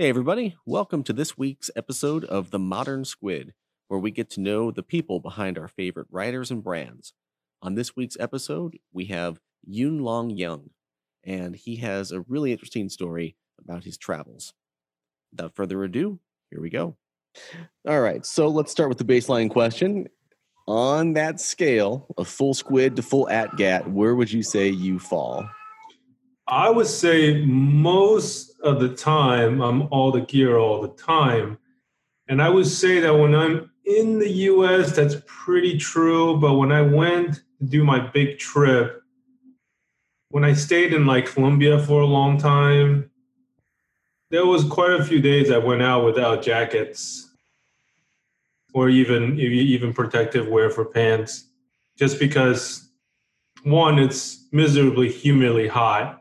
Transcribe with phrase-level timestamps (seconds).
[0.00, 3.52] Hey, everybody, welcome to this week's episode of The Modern Squid,
[3.88, 7.12] where we get to know the people behind our favorite writers and brands.
[7.60, 10.70] On this week's episode, we have Yun Lung Yang,
[11.22, 14.54] and he has a really interesting story about his travels.
[15.32, 16.18] Without further ado,
[16.50, 16.96] here we go.
[17.86, 20.08] All right, so let's start with the baseline question.
[20.66, 25.46] On that scale of full squid to full ATGATT, where would you say you fall?
[26.48, 31.58] I would say most of the time I'm all the gear all the time.
[32.28, 36.36] And I would say that when I'm in the US, that's pretty true.
[36.38, 39.02] But when I went to do my big trip,
[40.28, 43.10] when I stayed in like Colombia for a long time,
[44.30, 47.26] there was quite a few days I went out without jackets
[48.72, 51.46] or even even protective wear for pants,
[51.98, 52.88] just because
[53.64, 56.19] one, it's miserably humidly hot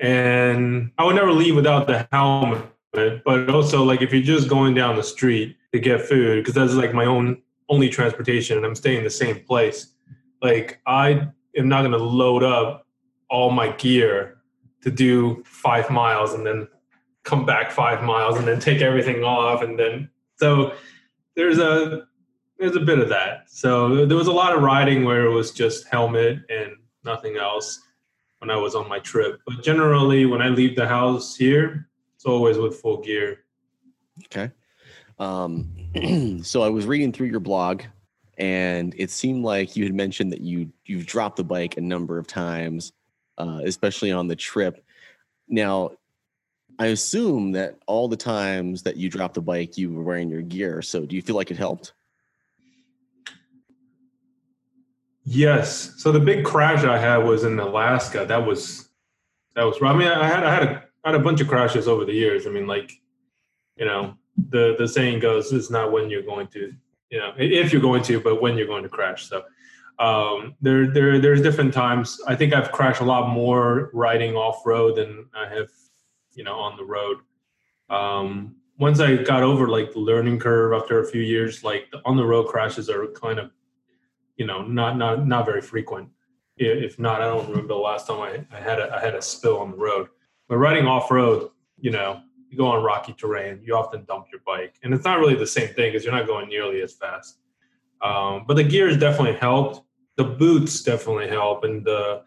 [0.00, 2.64] and I would never leave without the helmet.
[2.92, 6.72] But also, like if you're just going down the street to get food, because that's
[6.74, 9.94] like my own only transportation, and I'm staying in the same place.
[10.42, 12.86] Like I am not going to load up
[13.28, 14.38] all my gear
[14.82, 16.66] to do five miles and then
[17.22, 20.72] come back five miles and then take everything off and then so
[21.36, 22.06] there's a
[22.58, 23.44] there's a bit of that.
[23.48, 26.72] So there was a lot of riding where it was just helmet and
[27.04, 27.80] nothing else
[28.40, 29.40] when I was on my trip.
[29.46, 33.44] But generally, when I leave the house here, it's always with full gear.
[34.24, 34.50] Okay.
[35.18, 37.82] Um, so I was reading through your blog,
[38.38, 42.18] and it seemed like you had mentioned that you you've dropped the bike a number
[42.18, 42.92] of times,
[43.38, 44.82] uh, especially on the trip.
[45.48, 45.92] Now,
[46.78, 50.42] I assume that all the times that you dropped the bike, you were wearing your
[50.42, 50.80] gear.
[50.80, 51.92] So, do you feel like it helped?
[55.24, 55.94] Yes.
[55.98, 58.24] So the big crash I had was in Alaska.
[58.26, 58.88] That was
[59.54, 59.76] that was.
[59.82, 62.12] I mean, I had I had a I had a bunch of crashes over the
[62.12, 62.46] years.
[62.46, 62.92] I mean, like
[63.76, 64.14] you know,
[64.48, 66.72] the the saying goes, "It's not when you're going to,
[67.10, 69.42] you know, if you're going to, but when you're going to crash." So
[69.98, 72.20] um, there there there's different times.
[72.26, 75.68] I think I've crashed a lot more riding off road than I have,
[76.32, 77.18] you know, on the road.
[77.90, 82.00] Um, once I got over like the learning curve after a few years, like the
[82.06, 83.50] on the road crashes are kind of
[84.40, 86.08] you know, not not not very frequent.
[86.56, 89.20] If not, I don't remember the last time I, I had a I had a
[89.20, 90.08] spill on the road.
[90.48, 94.40] But riding off road, you know, you go on rocky terrain, you often dump your
[94.46, 97.36] bike, and it's not really the same thing because you're not going nearly as fast.
[98.00, 99.82] Um, but the gears definitely helped.
[100.16, 102.22] The boots definitely help, and the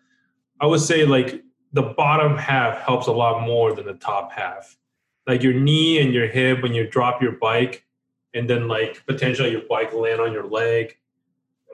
[0.62, 4.78] I would say like the bottom half helps a lot more than the top half.
[5.25, 7.88] Like your knee and your hip when you drop your bike,
[8.35, 10.96] and then like potentially your bike land on your leg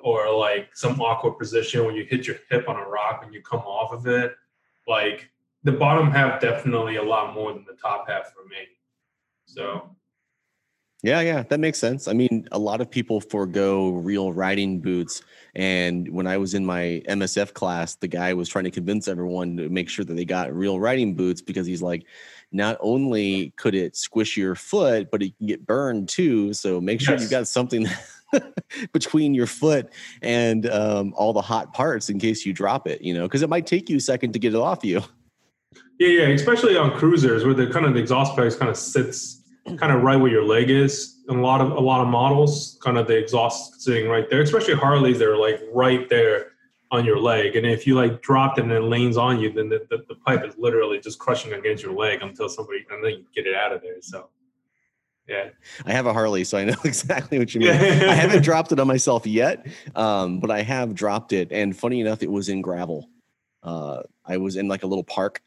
[0.03, 3.41] or like some awkward position when you hit your hip on a rock when you
[3.41, 4.35] come off of it.
[4.87, 5.29] Like
[5.63, 8.57] the bottom half definitely a lot more than the top half for me.
[9.45, 9.95] So
[11.01, 12.09] yeah, yeah, that makes sense.
[12.09, 15.21] I mean, a lot of people forego real riding boots.
[15.55, 19.55] And when I was in my MSF class, the guy was trying to convince everyone
[19.57, 22.05] to make sure that they got real riding boots because he's like,
[22.51, 26.53] not only could it squish your foot, but it can get burned too.
[26.53, 27.23] So make sure yes.
[27.23, 27.87] you got something
[28.94, 29.91] between your foot
[30.22, 33.50] and um, all the hot parts in case you drop it, you know, because it
[33.50, 35.01] might take you a second to get it off you.
[36.00, 39.40] Yeah, yeah, especially on cruisers where the kind of the exhaust pipe kind of sits
[39.78, 41.17] kind of right where your leg is.
[41.28, 44.41] And a lot of a lot of models, kind of the exhaust sitting right there.
[44.41, 46.53] Especially Harleys, they're like right there
[46.91, 47.56] on your leg.
[47.56, 50.16] And if you like dropped it and it leans on you, then the, the, the
[50.16, 53.56] pipe is literally just crushing against your leg until somebody and then you get it
[53.56, 54.01] out of there.
[54.01, 54.29] So
[55.29, 55.50] yeah.
[55.85, 57.69] I have a Harley, so I know exactly what you mean.
[57.69, 61.51] I haven't dropped it on myself yet, um, but I have dropped it.
[61.51, 63.09] And funny enough, it was in gravel.
[63.63, 65.41] Uh, I was in like a little park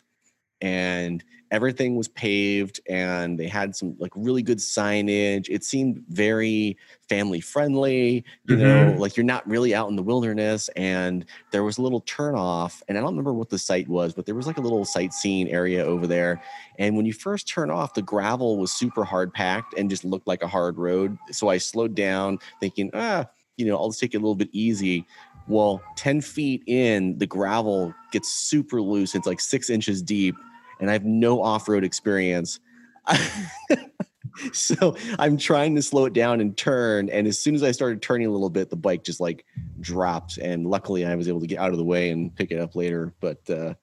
[0.61, 5.49] and everything was paved and they had some like really good signage.
[5.51, 6.79] It seemed very
[7.11, 8.63] family friendly you mm-hmm.
[8.63, 10.71] know like you're not really out in the wilderness.
[10.77, 14.15] And there was a little turn off and i don't remember what the site was
[14.15, 16.43] but there was like a little sightseeing area over there.
[16.79, 20.27] And when you first turn off the gravel was super hard packed and just looked
[20.27, 21.19] like a hard road.
[21.31, 23.27] So i slowed down thinking ah
[23.59, 25.07] you know i'll just take it a little bit easy.
[25.49, 29.15] Well 10 feet in the gravel gets super loose.
[29.15, 30.35] It's like six inches deep
[30.81, 32.61] and I have no off road experience.
[34.53, 37.09] so I'm trying to slow it down and turn.
[37.09, 39.45] And as soon as I started turning a little bit, the bike just like
[39.81, 40.39] dropped.
[40.39, 42.75] And luckily, I was able to get out of the way and pick it up
[42.75, 43.13] later.
[43.21, 43.75] But uh,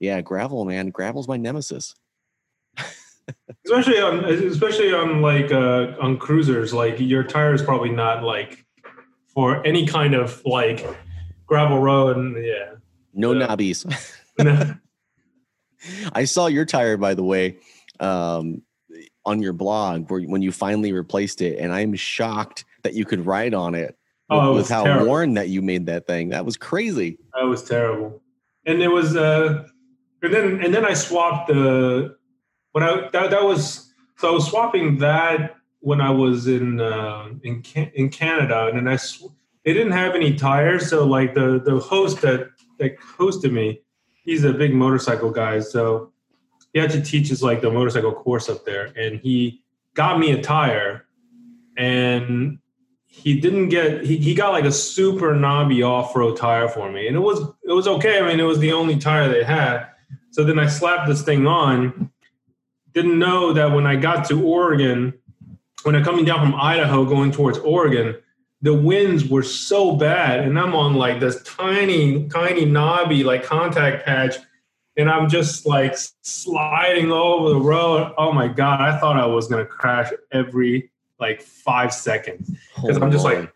[0.00, 1.94] yeah, gravel, man, gravel's my nemesis.
[3.66, 8.64] especially on, especially on like uh, on cruisers, like your tire is probably not like
[9.28, 10.84] for any kind of like
[11.46, 12.16] gravel road.
[12.16, 12.72] And yeah,
[13.14, 13.86] no knobbies.
[16.12, 17.58] I saw your tire, by the way.
[18.00, 18.62] um,
[19.24, 23.24] on your blog where when you finally replaced it, and I'm shocked that you could
[23.24, 23.96] ride on it.
[24.30, 25.06] Oh, it with how terrible.
[25.06, 26.30] worn that you made that thing.
[26.30, 27.18] That was crazy.
[27.34, 28.22] That was terrible.
[28.66, 29.64] And it was uh
[30.22, 32.16] and then and then I swapped the
[32.72, 37.28] when I that, that was so I was swapping that when I was in uh,
[37.42, 37.62] in
[37.94, 39.32] in Canada and then I sw-
[39.64, 43.82] they didn't have any tires so like the the host that that hosted me
[44.24, 46.12] he's a big motorcycle guy so
[46.72, 49.62] he actually teaches like the motorcycle course up there and he
[49.94, 51.06] got me a tire
[51.76, 52.58] and
[53.06, 57.16] he didn't get he, he got like a super knobby off-road tire for me and
[57.16, 59.86] it was it was okay i mean it was the only tire they had.
[60.30, 62.10] So then i slapped this thing on.
[62.94, 65.12] Didn't know that when i got to oregon
[65.82, 68.16] when i'm coming down from idaho going towards oregon
[68.62, 74.04] the winds were so bad and i'm on like this tiny tiny knobby like contact
[74.06, 74.36] patch
[74.96, 79.48] and i'm just like sliding over the road oh my god i thought i was
[79.48, 80.90] going to crash every
[81.22, 83.52] like five seconds because Holy I'm just like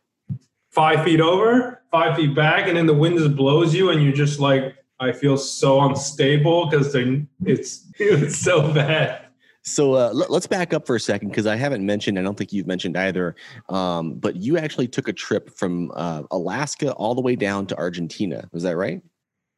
[0.76, 4.12] five feet over, five feet back, and then the wind just blows you, and you're
[4.12, 9.25] just like, I feel so unstable because it's it's so bad.
[9.66, 12.18] So uh, let, us back up for a second because I haven't mentioned.
[12.20, 13.34] I don't think you've mentioned either.
[13.68, 17.76] Um, but you actually took a trip from uh, Alaska all the way down to
[17.76, 18.48] Argentina.
[18.52, 19.02] Was that right?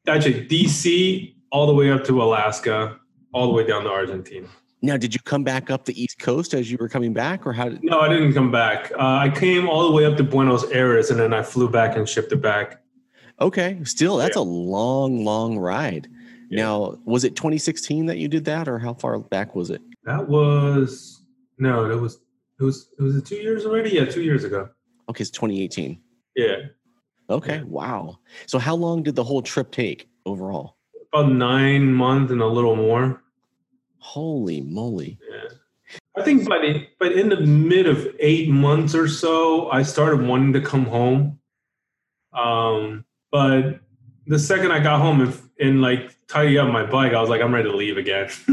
[0.09, 2.99] Actually, DC all the way up to Alaska,
[3.35, 4.49] all the way down to Argentina.
[4.81, 7.53] Now, did you come back up the East Coast as you were coming back, or
[7.53, 7.85] how did?
[7.85, 8.91] No, I didn't come back.
[8.93, 11.97] Uh, I came all the way up to Buenos Aires, and then I flew back
[11.97, 12.81] and shipped it back.
[13.41, 14.43] Okay, still that's Yeah.
[14.43, 16.09] a long, long ride.
[16.49, 16.63] Yeah.
[16.63, 19.83] Now, was it 2016 that you did that, or how far back was it?
[20.09, 21.21] That was
[21.59, 22.19] no, that was
[22.59, 23.91] it was it was it two years already.
[23.91, 24.71] Yeah, two years ago.
[25.11, 26.01] Okay, it's 2018.
[26.35, 26.57] Yeah,
[27.29, 27.63] Okay, Yeah.
[27.65, 28.19] wow.
[28.47, 30.77] So, how long did the whole trip take overall?
[31.13, 33.23] about nine months and a little more.
[33.99, 35.19] Holy moly!
[35.31, 35.49] Yeah.
[36.17, 40.23] I think by the but in the mid of eight months or so, I started
[40.27, 41.39] wanting to come home.
[42.33, 43.81] Um, but
[44.27, 47.41] the second I got home and, in like tidy up my bike, I was like,
[47.41, 48.29] I'm ready to leave again.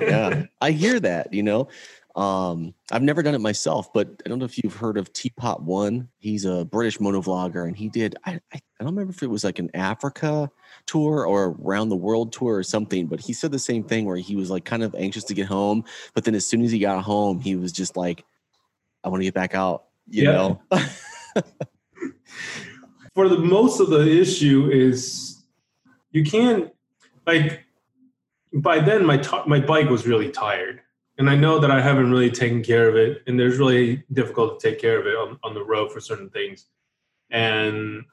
[0.00, 1.68] yeah i hear that you know
[2.14, 5.62] um i've never done it myself but i don't know if you've heard of teapot
[5.62, 9.26] one he's a british motovlogger and he did I, I i don't remember if it
[9.28, 10.50] was like an africa
[10.86, 14.16] tour or around the world tour or something but he said the same thing where
[14.16, 15.84] he was like kind of anxious to get home
[16.14, 18.24] but then as soon as he got home he was just like
[19.04, 20.32] i want to get back out you Yeah.
[20.32, 20.62] know
[23.14, 25.42] For the most of the issue is
[26.12, 26.70] you can't
[27.26, 27.64] like
[28.52, 30.80] by then my t- my bike was really tired.
[31.18, 34.60] And i know that i haven't really taken care of it and there's really difficult
[34.60, 36.66] to take care of it on, on the road for certain things.
[37.30, 38.04] And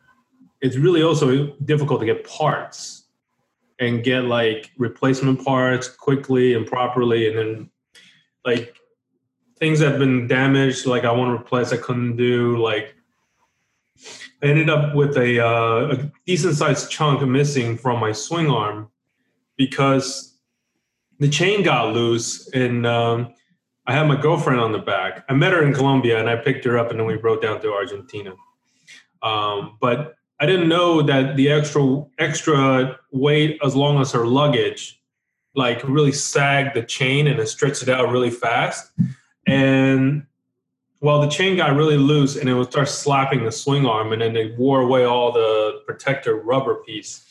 [0.61, 3.07] it's really also difficult to get parts
[3.79, 7.69] and get like replacement parts quickly and properly and then
[8.45, 8.75] like
[9.59, 12.95] things that have been damaged like i want to replace i couldn't do like
[14.41, 18.89] I ended up with a, uh, a decent sized chunk missing from my swing arm
[19.57, 20.37] because
[21.19, 23.33] the chain got loose and um,
[23.85, 25.25] I had my girlfriend on the back.
[25.29, 27.61] I met her in Colombia and I picked her up and then we rode down
[27.61, 28.33] to Argentina.
[29.21, 34.99] Um, but I didn't know that the extra extra weight as long as her luggage
[35.55, 38.91] like really sagged the chain and it stretched it out really fast.
[39.45, 40.25] And
[41.01, 44.21] well, the chain got really loose and it would start slapping the swing arm, and
[44.21, 47.25] then they wore away all the protector rubber piece.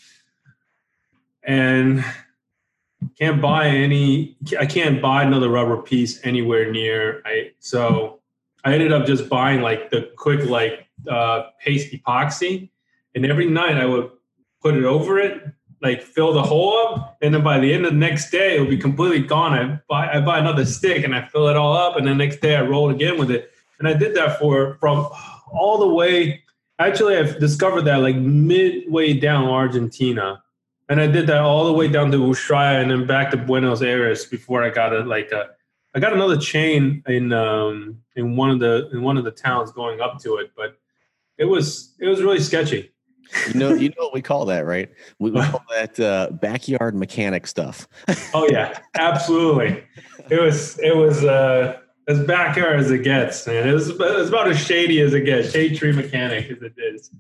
[1.45, 2.05] And
[3.19, 4.37] can't buy any.
[4.59, 7.23] I can't buy another rubber piece anywhere near.
[7.25, 8.21] I so
[8.65, 12.71] I ended up just buying like the quick like uh, paste epoxy,
[13.15, 14.11] and every night I would
[14.63, 15.43] put it over it,
[15.81, 18.61] like fill the hole up, and then by the end of the next day it
[18.61, 19.53] would be completely gone.
[19.53, 22.41] I buy I buy another stick and I fill it all up, and the next
[22.41, 25.09] day I roll again with it and I did that for from
[25.51, 26.45] all the way.
[26.79, 30.43] Actually, I've discovered that like midway down Argentina,
[30.93, 33.81] and I did that all the way down to Ushuaia and then back to Buenos
[33.81, 35.49] Aires before I got a like a.
[35.95, 39.73] I got another chain in um, in one of the in one of the towns
[39.73, 40.79] going up to it, but
[41.39, 42.93] it was it was really sketchy.
[43.49, 46.95] you know you know what we call that right we, we call that uh, backyard
[46.95, 47.89] mechanic stuff
[48.35, 49.83] Oh yeah, absolutely.
[50.29, 53.67] It was it was uh, as backyard as it gets, man.
[53.67, 55.53] It was, it was about as shady as it gets.
[55.53, 57.11] Shade tree mechanic as it is.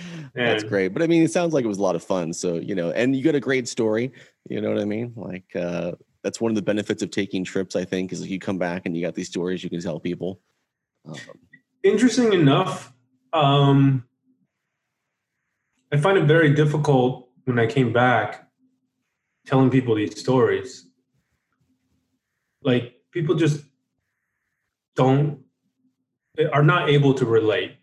[0.34, 0.88] That's great.
[0.88, 2.32] But I mean, it sounds like it was a lot of fun.
[2.32, 4.12] So, you know, and you got a great story.
[4.48, 5.12] You know what I mean?
[5.16, 8.38] Like, uh, that's one of the benefits of taking trips, I think, is like you
[8.38, 10.40] come back and you got these stories you can tell people.
[11.06, 11.16] Um,
[11.82, 12.92] interesting enough,
[13.32, 14.04] um,
[15.92, 18.48] I find it very difficult when I came back
[19.46, 20.86] telling people these stories
[22.62, 23.64] like people just
[24.94, 25.40] don't
[26.52, 27.76] are not able to relate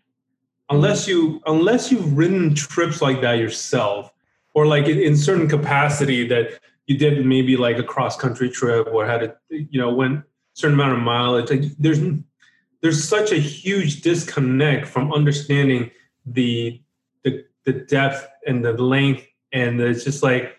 [0.70, 4.12] unless you unless you've ridden trips like that yourself
[4.54, 8.88] or like in, in certain capacity that you did maybe like a cross country trip
[8.92, 10.22] or had a you know went
[10.54, 12.00] certain amount of mileage like there's
[12.80, 15.90] there's such a huge disconnect from understanding
[16.26, 16.80] the
[17.24, 19.26] the the depth and the length.
[19.52, 20.56] And it's just like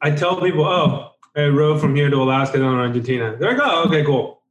[0.00, 3.36] I tell people oh I rode from here to Alaska down to Argentina.
[3.38, 4.42] They're like oh okay cool.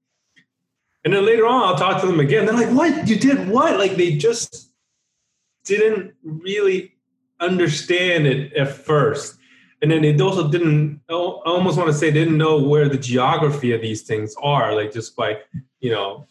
[1.05, 2.45] And then later on I'll talk to them again.
[2.45, 3.07] They're like what?
[3.07, 3.77] You did what?
[3.77, 4.72] Like they just
[5.65, 6.93] didn't really
[7.39, 9.38] understand it at first.
[9.82, 13.74] And then they also didn't, I almost want to say, didn't know where the geography
[13.74, 15.39] of these things are, like just by,
[15.82, 16.25] you know,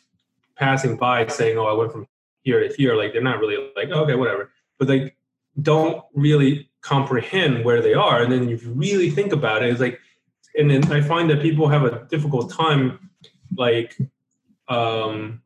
[0.57, 2.07] passing by saying, oh, I went from
[2.43, 2.95] here to here.
[2.97, 4.51] Like they're not really like, okay, whatever.
[4.79, 5.12] But they
[5.61, 8.23] don't really comprehend where they are.
[8.23, 10.01] And then if you really think about it, it's like,
[10.57, 13.11] and then I find that people have a difficult time
[13.57, 13.97] like
[14.69, 15.43] um,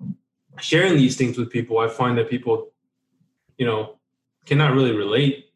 [0.59, 1.79] sharing these things with people.
[1.79, 2.73] I find that people
[3.59, 3.99] you know
[4.45, 5.47] cannot really relate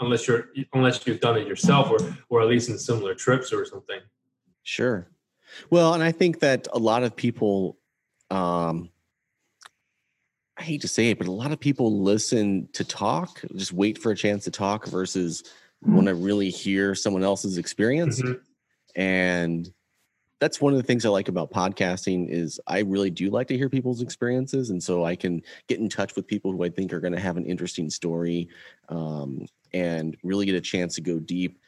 [0.00, 3.64] unless you're unless you've done it yourself or or at least in similar trips or
[3.64, 4.00] something.
[4.62, 5.06] Sure.
[5.70, 7.78] Well and i think that a lot of people
[8.30, 8.90] um
[10.56, 13.98] i hate to say it but a lot of people listen to talk just wait
[13.98, 15.44] for a chance to talk versus
[15.86, 18.20] want to really hear someone else's experience.
[18.20, 19.00] Mm-hmm.
[19.00, 19.72] and
[20.44, 23.56] that's one of the things I like about podcasting is I really do like to
[23.56, 26.92] hear people's experiences, and so I can get in touch with people who I think
[26.92, 28.50] are going to have an interesting story,
[28.90, 31.58] um, and really get a chance to go deep.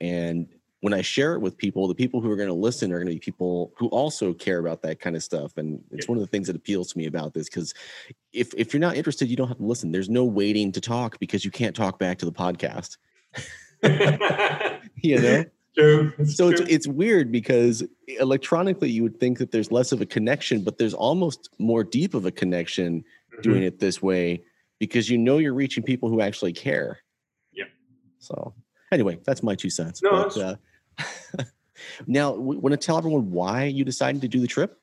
[0.00, 0.46] And
[0.82, 3.08] when I share it with people, the people who are going to listen are going
[3.08, 5.56] to be people who also care about that kind of stuff.
[5.56, 7.74] And it's one of the things that appeals to me about this because
[8.32, 9.90] if if you're not interested, you don't have to listen.
[9.90, 12.98] There's no waiting to talk because you can't talk back to the podcast.
[15.02, 15.44] you know
[15.76, 16.12] true.
[16.26, 16.62] so true.
[16.62, 20.78] It's, it's weird because electronically you would think that there's less of a connection, but
[20.78, 23.42] there's almost more deep of a connection mm-hmm.
[23.42, 24.42] doing it this way
[24.78, 26.98] because you know you're reaching people who actually care.
[27.52, 27.66] Yeah.
[28.18, 28.54] So
[28.90, 30.02] anyway, that's my two cents.
[30.02, 31.44] No, but, uh,
[32.06, 34.78] now, want to tell everyone why you decided to do the trip?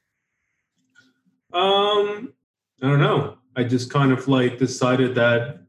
[1.53, 2.33] Um,
[2.81, 3.37] I don't know.
[3.55, 5.59] I just kind of like decided that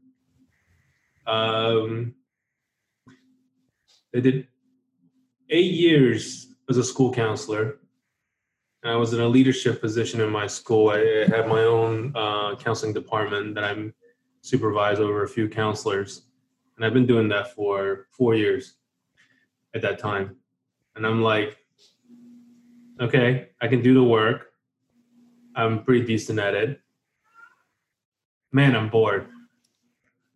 [1.27, 2.13] um,
[4.13, 4.47] they did
[5.51, 7.77] eight years as a school counselor.
[8.83, 10.89] I was in a leadership position in my school.
[10.89, 13.93] I had my own uh, counseling department that I'm
[14.41, 16.23] supervise over a few counselors,
[16.75, 18.77] and I've been doing that for four years
[19.75, 20.37] at that time.
[20.95, 21.57] And I'm like,
[22.99, 24.47] okay, I can do the work.
[25.55, 26.81] I'm pretty decent at it.
[28.51, 29.27] Man, I'm bored.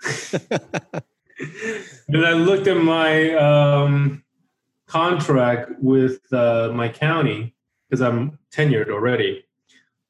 [2.07, 4.24] and I looked at my um,
[4.87, 7.53] contract with uh, my county
[7.89, 9.45] because I'm tenured already.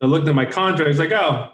[0.02, 0.90] I looked at my contract.
[0.90, 1.52] It's like, oh,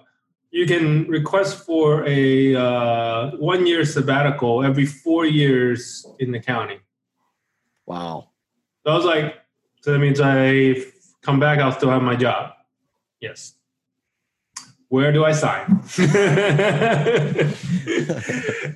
[0.51, 6.79] you can request for a uh, one year sabbatical every four years in the county.
[7.85, 8.29] Wow.
[8.83, 9.35] So I was like,
[9.81, 10.75] so that means I
[11.21, 12.53] come back, I'll still have my job.
[13.19, 13.53] Yes.
[14.89, 15.81] Where do I sign?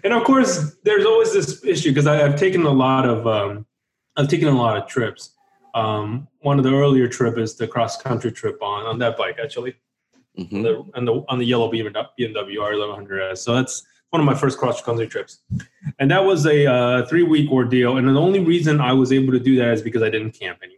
[0.03, 3.65] and of course, there's always this issue because I've taken a lot of um,
[4.17, 5.31] I've taken a lot of trips.
[5.73, 9.37] Um, one of the earlier trip is the cross country trip on on that bike
[9.43, 9.75] actually,
[10.37, 10.55] mm-hmm.
[10.55, 13.39] on, the, on the on the yellow BMW R1100S.
[13.39, 15.39] So that's one of my first cross country trips,
[15.99, 17.97] and that was a uh, three week ordeal.
[17.97, 20.59] And the only reason I was able to do that is because I didn't camp
[20.63, 20.75] anywhere.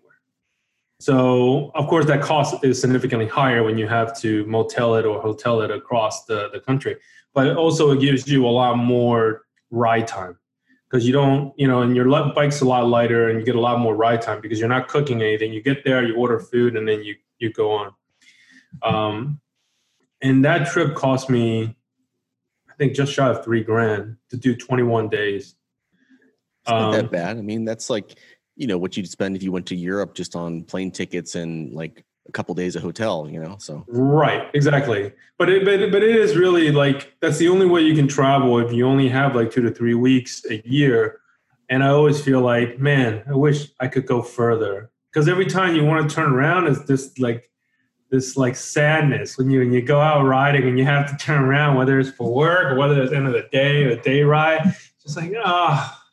[1.00, 5.22] So of course that cost is significantly higher when you have to motel it or
[5.22, 6.98] hotel it across the, the country.
[7.36, 10.40] But also it gives you a lot more ride time
[10.90, 13.60] because you don't, you know, and your bike's a lot lighter and you get a
[13.60, 15.52] lot more ride time because you're not cooking anything.
[15.52, 17.94] You get there, you order food, and then you you go on.
[18.82, 19.42] Um,
[20.22, 21.76] and that trip cost me,
[22.70, 25.56] I think, just shy of three grand to do 21 days.
[26.64, 27.38] It's not um, that bad.
[27.38, 28.18] I mean, that's like
[28.56, 31.74] you know what you'd spend if you went to Europe just on plane tickets and
[31.74, 33.56] like a couple days of hotel, you know.
[33.60, 35.12] So right, exactly.
[35.38, 38.60] But it but, but it is really like that's the only way you can travel
[38.60, 41.22] if you only have like two to three weeks a year.
[41.70, 45.76] And I always feel like, man, I wish I could go further because every time
[45.76, 47.50] you want to turn around, it's this like
[48.10, 51.44] this like sadness when you when you go out riding and you have to turn
[51.44, 54.24] around, whether it's for work or whether it's end of the day or a day
[54.24, 54.76] ride.
[55.02, 56.04] Just like ah, oh,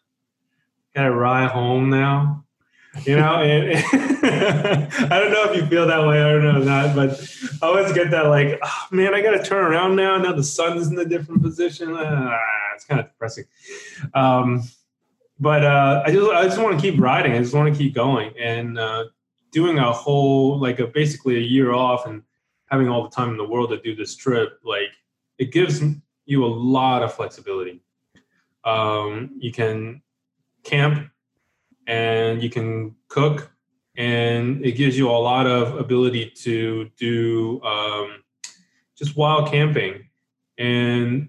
[0.95, 2.44] gotta ride home now
[3.05, 3.85] you know and,
[5.13, 7.21] i don't know if you feel that way i don't know that but
[7.63, 10.89] i always get that like oh, man i gotta turn around now now the sun's
[10.89, 12.39] in a different position ah,
[12.75, 13.45] it's kind of depressing
[14.15, 14.63] um,
[15.41, 17.95] but uh, i just i just want to keep riding i just want to keep
[17.95, 19.05] going and uh,
[19.55, 22.23] doing a whole like a basically a year off and
[22.75, 24.91] having all the time in the world to do this trip, like
[25.39, 25.81] it gives
[26.27, 27.81] you a lot of flexibility.
[28.65, 30.03] Um, you can
[30.65, 31.09] camp
[31.87, 33.51] and you can cook
[33.97, 38.23] and it gives you a lot of ability to do um,
[38.97, 40.09] just wild camping.
[40.59, 41.29] And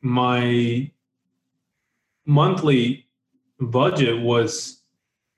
[0.00, 0.90] my
[2.26, 3.06] monthly
[3.60, 4.82] budget was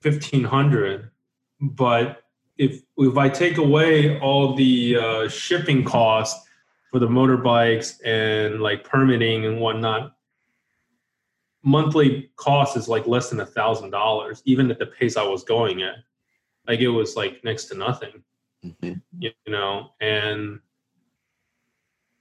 [0.01, 1.11] 1500
[1.59, 2.23] but
[2.57, 6.47] if if i take away all the uh, shipping costs
[6.91, 10.16] for the motorbikes and like permitting and whatnot
[11.67, 15.43] monthly cost is like less than a thousand dollars even at the pace i was
[15.43, 15.95] going at.
[16.67, 18.23] Like it was like next to nothing.
[18.65, 18.93] Mm-hmm.
[19.19, 20.59] you know and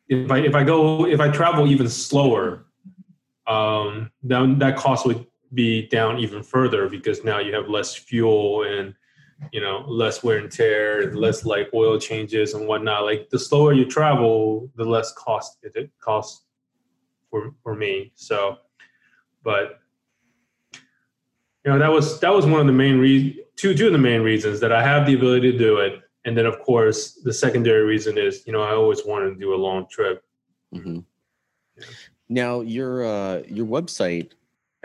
[0.06, 2.66] if i if i go if i travel even slower
[3.46, 5.24] um then that cost would
[5.54, 8.94] be down even further because now you have less fuel and
[9.52, 13.04] you know less wear and tear and less like oil changes and whatnot.
[13.04, 16.44] Like the slower you travel the less cost it costs
[17.30, 18.12] for for me.
[18.14, 18.58] So
[19.46, 19.80] but
[20.74, 24.04] you know that was that was one of the main reasons two two of the
[24.10, 27.32] main reasons that i have the ability to do it and then of course the
[27.32, 30.24] secondary reason is you know i always wanted to do a long trip
[30.74, 30.98] mm-hmm.
[32.28, 34.32] now your uh your website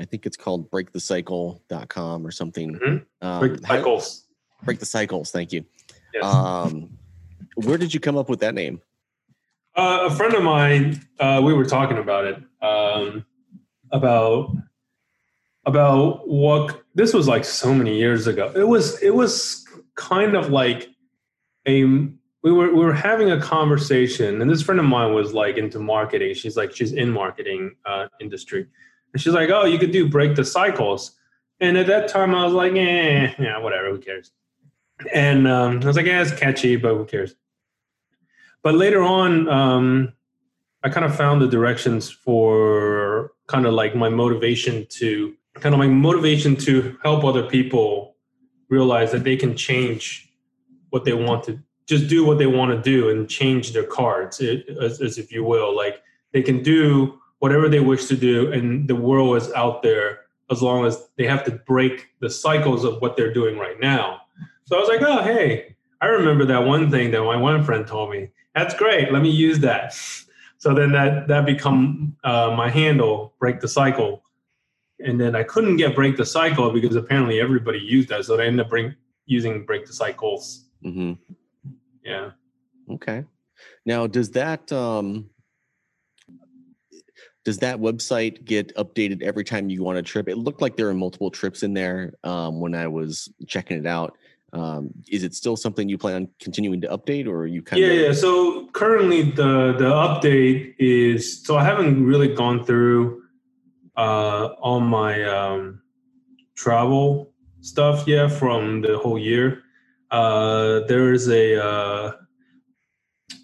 [0.01, 2.73] I think it's called breakthecycle.com or something.
[2.73, 3.27] Mm-hmm.
[3.27, 4.23] Um, break the cycles.
[4.63, 5.29] break the cycles.
[5.29, 5.63] Thank you.
[6.13, 6.25] Yes.
[6.25, 6.97] Um,
[7.55, 8.81] where did you come up with that name?
[9.75, 13.25] Uh, a friend of mine, uh, we were talking about it, um,
[13.91, 14.55] about
[15.65, 18.51] about what this was like so many years ago.
[18.55, 20.89] It was it was kind of like
[21.67, 21.83] a
[22.43, 25.79] we were we were having a conversation, and this friend of mine was like into
[25.79, 26.33] marketing.
[26.33, 28.67] She's like she's in marketing uh, industry,
[29.13, 31.11] and she's like, "Oh, you could do break the cycles."
[31.59, 33.91] And at that time, I was like, "Eh, yeah, whatever.
[33.91, 34.31] Who cares?"
[35.13, 37.35] And um, I was like, "Yeah, it's catchy, but who cares?"
[38.63, 40.13] But later on, um,
[40.83, 45.79] I kind of found the directions for kind of like my motivation to kind of
[45.79, 48.15] my motivation to help other people
[48.69, 50.33] realize that they can change
[50.89, 54.39] what they want to just do what they want to do and change their cards
[54.39, 58.87] as, as if you will like they can do whatever they wish to do, and
[58.87, 60.19] the world is out there
[60.51, 64.21] as long as they have to break the cycles of what they're doing right now.
[64.65, 67.85] So I was like, oh, hey, I remember that one thing that my one friend
[67.87, 68.29] told me.
[68.53, 69.11] That's great.
[69.11, 69.95] Let me use that.
[70.61, 74.21] So then that that become uh, my handle, break the cycle.
[74.99, 78.25] And then I couldn't get break the cycle because apparently everybody used that.
[78.25, 78.93] So I ended up bring,
[79.25, 80.65] using break the cycles.
[80.85, 81.13] Mm-hmm.
[82.05, 82.31] Yeah.
[82.91, 83.25] Okay.
[83.87, 85.31] Now, does that um,
[87.43, 90.29] does that website get updated every time you go on a trip?
[90.29, 93.87] It looked like there were multiple trips in there um, when I was checking it
[93.87, 94.15] out.
[94.53, 97.81] Um, is it still something you plan on continuing to update, or are you kind
[97.81, 97.95] yeah, of?
[97.95, 98.13] Yeah, yeah.
[98.13, 103.21] So currently, the the update is so I haven't really gone through
[103.95, 105.81] uh, all my um,
[106.55, 109.63] travel stuff yet from the whole year.
[110.09, 112.11] Uh, there is a, uh,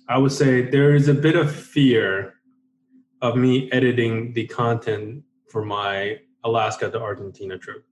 [0.10, 2.34] I would say there is a bit of fear
[3.22, 7.86] of me editing the content for my Alaska to Argentina trip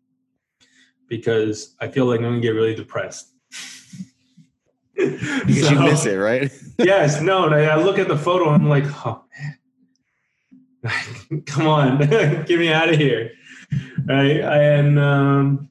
[1.08, 3.34] because I feel like I'm gonna get really depressed.
[4.96, 6.52] because so, you miss it, right?
[6.80, 7.50] yes, no.
[7.50, 9.24] I, I look at the photo, I'm like, oh
[10.84, 13.32] man, come on, get me out of here,
[14.06, 14.40] right?
[14.40, 15.70] And um,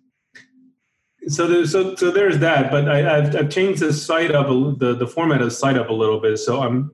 [1.29, 2.71] so there's so so there's that.
[2.71, 5.89] But I, have I've changed the site up, the the format of the site up
[5.89, 6.39] a little bit.
[6.39, 6.93] So I'm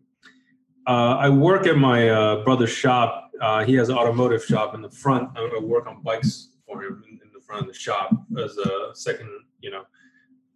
[0.86, 3.30] uh, I work at my uh, brother's shop.
[3.40, 5.30] Uh, he has an automotive shop in the front.
[5.36, 7.09] I work on bikes for him
[7.52, 8.10] in, in, the shop
[8.42, 9.82] as a second, you know,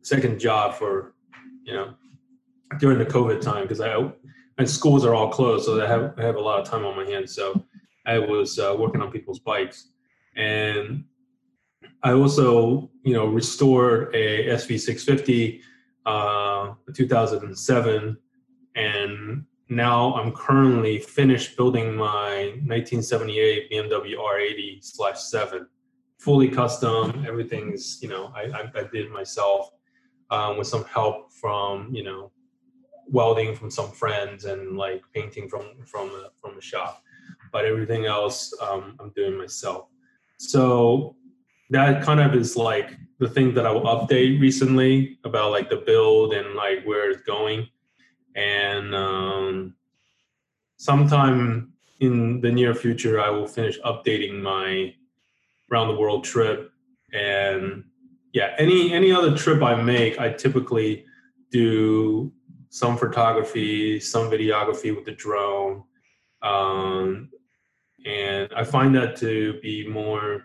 [0.03, 1.15] second job for,
[1.65, 1.95] you know,
[2.79, 4.11] during the COVID time because I
[4.59, 6.97] and schools are all closed, so I have I have a lot of time on
[6.97, 7.35] my hands.
[7.35, 7.65] So
[8.07, 9.91] I was uh, working on people's bikes,
[10.37, 11.05] and
[12.03, 15.61] I also, you know, restored a SV650,
[16.07, 18.17] uh, 2007,
[18.77, 25.67] and now I'm currently finished building my 1978 BMW R80 slash 7,
[26.25, 27.25] fully custom.
[27.27, 29.71] Everything's, you know, I, I, I did myself
[30.31, 32.31] um, with some help from, you know,
[33.09, 37.03] welding from some friends and like painting from from the, from a shop.
[37.53, 39.89] But everything else um, I'm doing myself.
[40.39, 41.17] So
[41.71, 45.83] that kind of is like the thing that I will update recently about like the
[45.91, 47.69] build and like where it's going
[48.35, 49.75] and um,
[50.77, 54.95] sometime in the near future, I will finish updating my
[55.75, 56.71] round the world trip
[57.13, 57.85] and
[58.35, 61.07] yeah, any any other trip I make, I typically
[61.51, 62.33] do
[62.69, 65.85] some photography, some videography with the drone,
[66.43, 67.31] um,
[68.05, 70.43] and I find that to be more.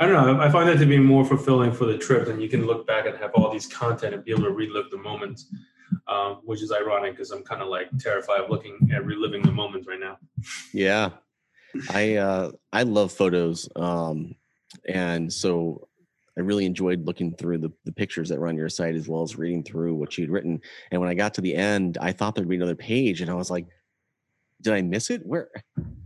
[0.00, 0.42] I don't know.
[0.42, 3.06] I find that to be more fulfilling for the trip, and you can look back
[3.06, 5.54] and have all these content and be able to relive the moments,
[6.08, 9.52] um, which is ironic because I'm kind of like terrified of looking at reliving the
[9.52, 10.16] moments right now.
[10.72, 11.10] Yeah,
[11.90, 14.34] I uh, I love photos, um,
[14.88, 15.88] and so
[16.36, 19.22] I really enjoyed looking through the, the pictures that were on your site as well
[19.22, 20.60] as reading through what you'd written.
[20.90, 23.34] And when I got to the end, I thought there'd be another page, and I
[23.34, 23.66] was like,
[24.60, 25.24] "Did I miss it?
[25.26, 25.50] Where,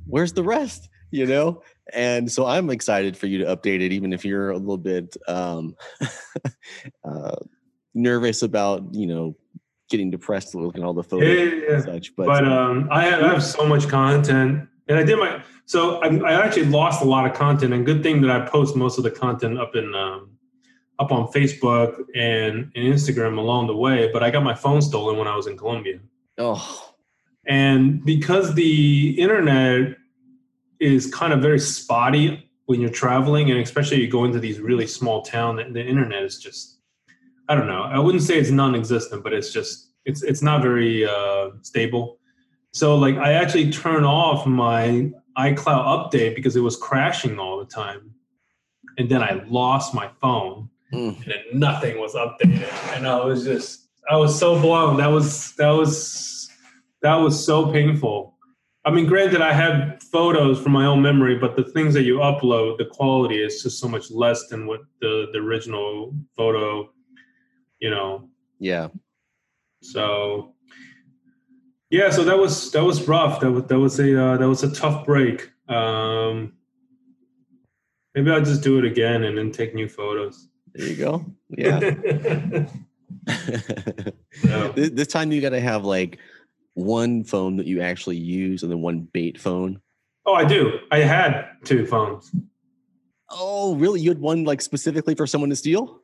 [0.06, 1.62] where's the rest?" You know.
[1.92, 5.16] And so I'm excited for you to update it, even if you're a little bit
[5.28, 5.76] um,
[7.04, 7.36] uh,
[7.94, 9.36] nervous about, you know,
[9.88, 11.80] getting depressed looking at all the photos yeah, yeah, yeah.
[11.80, 12.14] such.
[12.16, 15.96] But, but um, I, have, I have so much content and I did my so
[15.96, 18.98] I, I, actually lost a lot of content, and good thing that I post most
[18.98, 20.30] of the content up in um,
[20.98, 24.10] up on Facebook and, and Instagram along the way.
[24.12, 25.98] But I got my phone stolen when I was in Colombia.
[26.38, 26.94] Oh,
[27.46, 29.96] and because the internet
[30.78, 34.86] is kind of very spotty when you're traveling, and especially you go into these really
[34.86, 36.78] small town, the, the internet is just
[37.48, 37.82] I don't know.
[37.82, 42.18] I wouldn't say it's non-existent, but it's just it's it's not very uh, stable.
[42.76, 47.64] So like I actually turned off my iCloud update because it was crashing all the
[47.64, 48.10] time.
[48.98, 51.16] And then I lost my phone mm.
[51.16, 52.70] and then nothing was updated.
[52.94, 54.98] And I was just I was so blown.
[54.98, 56.50] That was that was
[57.00, 58.36] that was so painful.
[58.84, 62.18] I mean, granted, I have photos from my own memory, but the things that you
[62.18, 66.90] upload, the quality is just so much less than what the, the original photo,
[67.80, 68.28] you know.
[68.60, 68.88] Yeah.
[69.80, 70.55] So
[71.90, 73.40] yeah, so that was that was rough.
[73.40, 75.50] That was that was a uh, that was a tough break.
[75.68, 76.54] Um,
[78.14, 80.48] maybe I'll just do it again and then take new photos.
[80.74, 81.24] There you go.
[81.50, 81.78] Yeah.
[84.44, 84.72] no.
[84.72, 86.18] This time you got to have like
[86.74, 89.80] one phone that you actually use and then one bait phone.
[90.26, 90.78] Oh, I do.
[90.90, 92.34] I had two phones.
[93.30, 94.00] Oh, really?
[94.00, 96.02] You had one like specifically for someone to steal?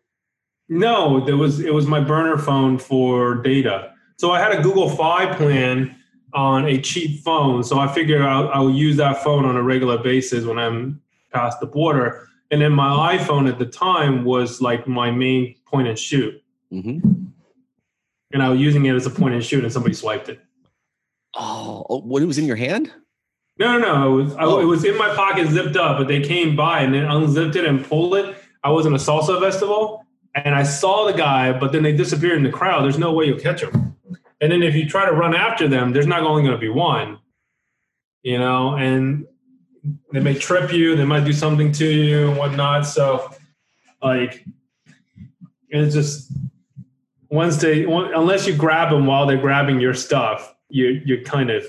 [0.68, 3.92] No, there was it was my burner phone for data.
[4.22, 5.96] So I had a Google Fi plan
[6.32, 7.64] on a cheap phone.
[7.64, 11.58] So I figured I'll, I'll, use that phone on a regular basis when I'm past
[11.58, 12.28] the border.
[12.52, 16.40] And then my iPhone at the time was like my main point and shoot.
[16.72, 17.00] Mm-hmm.
[18.32, 20.38] And I was using it as a point and shoot, and somebody swiped it.
[21.34, 22.22] Oh, oh what?
[22.22, 22.92] It was in your hand?
[23.58, 24.20] No, no, no.
[24.20, 24.58] It was, oh.
[24.58, 25.98] I, it was in my pocket, zipped up.
[25.98, 28.36] But they came by and then unzipped it and pulled it.
[28.62, 30.06] I was in a salsa festival,
[30.36, 32.84] and I saw the guy, but then they disappeared in the crowd.
[32.84, 33.91] There's no way you'll catch him.
[34.42, 36.68] And then if you try to run after them, there's not only going to be
[36.68, 37.20] one,
[38.24, 39.24] you know, and
[40.12, 42.84] they may trip you, they might do something to you and whatnot.
[42.84, 43.32] So,
[44.02, 44.44] like,
[45.68, 46.32] it's just
[47.30, 51.64] once they, unless you grab them while they're grabbing your stuff, you're you're kind of,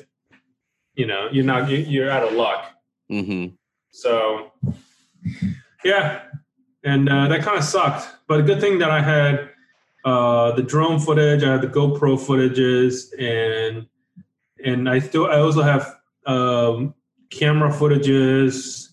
[0.95, 2.65] you know, you're not you're out of luck.
[3.11, 3.53] Mm-hmm.
[3.91, 4.51] So,
[5.83, 6.23] yeah,
[6.83, 8.07] and uh, that kind of sucked.
[8.27, 9.52] But a good thing that I had
[10.05, 13.87] uh, the drone footage, I have the GoPro footages, and
[14.63, 16.93] and I still I also have um,
[17.29, 18.89] camera footages.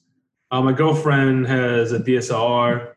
[0.51, 2.95] Uh, my girlfriend has a DSLR,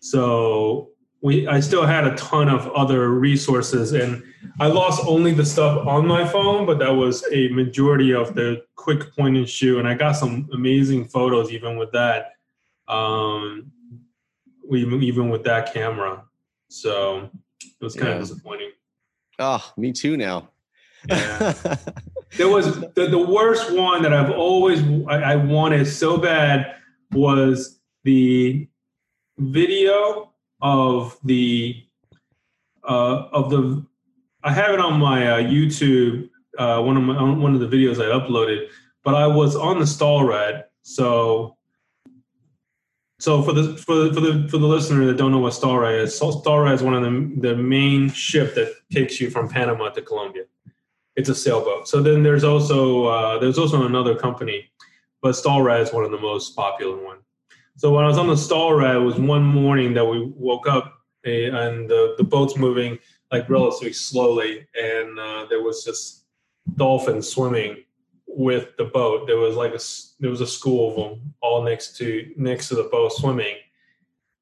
[0.00, 0.90] so
[1.22, 4.22] we I still had a ton of other resources, and
[4.60, 8.62] I lost only the stuff on my phone, but that was a majority of the
[8.76, 12.32] quick point and shoot, and I got some amazing photos even with that.
[12.88, 13.72] Um,
[14.70, 16.24] even with that camera.
[16.68, 17.30] So
[17.62, 18.14] it was kind yeah.
[18.16, 18.70] of disappointing.
[19.38, 20.50] Oh, me too now.
[21.08, 21.52] Yeah.
[22.36, 26.74] there was the, the worst one that I've always I, I wanted so bad
[27.12, 28.68] was the
[29.38, 31.84] video of the
[32.88, 33.84] uh, of the
[34.42, 36.28] I have it on my uh, YouTube
[36.58, 38.68] uh, one of my one of the videos I uploaded,
[39.04, 41.56] but I was on the Stahlratte, so
[43.20, 46.02] so for the for the for the for the listener that don't know what Stahlratte
[46.02, 50.02] is, Stahlratte is one of the the main ship that takes you from Panama to
[50.02, 50.44] Colombia.
[51.16, 51.88] It's a sailboat.
[51.88, 54.70] So then there's also uh, there's also another company,
[55.20, 57.18] but Stahlratte is one of the most popular one.
[57.76, 61.00] So when I was on the Stahlratte, it was one morning that we woke up
[61.24, 62.98] eh, and the the boat's moving
[63.32, 66.24] like relatively slowly, and uh, there was just
[66.76, 67.82] dolphins swimming
[68.38, 69.26] with the boat.
[69.26, 69.80] There was like a
[70.20, 73.56] there was a school of them all next to next to the boat swimming,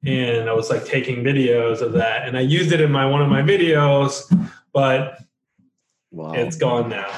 [0.05, 3.23] and I was like taking videos of that, and I used it in my one
[3.23, 4.31] of my videos,
[4.73, 5.19] but
[6.11, 6.33] wow.
[6.33, 7.11] it's gone now.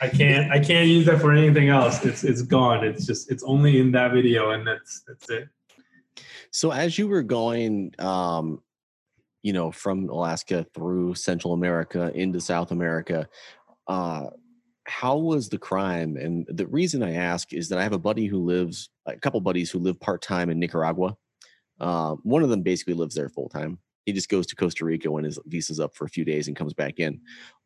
[0.00, 2.02] I can't I can't use that for anything else.
[2.04, 2.84] It's it's gone.
[2.84, 5.48] It's just it's only in that video, and that's that's it.
[6.50, 8.62] So as you were going, um,
[9.42, 13.28] you know, from Alaska through Central America into South America,
[13.88, 14.28] uh,
[14.84, 16.16] how was the crime?
[16.16, 19.40] And the reason I ask is that I have a buddy who lives, a couple
[19.40, 21.16] buddies who live part time in Nicaragua.
[21.80, 23.78] Uh, one of them basically lives there full time.
[24.06, 26.56] He just goes to Costa Rica when his visa's up for a few days and
[26.56, 27.20] comes back in.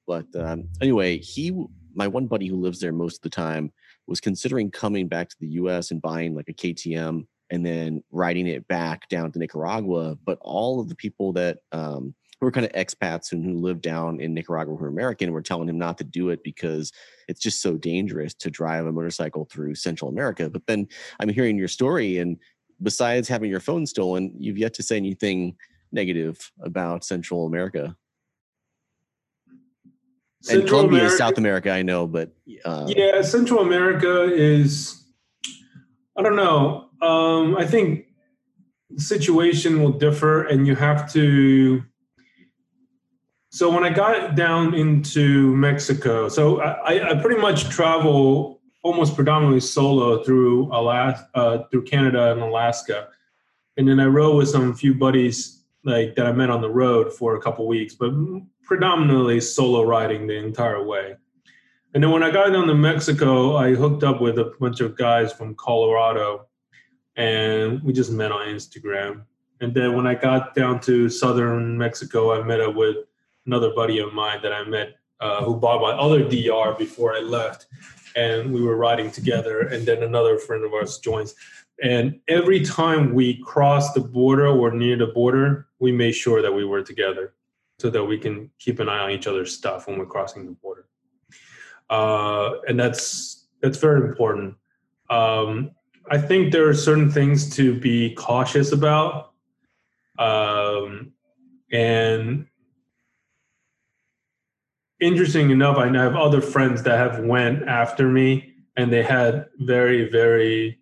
[0.07, 1.53] But um, anyway, he,
[1.95, 3.73] my one buddy who lives there most of the time,
[4.07, 5.91] was considering coming back to the U.S.
[5.91, 10.17] and buying like a KTM and then riding it back down to Nicaragua.
[10.25, 13.83] But all of the people that um, who were kind of expats and who lived
[13.83, 16.93] down in Nicaragua who were American and were telling him not to do it because
[17.27, 20.49] it's just so dangerous to drive a motorcycle through Central America.
[20.49, 20.87] But then
[21.19, 22.39] I'm hearing your story, and
[22.83, 25.57] besides having your phone stolen, you've yet to say anything
[25.91, 27.97] negative about Central America.
[30.43, 32.33] Central and Colombia America, is South America, I know, but
[32.65, 34.95] uh, yeah, Central America is.
[36.17, 36.91] I don't know.
[37.01, 38.07] Um, I think
[38.91, 41.83] the situation will differ, and you have to
[43.51, 49.61] so when I got down into Mexico, so I, I pretty much travel almost predominantly
[49.61, 53.09] solo through Alaska, uh, through Canada and Alaska,
[53.77, 57.13] and then I rode with some few buddies like that I met on the road
[57.13, 58.13] for a couple weeks, but
[58.63, 61.17] predominantly solo riding the entire way.
[61.95, 64.97] And then when I got down to Mexico, I hooked up with a bunch of
[64.97, 66.47] guys from Colorado,
[67.17, 69.23] and we just met on Instagram.
[69.61, 72.97] And then when I got down to southern Mexico, I met up with
[73.49, 77.21] another buddy of mine that I met uh, who bought my other DR before I
[77.21, 77.67] left,
[78.15, 79.61] and we were riding together.
[79.63, 81.35] And then another friend of ours joins.
[81.83, 86.53] And every time we crossed the border or near the border, we made sure that
[86.53, 87.35] we were together
[87.79, 90.53] so that we can keep an eye on each other's stuff when we're crossing the
[90.53, 90.87] border.
[91.89, 94.57] Uh, and that's that's very important.
[95.09, 95.71] Um,
[96.11, 99.33] I think there are certain things to be cautious about,
[100.19, 101.13] um,
[101.73, 102.48] and
[105.01, 110.11] interesting enough, I have other friends that have went after me, and they had very,
[110.11, 110.79] very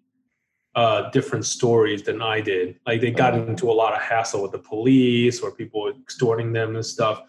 [0.74, 2.79] uh, different stories than I did.
[2.87, 3.46] Like they got uh-huh.
[3.46, 7.22] into a lot of hassle with the police or people extorting them and stuff.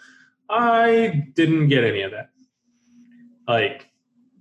[0.49, 2.29] I didn't get any of that.
[3.47, 3.89] Like,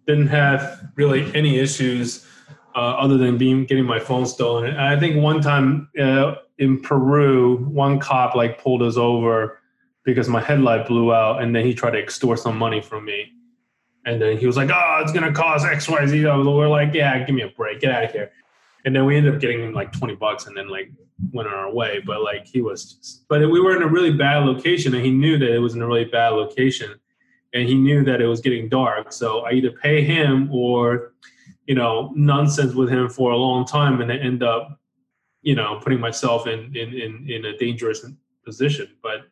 [0.07, 2.27] didn't have really any issues
[2.75, 4.67] uh, other than being getting my phone stolen.
[4.67, 9.61] And I think one time uh, in Peru, one cop like pulled us over
[10.07, 13.33] because my headlight blew out and then he tried to extort some money from me.
[14.07, 16.25] And then he was like, oh, it's going to cost X, Y, Z.
[16.25, 17.81] We're like, yeah, give me a break.
[17.81, 18.31] Get out of here.
[18.85, 20.93] And then we ended up getting him like 20 bucks and then like
[21.33, 22.01] went on our way.
[22.07, 25.11] But like he was just, but we were in a really bad location and he
[25.11, 26.95] knew that it was in a really bad location
[27.53, 29.13] and he knew that it was getting dark.
[29.13, 31.15] So I either pay him or,
[31.67, 34.79] you know, nonsense with him for a long time and end up,
[35.43, 38.07] you know, putting myself in, in, in, in a dangerous
[38.45, 38.89] position.
[39.03, 39.23] But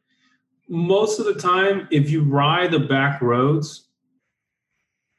[0.68, 3.88] most of the time, if you ride the back roads,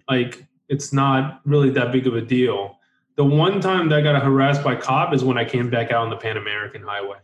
[0.10, 2.78] like it's not really that big of a deal.
[3.16, 6.04] The one time that I got harassed by cop is when I came back out
[6.04, 7.18] on the Pan American Highway.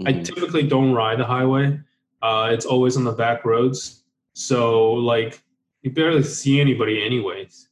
[0.00, 0.08] Mm-hmm.
[0.08, 1.80] I typically don't ride the highway.
[2.20, 4.02] Uh, it's always on the back roads.
[4.34, 5.42] So like
[5.82, 7.68] you barely see anybody anyways.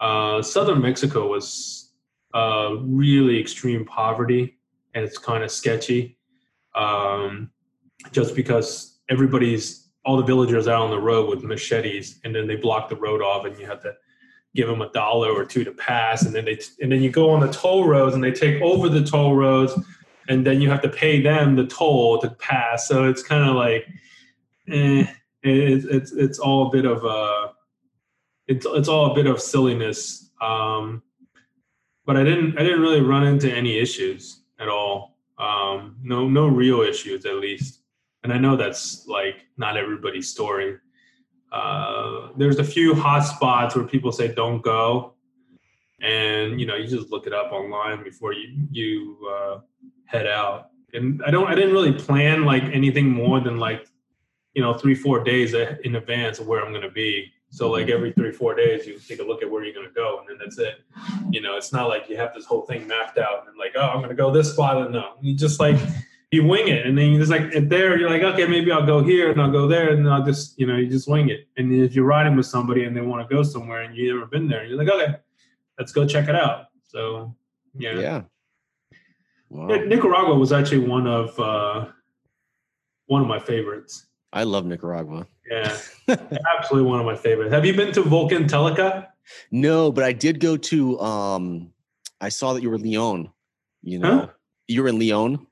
[0.00, 1.92] Uh, Southern Mexico was
[2.34, 4.58] uh, really extreme poverty
[4.94, 6.16] and it's kind of sketchy.
[6.74, 7.50] Um,
[8.12, 12.56] just because everybody's all the villagers out on the road with machetes, and then they
[12.56, 13.94] block the road off, and you have to
[14.54, 17.30] give them a dollar or two to pass, and then they and then you go
[17.30, 19.72] on the toll roads, and they take over the toll roads,
[20.28, 22.88] and then you have to pay them the toll to pass.
[22.88, 23.86] So it's kind of like,
[24.68, 25.06] eh,
[25.42, 27.52] it's it's it's all a bit of a,
[28.46, 30.30] it's it's all a bit of silliness.
[30.40, 31.02] Um,
[32.06, 35.16] but I didn't I didn't really run into any issues at all.
[35.38, 37.80] Um, no no real issues at least
[38.24, 40.78] and I know that's like not everybody's story.
[41.52, 45.14] Uh, there's a few hot spots where people say don't go,
[46.00, 49.58] and you know you just look it up online before you you uh,
[50.06, 50.70] head out.
[50.94, 53.86] And I don't I didn't really plan like anything more than like
[54.54, 57.30] you know three four days in advance of where I'm going to be.
[57.50, 59.92] So like every three four days you take a look at where you're going to
[59.94, 60.80] go, and then that's it.
[61.30, 63.82] You know, it's not like you have this whole thing mapped out and like oh
[63.82, 65.76] I'm going to go this spot and no, you just like
[66.34, 69.02] you wing it, and then you just like there, you're like, okay, maybe I'll go
[69.02, 71.48] here and I'll go there, and I'll just you know you just wing it.
[71.56, 74.26] And if you're riding with somebody and they want to go somewhere and you've never
[74.26, 75.14] been there, you're like, okay,
[75.78, 76.66] let's go check it out.
[76.82, 77.34] So
[77.74, 78.22] yeah, yeah.
[79.48, 79.66] Wow.
[79.66, 81.86] Nicaragua was actually one of uh,
[83.06, 84.06] one of my favorites.
[84.32, 85.26] I love Nicaragua.
[85.48, 85.78] Yeah,
[86.58, 87.52] absolutely one of my favorites.
[87.52, 89.06] Have you been to Volcan Telica?
[89.50, 90.98] No, but I did go to.
[91.00, 91.70] um
[92.20, 93.30] I saw that you were Leon.
[93.82, 94.26] You know, huh?
[94.66, 95.46] You're in Leon.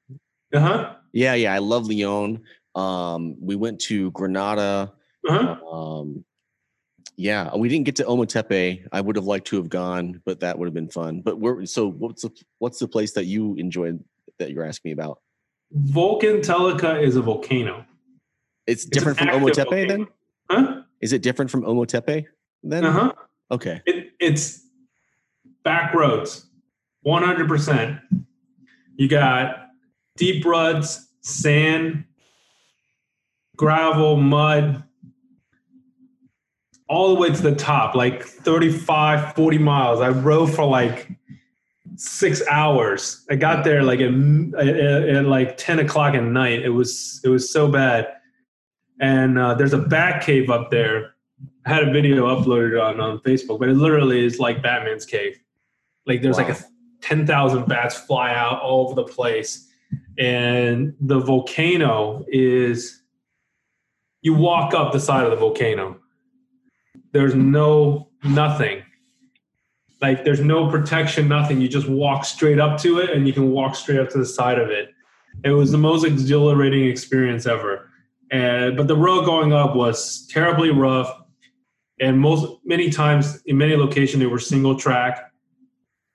[0.52, 0.94] Uh huh.
[1.12, 1.54] Yeah, yeah.
[1.54, 2.42] I love Leon.
[2.74, 4.92] Um, we went to Granada.
[5.28, 5.66] Uh-huh.
[5.66, 6.24] Um,
[7.16, 8.86] yeah, we didn't get to Ometepe.
[8.90, 11.20] I would have liked to have gone, but that would have been fun.
[11.20, 14.02] But we're so what's the what's the place that you enjoyed
[14.38, 15.20] that you're asking me about?
[15.72, 17.84] Volcan Telica is a volcano.
[18.66, 19.88] It's different an from Ometepe volcano.
[19.88, 20.06] then?
[20.50, 20.82] Huh?
[21.00, 22.26] Is it different from Ometepe
[22.62, 22.84] then?
[22.84, 23.12] Uh huh.
[23.50, 23.82] Okay.
[23.86, 24.62] It, it's
[25.64, 26.46] back roads,
[27.06, 28.00] 100%.
[28.96, 29.61] You got
[30.16, 32.04] deep ruts, sand,
[33.56, 34.82] gravel, mud,
[36.88, 40.00] all the way to the top, like 35, 40 miles.
[40.00, 41.10] I rode for like
[41.96, 43.24] six hours.
[43.30, 44.12] I got there like at,
[44.58, 46.62] at, at like 10 o'clock at night.
[46.62, 48.08] It was, it was so bad.
[49.00, 51.14] And uh, there's a bat cave up there.
[51.64, 55.38] I had a video uploaded on, on Facebook, but it literally is like Batman's cave.
[56.06, 56.56] Like there's like Wow.
[56.58, 56.64] a
[57.02, 59.68] 10,000 bats fly out all over the place.
[60.18, 63.02] And the volcano is,
[64.20, 65.98] you walk up the side of the volcano.
[67.12, 68.82] There's no, nothing.
[70.00, 71.60] Like there's no protection, nothing.
[71.60, 74.26] You just walk straight up to it and you can walk straight up to the
[74.26, 74.90] side of it.
[75.44, 77.88] It was the most exhilarating experience ever.
[78.30, 81.22] And, but the road going up was terribly rough
[82.00, 85.31] and most many times in many locations they were single track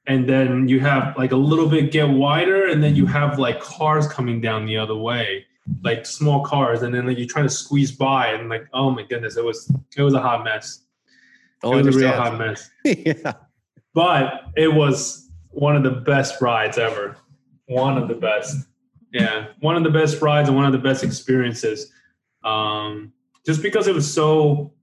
[0.07, 3.59] and then you have like a little bit get wider and then you have like
[3.59, 5.45] cars coming down the other way
[5.83, 9.03] like small cars and then like, you try to squeeze by and like oh my
[9.03, 10.81] goodness it was it was a hot mess.
[11.63, 12.69] Oh, it was a real hot mess.
[12.85, 13.33] Yeah.
[13.93, 17.17] but it was one of the best rides ever.
[17.65, 18.55] One of the best.
[19.11, 21.91] Yeah one of the best rides and one of the best experiences.
[22.43, 23.13] Um
[23.45, 24.73] just because it was so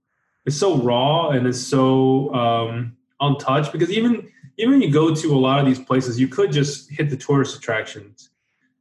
[0.45, 5.35] it's so raw and it's so um untouched because even even when you go to
[5.35, 8.29] a lot of these places you could just hit the tourist attractions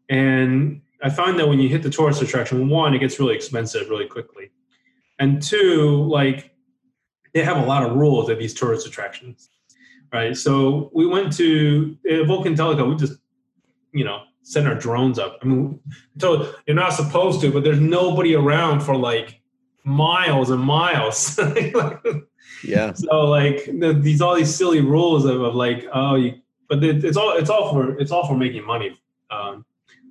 [0.09, 3.89] and i find that when you hit the tourist attraction one it gets really expensive
[3.89, 4.51] really quickly
[5.19, 6.51] and two like
[7.33, 9.51] they have a lot of rules at these tourist attractions
[10.15, 10.37] right?
[10.37, 12.89] So we went to uh, Volcán Telica.
[12.89, 13.19] We just,
[13.93, 15.39] you know, sent our drones up.
[15.43, 15.81] I mean,
[16.19, 19.41] so you're not supposed to, but there's nobody around for like
[19.83, 21.39] miles and miles.
[22.63, 22.93] Yeah.
[22.93, 27.05] so like the, these all these silly rules of, of like oh you, but it,
[27.05, 28.99] it's all it's all for it's all for making money.
[29.31, 29.65] Um,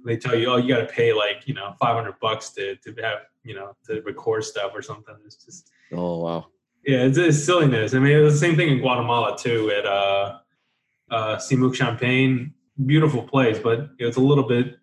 [0.05, 2.93] they tell you oh you got to pay like you know 500 bucks to to
[3.01, 5.15] have you know to record stuff or something.
[5.25, 6.47] It's just Oh wow.
[6.85, 7.93] yeah, it's, it's silliness.
[7.93, 9.71] I mean, it was the same thing in Guatemala too.
[9.71, 10.39] At uh,
[11.11, 12.51] uh, Semuc Champey,
[12.85, 14.77] beautiful place, but it's a little bit,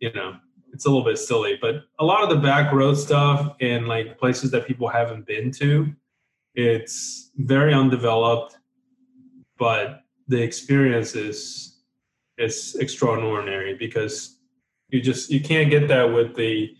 [0.00, 0.36] you know,
[0.72, 1.58] it's a little bit silly.
[1.60, 5.50] But a lot of the back road stuff and like places that people haven't been
[5.52, 5.92] to,
[6.56, 8.58] it's very undeveloped,
[9.58, 11.78] but the experience is
[12.38, 14.38] is extraordinary because
[14.88, 16.74] you just you can't get that with the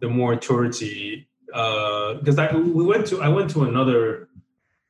[0.00, 4.28] the more touristy because I we went to I went to another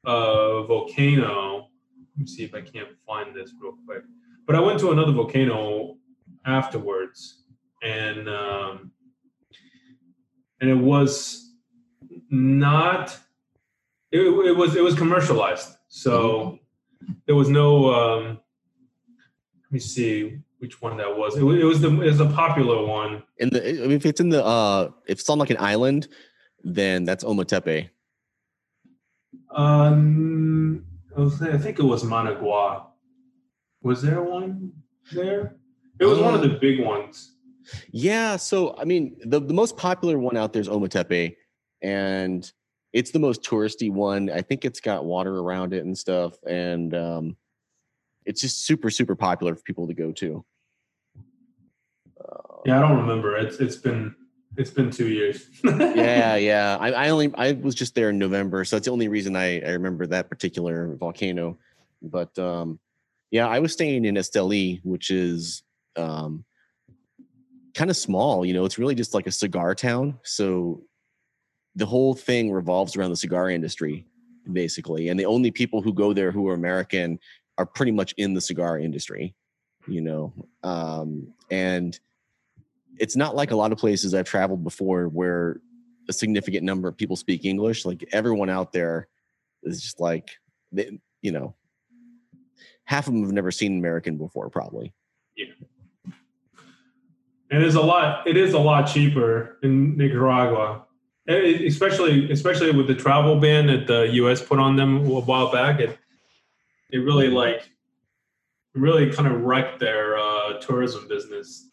[0.05, 1.68] uh, volcano.
[2.14, 4.03] Let me see if I can't find this real quick.
[4.46, 5.96] But I went to another volcano
[6.44, 7.42] afterwards,
[7.83, 8.92] and um,
[10.61, 11.53] and it was
[12.31, 13.18] not.
[14.12, 16.59] It, it was it was commercialized, so
[17.27, 17.92] there was no.
[17.95, 18.40] Um,
[19.64, 21.37] let me see which one that was.
[21.37, 23.23] It was, it was the it was a popular one.
[23.38, 26.09] In the I mean, if it's in the uh if it's on like an island,
[26.62, 27.90] then that's Ometepe.
[29.51, 30.85] Um,
[31.16, 32.88] I, was, I think it was Managua.
[33.83, 34.73] Was there one
[35.12, 35.57] there?
[35.99, 37.33] It was one of the big ones.
[37.90, 41.37] Yeah, so I mean, the, the most popular one out there is Ometepe,
[41.83, 42.53] and
[42.92, 44.31] it's the most touristy one.
[44.31, 47.37] I think it's got water around it and stuff, and um,
[48.25, 50.44] it's just super super popular for people to go to.
[52.20, 53.37] Uh, Yeah, I don't remember.
[53.37, 54.14] It's it's been
[54.57, 55.49] it's been two years.
[55.64, 56.77] yeah, yeah.
[56.81, 59.61] I, I only I was just there in November, so that's the only reason I,
[59.61, 61.59] I remember that particular volcano.
[62.03, 62.79] But um,
[63.31, 65.62] yeah, I was staying in Esteli, which is
[65.97, 66.45] um,
[67.74, 68.45] kind of small.
[68.45, 70.18] You know, it's really just like a cigar town.
[70.22, 70.82] So
[71.77, 74.07] the whole thing revolves around the cigar industry,
[74.53, 75.09] basically.
[75.09, 77.18] And the only people who go there who are American
[77.59, 79.35] are pretty much in the cigar industry.
[79.87, 80.33] You know,
[80.64, 81.99] um, and
[82.99, 85.61] it's not like a lot of places I've traveled before where
[86.09, 87.85] a significant number of people speak English.
[87.85, 89.09] Like everyone out there
[89.62, 90.31] is just like,
[90.72, 91.55] they, you know,
[92.85, 94.93] half of them have never seen American before, probably.
[95.37, 95.53] Yeah.
[97.51, 98.27] And it's a lot.
[98.27, 100.86] It is a lot cheaper in Nicaragua,
[101.29, 104.43] especially especially with the travel ban that the U.S.
[104.43, 105.81] put on them a while back.
[105.81, 105.99] It
[106.91, 107.68] it really like
[108.74, 111.70] really kind of wrecked their uh, tourism business.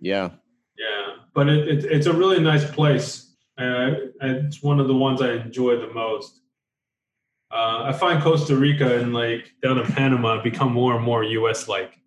[0.00, 0.30] Yeah.
[0.78, 3.34] Yeah, but it, it, it's a really nice place.
[3.58, 6.40] Uh, it's one of the ones I enjoy the most.
[7.50, 11.66] Uh, I find Costa Rica and like down in Panama become more and more U.S.
[11.66, 11.98] like,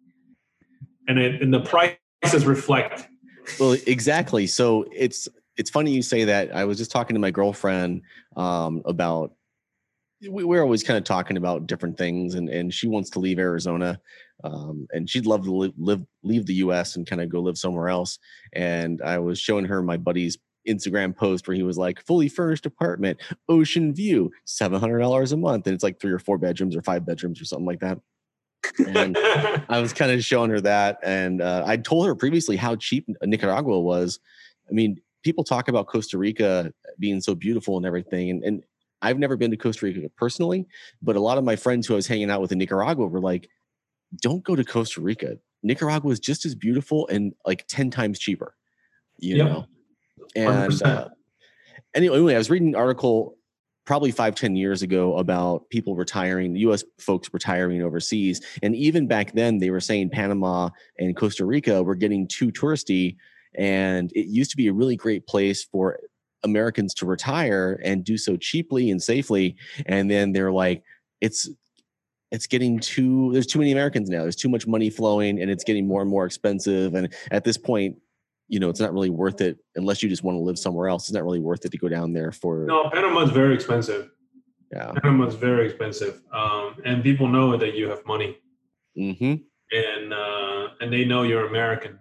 [1.08, 3.08] and it and the prices reflect.
[3.60, 4.48] Well, exactly.
[4.48, 5.28] So it's
[5.62, 6.56] it's funny you say that.
[6.56, 8.02] I was just talking to my girlfriend
[8.36, 9.36] um, about
[10.28, 13.38] we, we're always kind of talking about different things, and and she wants to leave
[13.38, 14.02] Arizona,
[14.44, 16.96] um, and she'd love to live, live leave the U.S.
[16.96, 18.18] and kind of go live somewhere else.
[18.54, 22.66] And I was showing her my buddy's Instagram post where he was like, fully furnished
[22.66, 26.76] apartment, ocean view, seven hundred dollars a month, and it's like three or four bedrooms
[26.76, 28.00] or five bedrooms or something like that.
[28.88, 29.16] and
[29.70, 33.08] I was kind of showing her that, and uh, I told her previously how cheap
[33.24, 34.20] Nicaragua was.
[34.68, 38.64] I mean, people talk about Costa Rica being so beautiful and everything, and, and
[39.02, 40.68] I've never been to Costa Rica personally,
[41.02, 43.20] but a lot of my friends who I was hanging out with in Nicaragua were
[43.20, 43.50] like,
[44.22, 45.38] "Don't go to Costa Rica.
[45.64, 48.56] Nicaragua is just as beautiful and like ten times cheaper."
[49.18, 49.48] You yep.
[49.48, 49.66] know,
[50.36, 51.10] and uh,
[51.94, 53.38] anyway, anyway, I was reading an article
[53.86, 56.84] probably five ten years ago about people retiring, U.S.
[57.00, 60.70] folks retiring overseas, and even back then they were saying Panama
[61.00, 63.18] and Costa Rica were getting too touristy,
[63.56, 66.00] and it used to be a really great place for
[66.44, 70.84] Americans to retire and do so cheaply and safely, and then they're like,
[71.20, 71.50] it's
[72.32, 74.22] it's getting too there's too many Americans now.
[74.22, 76.96] There's too much money flowing, and it's getting more and more expensive.
[76.96, 77.98] And at this point,
[78.48, 81.04] you know, it's not really worth it unless you just want to live somewhere else.
[81.04, 82.66] It's not really worth it to go down there for.
[82.66, 84.10] No, Panama's very expensive.
[84.72, 88.38] Yeah, Panama's very expensive, um, and people know that you have money.
[88.98, 89.36] Mm-hmm.
[89.74, 92.00] And uh, and they know you're American.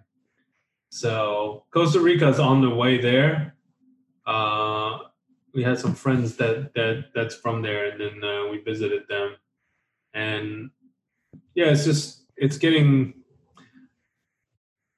[0.91, 3.55] So Costa Rica is on the way there.
[4.25, 4.99] Uh,
[5.53, 9.35] we had some friends that that that's from there, and then uh, we visited them,
[10.13, 10.69] and
[11.55, 13.13] yeah, it's just it's getting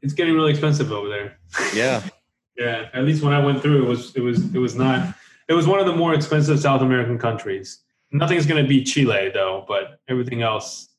[0.01, 1.37] it's getting really expensive over there.
[1.75, 2.01] Yeah.
[2.57, 2.89] yeah.
[2.93, 5.15] At least when I went through, it was it was it was not.
[5.47, 7.83] It was one of the more expensive South American countries.
[8.11, 10.89] Nothing's going to beat Chile though, but everything else,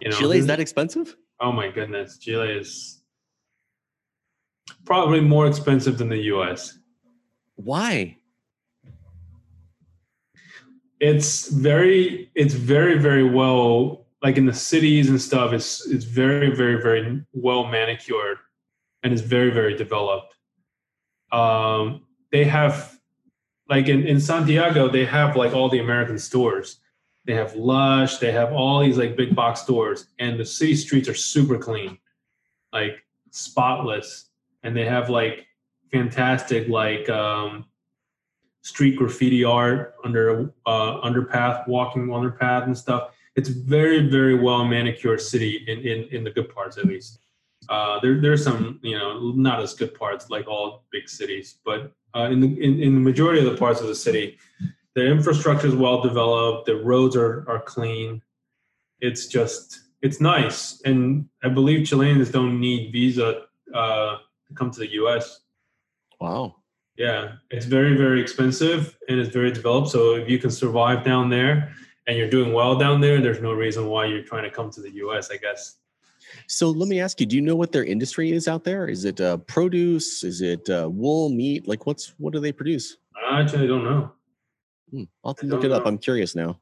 [0.00, 0.16] you know.
[0.16, 1.16] Chile is that expensive?
[1.38, 3.01] Oh my goodness, Chile is
[4.84, 6.78] probably more expensive than the U.S.
[7.56, 8.16] Why?
[11.00, 16.54] It's very, it's very, very well like in the cities and stuff it's it's very
[16.54, 18.38] very very well manicured
[19.02, 20.34] and it's very very developed
[21.32, 22.98] um, they have
[23.68, 26.78] like in, in santiago they have like all the american stores
[27.24, 31.08] they have lush they have all these like big box stores and the city streets
[31.08, 31.98] are super clean
[32.72, 34.28] like spotless
[34.62, 35.46] and they have like
[35.92, 37.66] fantastic like um,
[38.62, 43.10] street graffiti art under uh, underpath walking underpath and stuff.
[43.36, 47.18] It's very very well manicured city in in, in the good parts at least.
[47.68, 51.92] Uh, there there's some you know not as good parts like all big cities but
[52.14, 54.36] uh, in the in, in the majority of the parts of the city
[54.94, 58.22] the infrastructure is well developed the roads are are clean.
[59.00, 60.80] It's just it's nice.
[60.84, 63.42] And i believe chileans don't need visa
[63.74, 64.18] uh,
[64.54, 65.40] come to the us
[66.20, 66.54] wow
[66.96, 71.28] yeah it's very very expensive and it's very developed so if you can survive down
[71.28, 71.74] there
[72.06, 74.80] and you're doing well down there, there's no reason why you're trying to come to
[74.80, 75.30] the U.S.
[75.30, 75.76] I guess.
[76.46, 78.88] So let me ask you: Do you know what their industry is out there?
[78.88, 80.24] Is it uh, produce?
[80.24, 81.68] Is it uh, wool, meat?
[81.68, 82.96] Like, what's what do they produce?
[83.30, 84.12] I actually don't know.
[84.90, 85.86] Hmm, I'll have to look it up.
[85.86, 86.58] I'm curious now.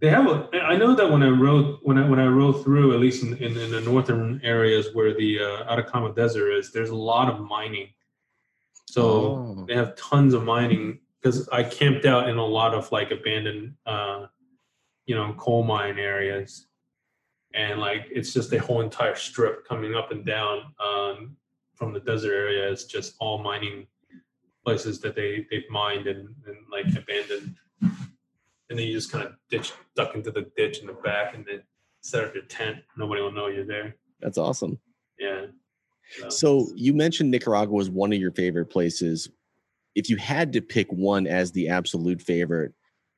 [0.00, 0.26] They have.
[0.26, 3.22] A, I know that when I rode when I when I rode through, at least
[3.22, 7.32] in, in, in the northern areas where the uh, Atacama Desert is, there's a lot
[7.32, 7.88] of mining.
[8.86, 9.64] So oh.
[9.68, 13.74] they have tons of mining because I camped out in a lot of like abandoned
[13.84, 14.26] uh,
[15.06, 16.66] you know coal mine areas
[17.54, 21.36] and like it's just a whole entire strip coming up and down um,
[21.74, 23.86] from the desert area it's just all mining
[24.64, 27.56] places that they they've mined and, and like abandoned
[28.70, 31.44] and then you just kind of ditch duck into the ditch in the back and
[31.46, 31.62] then
[32.00, 34.78] set up your tent nobody will know you're there that's awesome
[35.18, 35.46] yeah
[36.18, 39.28] so, so you mentioned nicaragua was one of your favorite places
[39.94, 42.72] if you had to pick one as the absolute favorite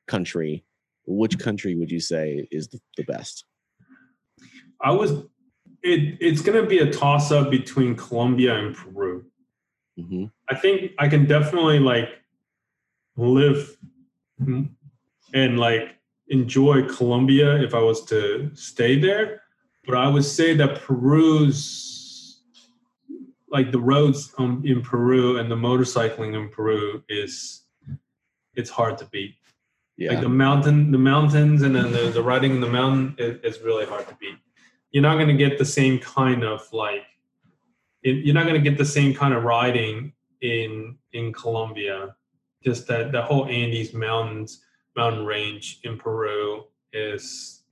[0.07, 0.65] country
[1.05, 3.45] which country would you say is the, the best?
[4.81, 5.11] I was.
[5.81, 9.25] It, it's going to be a toss up between Colombia and Peru.
[9.99, 10.25] Mm-hmm.
[10.49, 12.09] I think I can definitely like
[13.17, 13.77] live
[15.33, 15.95] and like
[16.27, 19.41] enjoy Colombia if I was to stay there.
[19.85, 22.41] But I would say that Peru's
[23.49, 27.63] like the roads um, in Peru and the motorcycling in Peru is
[28.55, 29.35] it's hard to beat.
[29.95, 30.13] Yeah.
[30.13, 33.61] Like the mountain, the mountains, and then the, the riding in the mountain is, is
[33.61, 34.37] really hard to beat.
[34.91, 37.03] you're not going to get the same kind of like
[38.01, 42.15] it, you're not going to get the same kind of riding in in Colombia.
[42.63, 44.63] Just that the whole Andes mountains
[44.95, 47.63] mountain range in Peru is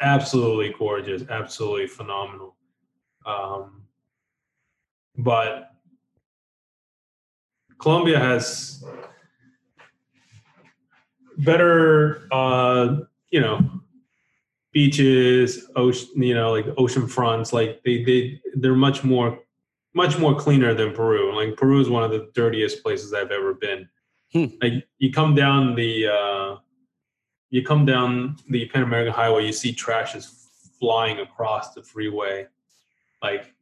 [0.00, 2.56] absolutely gorgeous, absolutely phenomenal.
[3.24, 3.82] Um,
[5.16, 5.70] but
[7.78, 8.84] Colombia has
[11.38, 12.96] better, uh,
[13.30, 13.60] you know,
[14.72, 17.52] beaches, ocean, you know, like ocean fronts.
[17.52, 19.38] Like they, they, they're much more,
[19.94, 21.34] much more cleaner than Peru.
[21.34, 23.88] Like Peru is one of the dirtiest places I've ever been.
[24.32, 24.46] Hmm.
[24.60, 26.56] Like you come down the, uh,
[27.50, 30.46] you come down the Pan American Highway, you see trash is
[30.78, 32.46] flying across the freeway,
[33.22, 33.52] like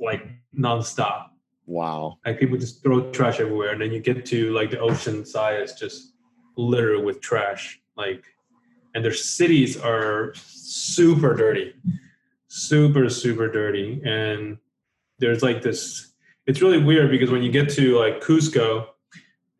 [0.00, 1.28] like nonstop.
[1.66, 2.18] Wow!
[2.24, 5.60] Like people just throw trash everywhere, and then you get to like the ocean side,
[5.60, 6.14] it's just
[6.56, 7.80] littered with trash.
[7.96, 8.24] Like,
[8.94, 11.74] and their cities are super dirty,
[12.48, 14.58] super super dirty, and
[15.18, 16.12] there's like this.
[16.46, 18.86] It's really weird because when you get to like Cusco,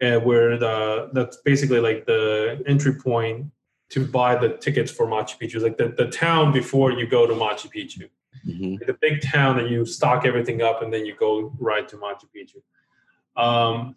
[0.03, 3.51] uh, where the that's basically like the entry point
[3.91, 5.61] to buy the tickets for Machu Picchu.
[5.63, 8.09] like the, the town before you go to Machu Picchu.
[8.47, 8.85] Mm-hmm.
[8.87, 12.27] The big town that you stock everything up and then you go right to Machu
[12.35, 12.63] Picchu.
[13.43, 13.97] Um,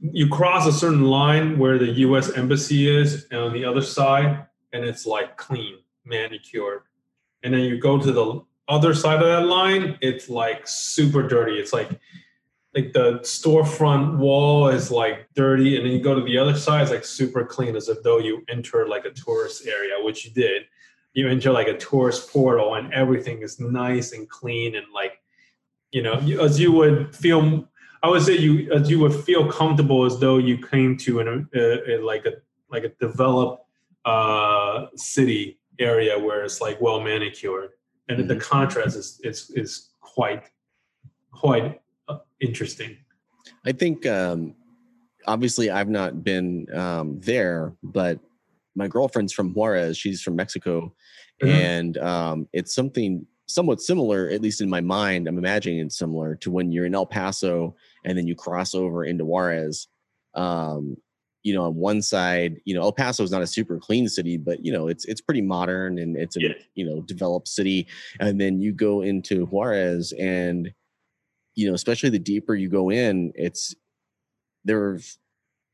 [0.00, 2.30] you cross a certain line where the U.S.
[2.36, 6.82] embassy is, and on the other side, and it's like clean, manicured.
[7.42, 11.58] And then you go to the other side of that line, it's like super dirty.
[11.58, 11.90] It's like
[12.76, 16.82] like the storefront wall is like dirty, and then you go to the other side,
[16.82, 20.30] it's like super clean, as if though you enter like a tourist area, which you
[20.30, 20.64] did.
[21.14, 25.22] You enter like a tourist portal, and everything is nice and clean, and like
[25.90, 27.66] you know, as you would feel.
[28.02, 31.48] I would say you as you would feel comfortable as though you came to an
[31.56, 32.34] uh, like a
[32.70, 33.64] like a developed
[34.04, 37.70] uh, city area where it's like well manicured,
[38.10, 38.28] and mm-hmm.
[38.28, 40.44] the contrast is is is quite
[41.32, 41.80] quite
[42.40, 42.96] interesting.
[43.64, 44.54] I think um,
[45.26, 48.20] obviously I've not been um, there, but
[48.74, 49.96] my girlfriend's from Juarez.
[49.96, 50.94] She's from Mexico,
[51.42, 51.48] mm-hmm.
[51.48, 55.26] and um, it's something somewhat similar, at least in my mind.
[55.26, 59.04] I'm imagining it's similar to when you're in El Paso and then you cross over
[59.04, 59.88] into Juarez.
[60.34, 60.96] Um,
[61.42, 64.36] you know, on one side, you know, El Paso is not a super clean city,
[64.36, 66.54] but you know, it's it's pretty modern and it's a yeah.
[66.74, 67.86] you know developed city.
[68.18, 70.72] And then you go into Juarez and
[71.56, 73.74] you know, especially the deeper you go in, it's
[74.64, 75.18] there's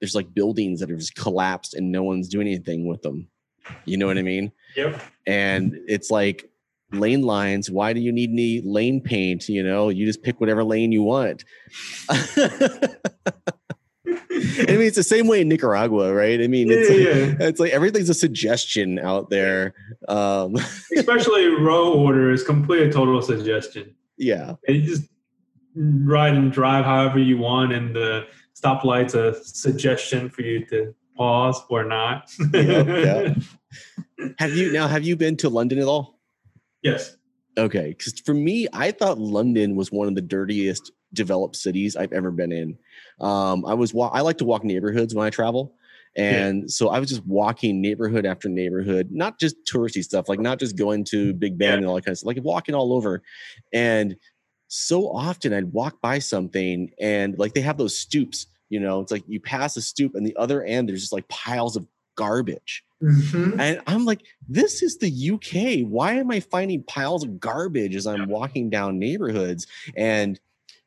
[0.01, 3.29] there's like buildings that have just collapsed and no one's doing anything with them.
[3.85, 4.51] You know what I mean?
[4.77, 5.01] Yep.
[5.27, 6.51] And it's like
[6.93, 7.71] lane lines.
[7.71, 9.49] Why do you need any lane paint?
[9.49, 11.45] You know, you just pick whatever lane you want.
[12.09, 12.19] I
[14.67, 16.41] mean, it's the same way in Nicaragua, right?
[16.41, 17.49] I mean, it's, yeah, like, yeah.
[17.49, 19.75] it's like everything's a suggestion out there.
[20.09, 20.57] Um,
[20.97, 23.95] Especially row order is complete a total suggestion.
[24.17, 24.55] Yeah.
[24.67, 25.09] And you just
[25.75, 31.61] ride and drive however you want, and the stoplight's a suggestion for you to pause
[31.69, 32.31] or not.
[34.39, 34.89] Have you now?
[34.89, 36.19] Have you been to London at all?
[36.83, 37.17] Yes.
[37.59, 42.13] Okay, because for me, I thought London was one of the dirtiest developed cities I've
[42.13, 42.79] ever been in.
[43.21, 45.75] Um, I was wa- I like to walk neighborhoods when I travel.
[46.15, 46.69] And yeah.
[46.69, 50.77] so I was just walking neighborhood after neighborhood, not just touristy stuff, like not just
[50.77, 51.77] going to Big Ben yeah.
[51.79, 53.23] and all that kind of stuff, like walking all over.
[53.73, 54.17] And
[54.75, 59.13] so often I'd walk by something and like they have those stoops, you know, it's
[59.13, 62.83] like you pass a stoop and the other end there's just like piles of garbage.
[63.03, 63.61] Mm-hmm.
[63.61, 65.87] And I'm like, this is the UK.
[65.87, 69.67] Why am I finding piles of garbage as I'm walking down neighborhoods?
[69.95, 70.41] And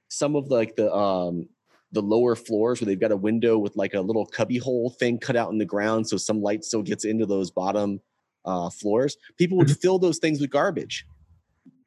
[0.07, 1.47] some of like the um
[1.91, 5.19] the lower floors where they've got a window with like a little cubby hole thing
[5.19, 8.01] cut out in the ground so some light still gets into those bottom
[8.45, 9.15] uh, floors.
[9.37, 9.75] People would mm-hmm.
[9.75, 11.05] fill those things with garbage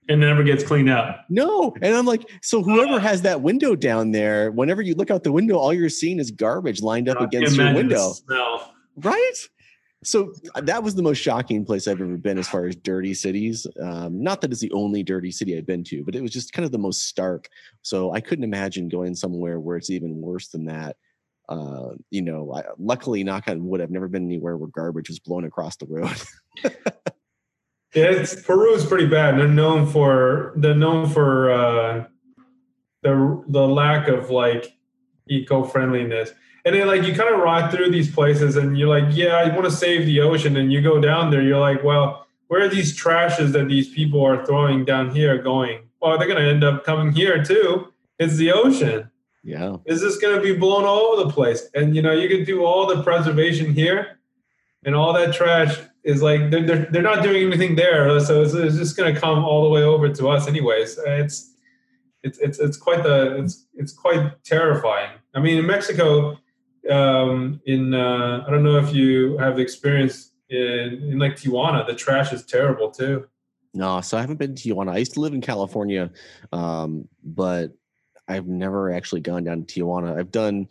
[0.09, 1.25] and never gets cleaned up.
[1.29, 1.75] No.
[1.83, 5.33] And I'm like, so whoever has that window down there, whenever you look out the
[5.33, 8.13] window, all you're seeing is garbage lined up against your window.
[8.97, 9.35] Right?
[10.05, 13.15] So uh, that was the most shocking place I've ever been as far as dirty
[13.15, 13.67] cities.
[13.83, 16.53] Um, not that it's the only dirty city I've been to, but it was just
[16.53, 17.49] kind of the most stark.
[17.83, 20.97] So I couldn't imagine going somewhere where it's even worse than that.
[21.49, 25.19] Uh, you know, I, luckily, knock on wood, I've never been anywhere where garbage was
[25.19, 26.17] blown across the road.
[27.95, 29.39] Yeah, it's, Peru is pretty bad.
[29.39, 32.05] They're known for they're known for uh,
[33.03, 34.77] the the lack of like
[35.29, 36.31] eco friendliness.
[36.65, 39.49] And then like you kind of ride through these places and you're like, yeah, I
[39.55, 40.57] want to save the ocean.
[40.57, 44.23] And you go down there, you're like, well, where are these trashes that these people
[44.25, 45.89] are throwing down here going?
[46.01, 47.93] Well, they're gonna end up coming here too.
[48.19, 49.11] It's the ocean.
[49.43, 49.77] Yeah.
[49.87, 51.69] Is this gonna be blown all over the place?
[51.75, 54.19] And you know, you can do all the preservation here
[54.85, 55.79] and all that trash
[56.09, 59.21] is like they're, they're, they're not doing anything there, so it's, it's just going to
[59.21, 60.99] come all the way over to us anyways.
[61.07, 61.55] It's
[62.23, 65.11] it's it's it's quite the it's it's quite terrifying.
[65.35, 66.39] I mean, in Mexico,
[66.91, 71.95] um, in uh, I don't know if you have experience in in like Tijuana, the
[71.95, 73.29] trash is terrible too.
[73.75, 74.93] No, so I haven't been to Tijuana.
[74.93, 76.11] I used to live in California,
[76.53, 77.73] um, but
[78.27, 80.19] I've never actually gone down to Tijuana.
[80.19, 80.69] I've done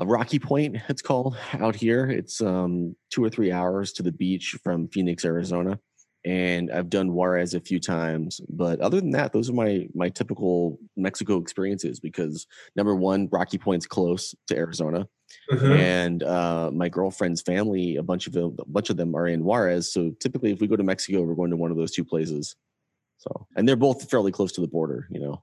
[0.00, 2.08] a Rocky Point, it's called out here.
[2.08, 5.78] It's um, two or three hours to the beach from Phoenix, Arizona,
[6.24, 8.40] and I've done Juarez a few times.
[8.48, 12.00] But other than that, those are my my typical Mexico experiences.
[12.00, 12.46] Because
[12.76, 15.06] number one, Rocky Point's close to Arizona,
[15.52, 15.72] mm-hmm.
[15.72, 19.44] and uh, my girlfriend's family, a bunch of them, a bunch of them are in
[19.44, 19.92] Juarez.
[19.92, 22.56] So typically, if we go to Mexico, we're going to one of those two places.
[23.18, 25.42] So, and they're both fairly close to the border, you know,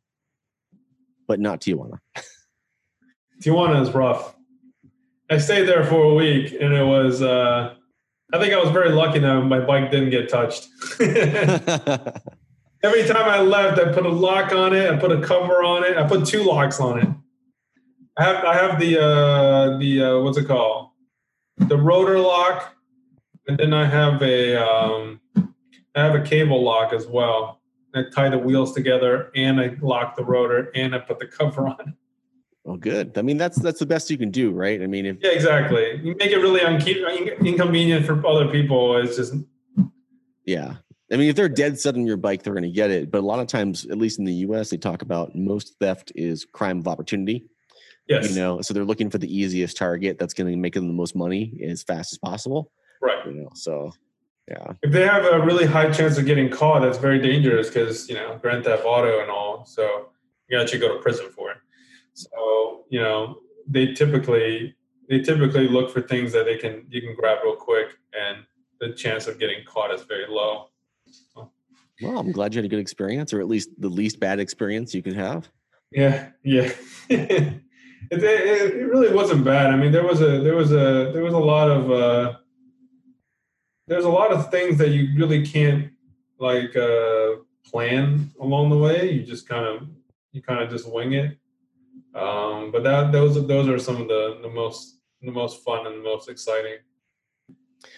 [1.27, 1.99] but not Tijuana.
[3.43, 4.33] Tijuana is rough.
[5.29, 7.21] I stayed there for a week, and it was.
[7.21, 7.75] Uh,
[8.33, 10.67] I think I was very lucky that my bike didn't get touched.
[12.83, 14.89] Every time I left, I put a lock on it.
[14.89, 15.97] I put a cover on it.
[15.97, 17.07] I put two locks on it.
[18.17, 20.91] I have I have the uh, the uh, what's it called?
[21.57, 22.75] The rotor lock,
[23.47, 25.19] and then I have a um,
[25.95, 27.61] I have a cable lock as well.
[27.93, 31.67] I tie the wheels together, and I lock the rotor, and I put the cover
[31.67, 31.93] on it.
[32.67, 33.17] Well, good.
[33.17, 34.81] I mean, that's that's the best you can do, right?
[34.81, 36.01] I mean, if yeah, exactly.
[36.03, 36.81] You make it really un-
[37.45, 38.97] inconvenient for other people.
[38.97, 39.35] It's just
[40.43, 40.75] yeah.
[41.09, 43.09] I mean, if they're dead set on your bike, they're going to get it.
[43.09, 46.11] But a lot of times, at least in the U.S., they talk about most theft
[46.13, 47.45] is crime of opportunity.
[48.09, 48.31] Yes.
[48.31, 50.93] You know, so they're looking for the easiest target that's going to make them the
[50.93, 52.73] most money as fast as possible.
[53.01, 53.25] Right.
[53.25, 53.93] You know, so
[54.49, 54.73] yeah.
[54.81, 58.15] If they have a really high chance of getting caught, that's very dangerous because you
[58.15, 59.63] know grand theft auto and all.
[59.65, 60.09] So
[60.49, 61.57] you actually go to prison for it.
[62.17, 63.37] So you know
[63.67, 64.75] they typically
[65.07, 68.39] they typically look for things that they can you can grab real quick, and
[68.79, 70.69] the chance of getting caught is very low.
[71.05, 71.51] So.
[72.01, 74.93] Well, I'm glad you had a good experience, or at least the least bad experience
[74.93, 75.49] you could have.
[75.91, 76.71] Yeah, yeah.
[77.09, 77.61] it,
[78.11, 79.67] it, it, really wasn't bad.
[79.67, 82.37] I mean, there was a there was a there was a lot of uh,
[83.87, 85.91] there's a lot of things that you really can't
[86.39, 89.11] like uh, plan along the way.
[89.11, 89.87] You just kind of
[90.31, 91.37] you kind of just wing it.
[92.15, 95.97] Um, but that those those are some of the the most the most fun and
[95.97, 96.77] the most exciting.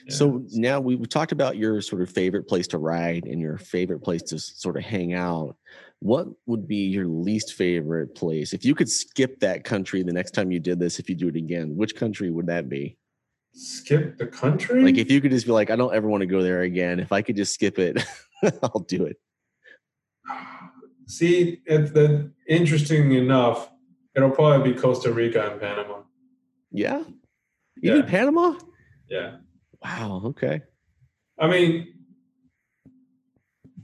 [0.06, 0.16] Yeah.
[0.16, 3.58] So now we, we talked about your sort of favorite place to ride and your
[3.58, 5.56] favorite place to sort of hang out.
[6.00, 8.54] What would be your least favorite place?
[8.54, 11.28] If you could skip that country the next time you did this, if you do
[11.28, 12.98] it again, which country would that be?
[13.54, 14.84] Skip the country?
[14.84, 17.00] Like if you could just be like, I don't ever want to go there again.
[17.00, 18.02] If I could just skip it,
[18.64, 19.18] I'll do it.
[21.08, 23.70] See, it's the interesting enough
[24.20, 26.02] It'll probably be Costa Rica and Panama.
[26.72, 27.04] Yeah.
[27.82, 28.06] Even yeah.
[28.06, 28.60] Panama?
[29.10, 29.38] Yeah.
[29.82, 30.22] Wow.
[30.26, 30.62] Okay.
[31.40, 31.94] I mean,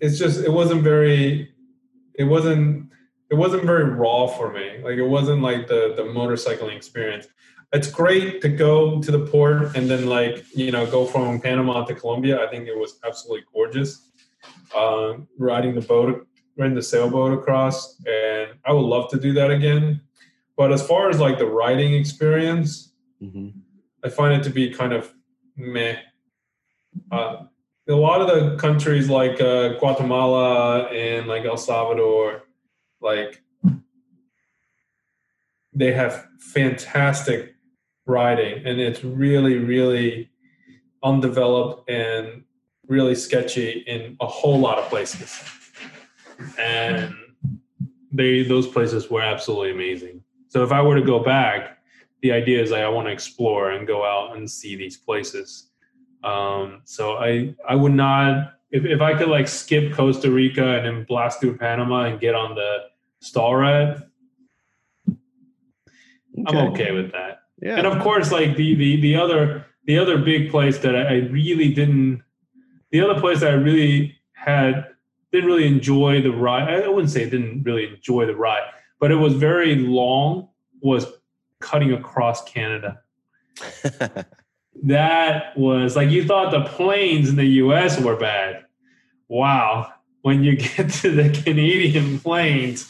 [0.01, 1.53] it's just it wasn't very
[2.15, 2.91] it wasn't
[3.31, 4.79] it wasn't very raw for me.
[4.83, 7.27] Like it wasn't like the the motorcycling experience.
[7.71, 11.86] It's great to go to the port and then like you know go from Panama
[11.86, 12.43] to Colombia.
[12.45, 14.11] I think it was absolutely gorgeous.
[14.75, 16.27] Uh, riding the boat,
[16.57, 20.01] riding the sailboat across, and I would love to do that again.
[20.57, 23.49] But as far as like the writing experience, mm-hmm.
[24.03, 25.13] I find it to be kind of
[25.57, 25.97] meh.
[27.11, 27.43] Uh,
[27.87, 32.43] a lot of the countries like uh, Guatemala and like El Salvador,
[33.01, 33.43] like
[35.73, 37.55] they have fantastic
[38.07, 40.31] writing, and it's really, really
[41.03, 42.43] undeveloped and
[42.87, 45.37] really sketchy in a whole lot of places.
[46.57, 47.13] And
[48.11, 50.23] they those places were absolutely amazing.
[50.55, 51.79] So if I were to go back,
[52.21, 55.67] the idea is like I want to explore and go out and see these places.
[56.23, 60.85] Um, so I I would not if, if I could like skip Costa Rica and
[60.85, 62.85] then blast through Panama and get on the
[63.21, 64.07] Stahlratte,
[65.09, 65.17] okay.
[66.47, 67.39] I'm okay with that.
[67.61, 67.75] Yeah.
[67.75, 71.17] And of course, like the the the other the other big place that I, I
[71.31, 72.23] really didn't
[72.91, 74.85] the other place that I really had
[75.33, 76.69] didn't really enjoy the ride.
[76.81, 80.49] I wouldn't say didn't really enjoy the ride but it was very long,
[80.81, 81.05] was
[81.59, 83.01] cutting across Canada.
[84.83, 88.65] that was like you thought the plains in the US were bad.
[89.27, 89.91] Wow.
[90.21, 92.89] When you get to the Canadian plains,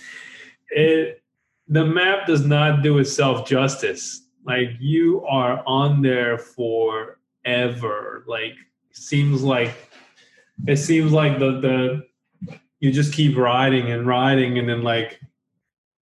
[0.70, 1.22] it
[1.68, 4.22] the map does not do itself justice.
[4.46, 8.24] Like you are on there forever.
[8.28, 8.54] Like
[8.92, 9.74] seems like
[10.68, 15.20] it seems like the the you just keep riding and riding and then like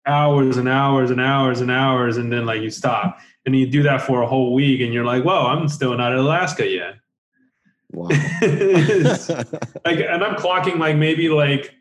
[0.07, 3.83] hours and hours and hours and hours and then like you stop and you do
[3.83, 6.95] that for a whole week and you're like whoa i'm still not in alaska yet
[7.95, 8.09] Wow.
[9.85, 11.75] like, and I'm clocking like maybe like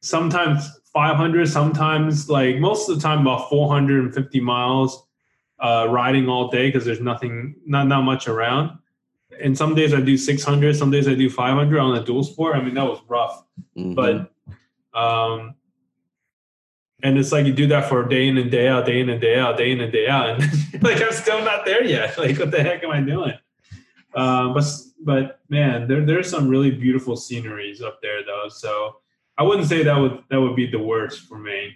[0.00, 5.06] sometimes 500, sometimes like most of the time about 450 miles
[5.60, 8.76] uh, riding all day because there's nothing, not not much around.
[9.40, 12.56] And some days I do 600, some days I do 500 on a dual sport.
[12.56, 13.44] I mean that was rough,
[13.78, 13.94] Mhm.
[13.94, 14.32] but
[14.98, 15.54] um,
[17.02, 19.20] and it's like you do that for day in and day out, day in and
[19.20, 22.16] day out, day in and day out, and like I'm still not there yet.
[22.22, 23.32] Like what the heck am I doing?
[24.14, 24.64] Um, but
[25.04, 28.48] but man, there there's some really beautiful sceneries up there though.
[28.48, 28.96] So
[29.38, 31.74] I wouldn't say that would that would be the worst for me.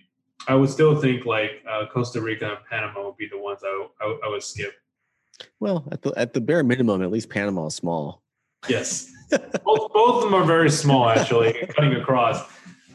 [0.49, 3.87] I would still think like uh, Costa Rica and Panama would be the ones I,
[4.01, 4.75] I, I would skip.
[5.59, 8.23] well, at the at the bare minimum, at least Panama is small.
[8.69, 12.41] Yes, both both of them are very small actually, cutting across.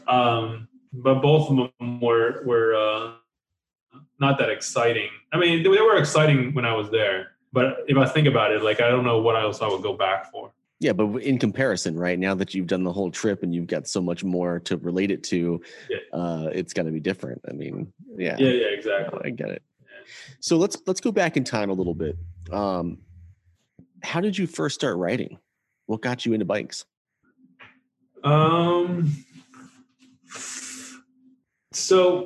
[0.08, 3.12] Um, but both of them were were uh,
[4.20, 5.08] not that exciting.
[5.32, 8.52] I mean, they, they were exciting when I was there, but if I think about
[8.52, 10.52] it, like I don't know what else I would go back for.
[10.80, 13.86] Yeah, but in comparison, right now that you've done the whole trip and you've got
[13.86, 15.98] so much more to relate it to, Yeah.
[16.12, 17.40] uh, it's got to be different.
[17.48, 19.20] I mean, yeah, Yeah, yeah, exactly.
[19.24, 19.62] I get it.
[19.80, 19.86] Yeah.
[20.40, 22.16] So let's let's go back in time a little bit.
[22.50, 22.98] Um,
[24.02, 25.38] how did you first start riding?
[25.86, 26.84] What got you into bikes?
[28.24, 29.24] Um.
[31.74, 32.24] So,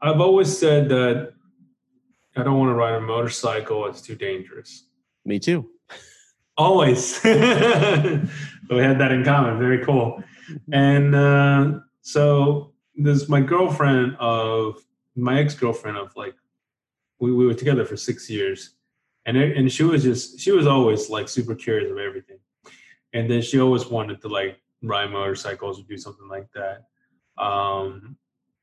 [0.00, 1.32] I've always said that
[2.36, 4.84] I don't want to ride a motorcycle; it's too dangerous.
[5.24, 5.68] Me too.
[6.56, 7.20] Always.
[7.24, 9.58] we had that in common.
[9.58, 10.22] Very cool.
[10.72, 14.76] And uh, so, there's my girlfriend of
[15.16, 16.34] my ex girlfriend of like
[17.18, 18.74] we, we were together for six years,
[19.26, 22.38] and it, and she was just she was always like super curious of everything,
[23.12, 26.84] and then she always wanted to like ride motorcycles or do something like that.
[27.38, 28.16] Um,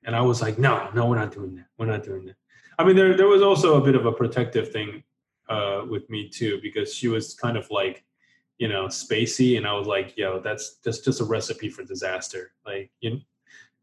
[0.05, 1.65] and I was like, no, no, we're not doing that.
[1.77, 2.35] We're not doing that.
[2.77, 5.03] I mean, there there was also a bit of a protective thing
[5.49, 8.03] uh, with me too because she was kind of like,
[8.57, 12.51] you know, spacey, and I was like, yo, that's that's just a recipe for disaster.
[12.65, 13.19] Like, you,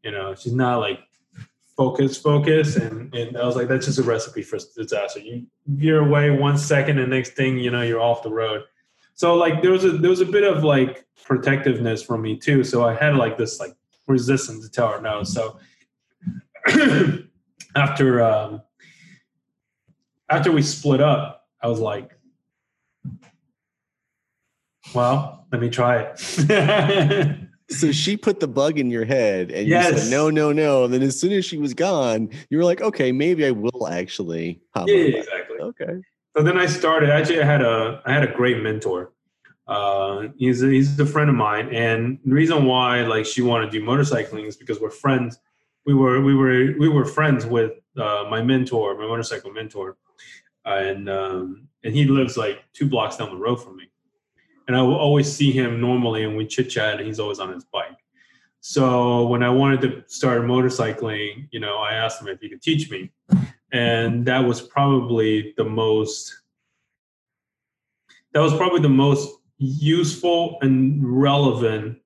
[0.03, 0.99] you know, she's not like
[1.75, 5.19] focus, focus, and and I was like, that's just a recipe for disaster.
[5.19, 8.63] You veer away one second, and next thing you know, you're off the road.
[9.15, 12.63] So like there was a there was a bit of like protectiveness from me too.
[12.63, 13.75] So I had like this like
[14.07, 15.23] resistance to tell her no.
[15.23, 15.57] So
[17.75, 18.61] after um,
[20.29, 22.11] after we split up, I was like,
[24.93, 27.37] well, let me try it.
[27.69, 30.03] So she put the bug in your head, and you Yes.
[30.03, 30.83] said no, no, no.
[30.83, 33.87] And then as soon as she was gone, you were like, okay, maybe I will
[33.89, 34.61] actually.
[34.75, 35.57] hop yeah, on a yeah, bike." exactly.
[35.59, 35.93] Okay.
[36.37, 37.09] So then I started.
[37.09, 39.12] Actually, I had a I had a great mentor.
[39.67, 43.71] Uh, he's a, he's a friend of mine, and the reason why like she wanted
[43.71, 45.39] to do motorcycling is because we're friends.
[45.85, 49.97] We were we were we were friends with uh, my mentor, my motorcycle mentor,
[50.65, 53.89] and um, and he lives like two blocks down the road from me.
[54.67, 57.53] And I will always see him normally, and we chit chat, and he's always on
[57.53, 57.97] his bike.
[58.59, 62.61] So when I wanted to start motorcycling, you know, I asked him if he could
[62.61, 63.11] teach me,
[63.71, 66.33] and that was probably the most
[68.33, 69.29] that was probably the most
[69.63, 71.97] useful and relevant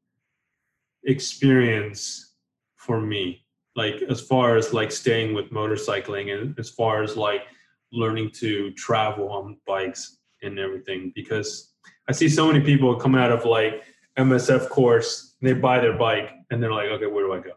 [1.04, 2.34] experience
[2.76, 3.44] for me.
[3.76, 7.44] Like as far as like staying with motorcycling and as far as like
[7.92, 11.74] learning to travel on bikes and everything because
[12.10, 13.82] i see so many people come out of like
[14.20, 17.54] msf course they buy their bike and they're like okay where do i go?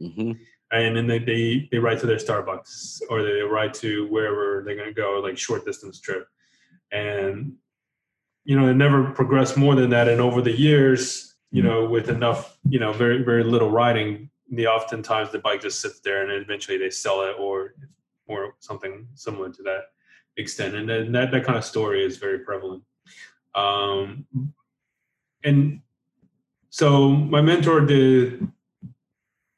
[0.00, 0.32] Hmm
[0.72, 4.76] and then they, they they ride to their Starbucks or they ride to wherever they're
[4.76, 6.26] gonna go, like short distance trip,
[6.92, 7.52] and
[8.46, 10.08] you know they never progress more than that.
[10.08, 14.68] And over the years, you know, with enough, you know, very very little riding, the
[14.68, 17.74] oftentimes the bike just sits there, and eventually they sell it or
[18.28, 19.82] or something similar to that
[20.36, 20.76] extent.
[20.76, 22.84] And then that that kind of story is very prevalent.
[23.56, 24.26] Um,
[25.42, 25.80] and
[26.70, 28.46] so my mentor did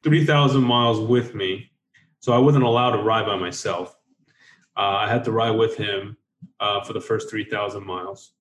[0.03, 1.71] 3,000 miles with me.
[2.21, 3.97] So I wasn't allowed to ride by myself.
[4.77, 6.17] Uh, I had to ride with him
[6.61, 8.33] uh, for the first 3,000 miles.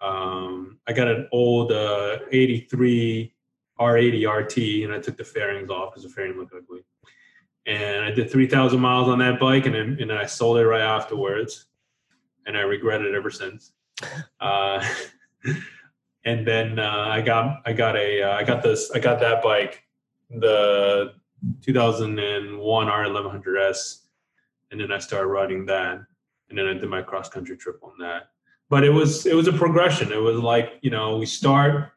[0.00, 3.34] Um, I got an old uh, 83
[3.78, 6.80] R80 RT and I took the fairings off because the fairing looked ugly.
[7.66, 10.66] And I did 3,000 miles on that bike and then, and then I sold it
[10.66, 11.66] right afterwards.
[12.46, 13.72] And I regret it ever since.
[14.40, 14.82] Uh,
[16.24, 19.42] and then uh, I got I got a uh, I got this I got that
[19.42, 19.84] bike
[20.30, 21.14] the
[21.62, 24.00] 2001 R1100S,
[24.70, 25.98] and then I started riding that,
[26.48, 28.30] and then I did my cross country trip on that.
[28.70, 30.12] But it was it was a progression.
[30.12, 31.90] It was like you know we start,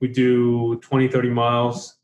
[0.00, 1.96] we do 20, 30 miles,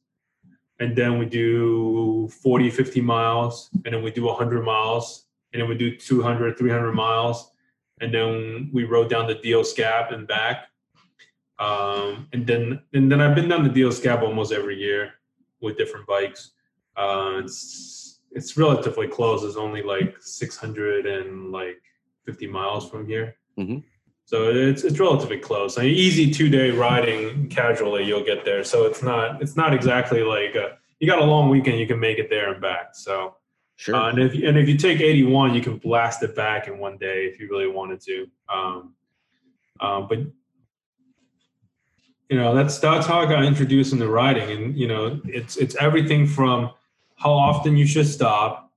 [0.80, 5.68] and then we do 40, 50 miles, and then we do 100 miles, and then
[5.68, 7.52] we do 200, 300 miles,
[8.00, 10.66] and then we rode down the Deals Gap and back,
[11.60, 15.02] Um, and then and then I've been down the Deals Gap almost every year
[15.60, 16.52] with different bikes.
[16.96, 19.42] Uh, it's it's relatively close.
[19.44, 21.80] It's only like 600 and like
[22.26, 23.36] 50 miles from here.
[23.58, 23.82] Mhm.
[24.28, 25.78] So it's it's relatively close.
[25.78, 28.62] An easy two day riding casually, you'll get there.
[28.62, 31.98] So it's not it's not exactly like a, you got a long weekend, you can
[31.98, 32.94] make it there and back.
[32.94, 33.36] So
[33.76, 33.94] Sure.
[33.94, 36.98] uh, and if and if you take 81, you can blast it back in one
[36.98, 38.26] day if you really wanted to.
[38.52, 38.92] Um,
[39.80, 40.18] um, but
[42.28, 45.74] you know that's that's how I got introduced into riding, and you know it's it's
[45.76, 46.70] everything from
[47.16, 48.70] how often you should stop,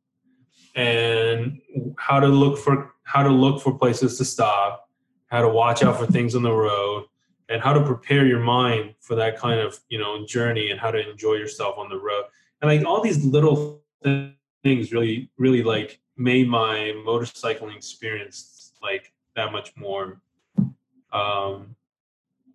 [0.76, 1.60] and
[1.98, 4.88] how to look for how to look for places to stop,
[5.32, 7.06] how to watch out for things on the road,
[7.50, 10.92] and how to prepare your mind for that kind of you know journey, and how
[10.92, 12.26] to enjoy yourself on the road,
[12.62, 13.82] and like all these little
[14.64, 20.22] things really really like made my motorcycling experience like that much more
[21.14, 21.76] um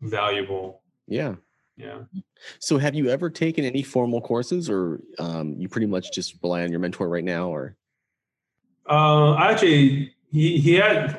[0.03, 0.83] valuable.
[1.09, 1.37] Yeah.
[1.77, 2.01] yeah.
[2.59, 6.63] So have you ever taken any formal courses or um, you pretty much just rely
[6.63, 7.77] on your mentor right now or?
[8.89, 11.19] Uh actually he he had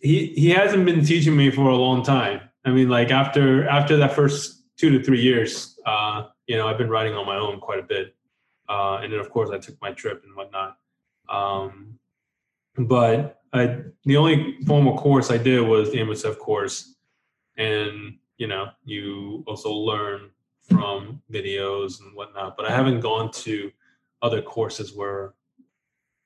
[0.00, 3.96] he he hasn't been teaching me for a long time i mean like after after
[3.96, 7.60] that first two to three years uh you know i've been riding on my own
[7.60, 8.14] quite a bit
[8.68, 10.76] uh and then of course i took my trip and whatnot
[11.28, 11.98] um
[12.78, 16.96] but I, the only formal course I did was the MSF course,
[17.56, 20.30] and you know, you also learn
[20.60, 22.56] from videos and whatnot.
[22.56, 23.70] But I haven't gone to
[24.20, 25.34] other courses where,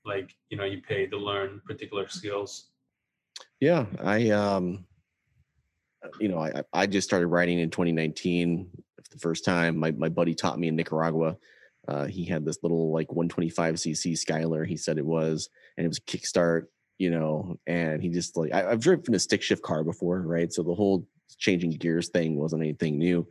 [0.05, 2.70] like, you know, you pay to learn particular skills.
[3.61, 4.87] Yeah, I um
[6.19, 8.69] you know, I I just started riding in 2019
[9.03, 9.77] for the first time.
[9.77, 11.37] My my buddy taught me in Nicaragua.
[11.89, 15.99] Uh, he had this little like 125cc Skylar, he said it was, and it was
[15.99, 16.67] kickstart,
[16.99, 20.53] you know, and he just like I, I've driven a stick shift car before, right?
[20.53, 21.07] So the whole
[21.37, 23.27] changing gears thing wasn't anything new.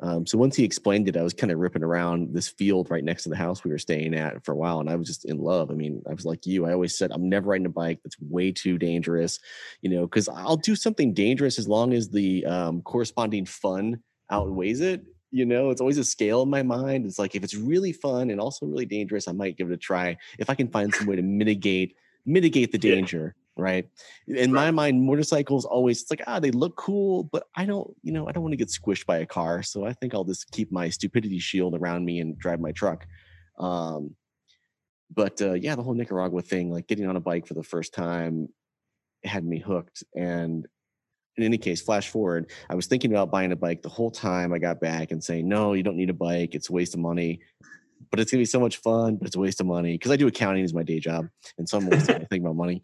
[0.00, 3.04] Um, so once he explained it, I was kind of ripping around this field right
[3.04, 5.24] next to the house we were staying at for a while, and I was just
[5.24, 5.70] in love.
[5.70, 6.66] I mean, I was like you.
[6.66, 9.38] I always said I'm never riding a bike that's way too dangerous,
[9.80, 14.80] you know, because I'll do something dangerous as long as the um, corresponding fun outweighs
[14.80, 15.04] it.
[15.30, 17.06] You know, it's always a scale in my mind.
[17.06, 19.78] It's like if it's really fun and also really dangerous, I might give it a
[19.78, 22.78] try if I can find some way to mitigate mitigate the
[23.28, 23.41] Yeah.
[23.56, 23.86] Right?
[24.26, 28.12] In my mind motorcycles always it's like ah they look cool but i don't you
[28.12, 30.50] know i don't want to get squished by a car so i think i'll just
[30.50, 33.06] keep my stupidity shield around me and drive my truck.
[33.58, 34.16] Um
[35.14, 37.92] but uh yeah the whole nicaragua thing like getting on a bike for the first
[37.92, 38.48] time
[39.24, 40.66] had me hooked and
[41.36, 44.52] in any case flash forward i was thinking about buying a bike the whole time
[44.52, 47.00] i got back and saying no you don't need a bike it's a waste of
[47.00, 47.40] money.
[48.10, 50.16] But it's gonna be so much fun but it's a waste of money because i
[50.16, 51.28] do accounting as my day job
[51.58, 52.82] and so i'm always thinking about money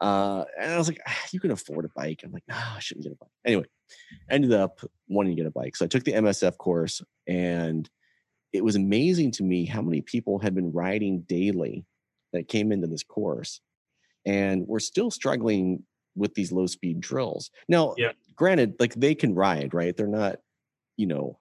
[0.00, 2.22] uh, and I was like, ah, you can afford a bike.
[2.24, 3.30] I'm like, no, I shouldn't get a bike.
[3.44, 3.64] Anyway,
[4.30, 5.76] ended up wanting to get a bike.
[5.76, 7.88] So I took the MSF course and
[8.52, 11.84] it was amazing to me how many people had been riding daily
[12.32, 13.60] that came into this course.
[14.26, 15.84] And we're still struggling
[16.16, 17.50] with these low speed drills.
[17.68, 18.12] Now, Yeah.
[18.36, 19.96] granted, like they can ride, right?
[19.96, 20.40] They're not,
[20.96, 21.38] you know,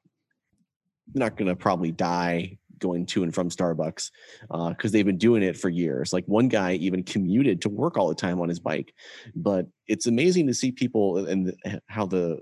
[1.14, 4.11] not going to probably die going to and from Starbucks
[4.51, 6.13] uh, because they've been doing it for years.
[6.13, 8.93] Like one guy even commuted to work all the time on his bike.
[9.36, 11.53] But it's amazing to see people and
[11.88, 12.39] how the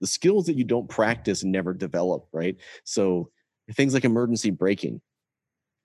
[0.00, 2.56] the skills that you don't practice never develop, right?
[2.84, 3.30] So
[3.72, 5.00] things like emergency braking.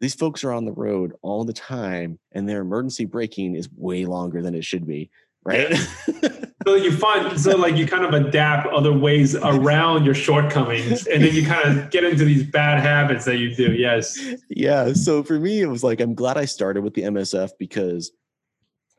[0.01, 4.05] These folks are on the road all the time, and their emergency braking is way
[4.05, 5.09] longer than it should be,
[5.45, 5.75] right?
[6.65, 11.23] So you find so like you kind of adapt other ways around your shortcomings, and
[11.23, 13.73] then you kind of get into these bad habits that you do.
[13.73, 14.17] Yes.
[14.49, 18.11] yeah so for me it was like i'm glad i started with the msf because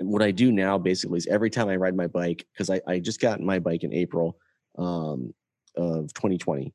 [0.01, 2.99] what i do now basically is every time i ride my bike because I, I
[2.99, 4.37] just got my bike in april
[4.79, 5.33] um,
[5.77, 6.73] of 2020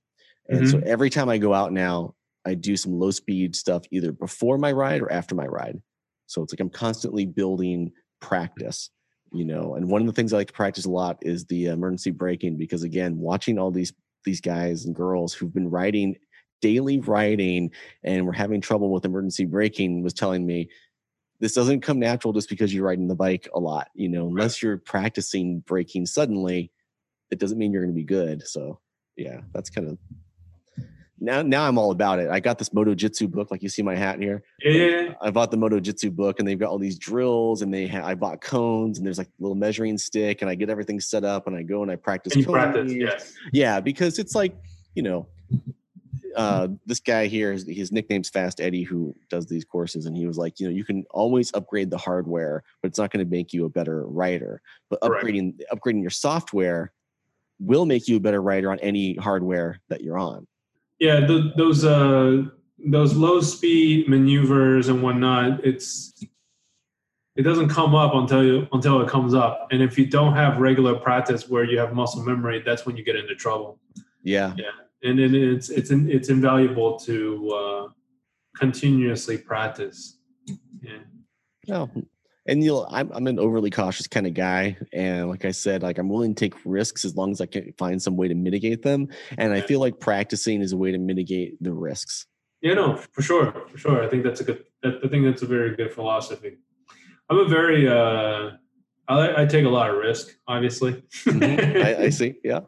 [0.50, 2.16] and so every time i go out now
[2.46, 5.80] i do some low speed stuff either before my ride or after my ride
[6.26, 7.92] so it's like i'm constantly building
[8.22, 8.90] practice
[9.32, 11.68] you know and one of the things i like to practice a lot is the
[11.68, 13.94] emergency braking because again watching all these
[14.26, 16.16] these guys and girls who've been riding
[16.62, 17.72] daily riding
[18.04, 20.70] and we're having trouble with emergency braking was telling me
[21.40, 24.62] this doesn't come natural just because you're riding the bike a lot you know unless
[24.62, 26.72] you're practicing braking suddenly
[27.32, 28.48] it doesn't mean you're going to be good.
[28.48, 28.80] So
[29.16, 29.98] yeah that's kind of
[31.22, 33.82] now now i'm all about it i got this moto jitsu book like you see
[33.82, 35.14] my hat here Yeah.
[35.22, 38.06] I bought the Moto Jitsu book and they've got all these drills and they ha-
[38.06, 41.24] I bought cones and there's like a little measuring stick and I get everything set
[41.26, 42.36] up and I go and I practice.
[42.36, 42.94] And practice.
[42.94, 43.34] Yes.
[43.52, 44.56] Yeah, because it's like,
[44.96, 45.28] you know,
[46.36, 50.26] uh, this guy here, his, his nickname's Fast Eddie, who does these courses, and he
[50.26, 53.30] was like, you know, you can always upgrade the hardware, but it's not going to
[53.30, 54.62] make you a better writer.
[54.90, 55.26] But Correct.
[55.26, 56.92] upgrading upgrading your software
[57.60, 60.48] will make you a better writer on any hardware that you're on.
[61.00, 62.44] Yeah, the, those uh,
[62.86, 65.66] those low speed maneuvers and whatnot.
[65.66, 66.14] It's
[67.36, 70.58] it doesn't come up until you, until it comes up, and if you don't have
[70.58, 73.80] regular practice where you have muscle memory, that's when you get into trouble.
[74.24, 77.88] Yeah, yeah, and, it's it's it's invaluable to uh,
[78.58, 80.18] continuously practice.
[80.82, 80.98] Yeah.
[81.68, 81.90] No,
[82.50, 85.84] and you know, I'm I'm an overly cautious kind of guy, and like I said,
[85.84, 88.36] like I'm willing to take risks as long as I can find some way to
[88.36, 89.08] mitigate them.
[89.38, 92.26] And I feel like practicing is a way to mitigate the risks.
[92.62, 94.04] Yeah, no, for sure, for sure.
[94.04, 94.66] I think that's a good.
[94.84, 96.58] I think that's a very good philosophy.
[97.30, 97.88] I'm a very.
[97.88, 98.52] uh
[99.08, 100.94] I, I take a lot of risk, obviously.
[100.94, 101.78] mm-hmm.
[101.78, 102.36] I, I see.
[102.44, 102.62] Yeah.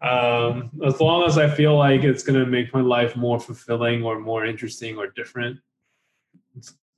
[0.00, 4.02] Um, as long as I feel like it's going to make my life more fulfilling
[4.02, 5.58] or more interesting or different,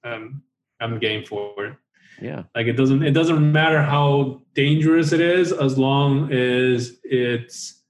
[0.04, 0.42] um,
[0.80, 1.76] I'm game for it.
[2.20, 2.44] Yeah.
[2.54, 7.82] Like it doesn't it doesn't matter how dangerous it is as long as it's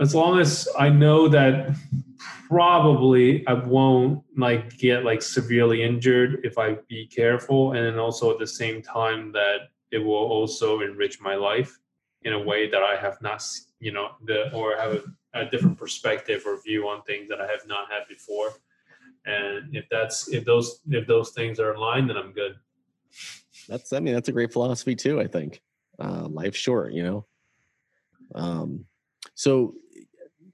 [0.00, 1.74] as long as I know that
[2.48, 8.38] probably I won't like get like severely injured if I be careful and also at
[8.38, 11.78] the same time that it will also enrich my life
[12.22, 13.42] in a way that I have not
[13.80, 15.02] you know the or have a,
[15.40, 18.52] a different perspective or view on things that I have not had before
[19.26, 22.56] and if that's if those if those things are aligned then i'm good.
[23.68, 25.62] That's i mean that's a great philosophy too i think.
[25.98, 27.26] Uh life's short you know?
[28.34, 28.86] Um
[29.34, 29.74] so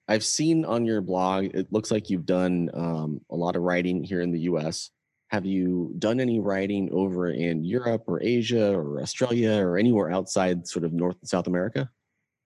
[0.08, 4.02] i've seen on your blog it looks like you've done um, a lot of writing
[4.02, 4.90] here in the us
[5.28, 10.66] have you done any writing over in europe or asia or australia or anywhere outside
[10.66, 11.90] sort of north and south america?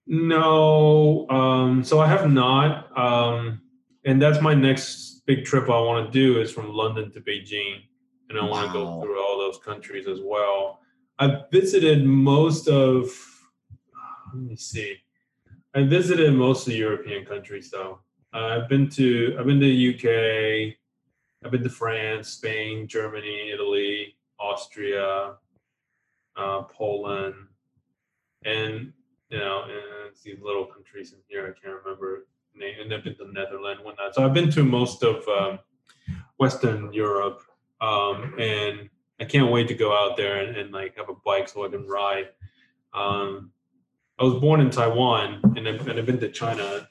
[0.07, 3.61] No um so i have not um
[4.05, 7.83] and that's my next big trip I want to do is from London to Beijing,
[8.29, 10.81] and I want to go through all those countries as well.
[11.19, 13.11] I've visited most of.
[14.35, 14.97] Let me see.
[15.75, 18.01] I visited most of the European countries though.
[18.35, 20.75] Uh, I've been to I've been to the UK.
[21.45, 25.35] I've been to France, Spain, Germany, Italy, Austria,
[26.37, 27.35] uh, Poland,
[28.45, 28.93] and
[29.29, 33.25] you know, and these little countries in here I can't remember and I've been to
[33.25, 34.15] the Netherlands, whatnot.
[34.15, 35.59] So I've been to most of um,
[36.39, 37.43] Western Europe,
[37.81, 38.89] um, and
[39.21, 41.69] I can't wait to go out there and, and, like have a bike so I
[41.69, 42.29] can ride.
[42.95, 43.53] Um,
[44.19, 46.89] I was born in Taiwan, and I've, and I've been to China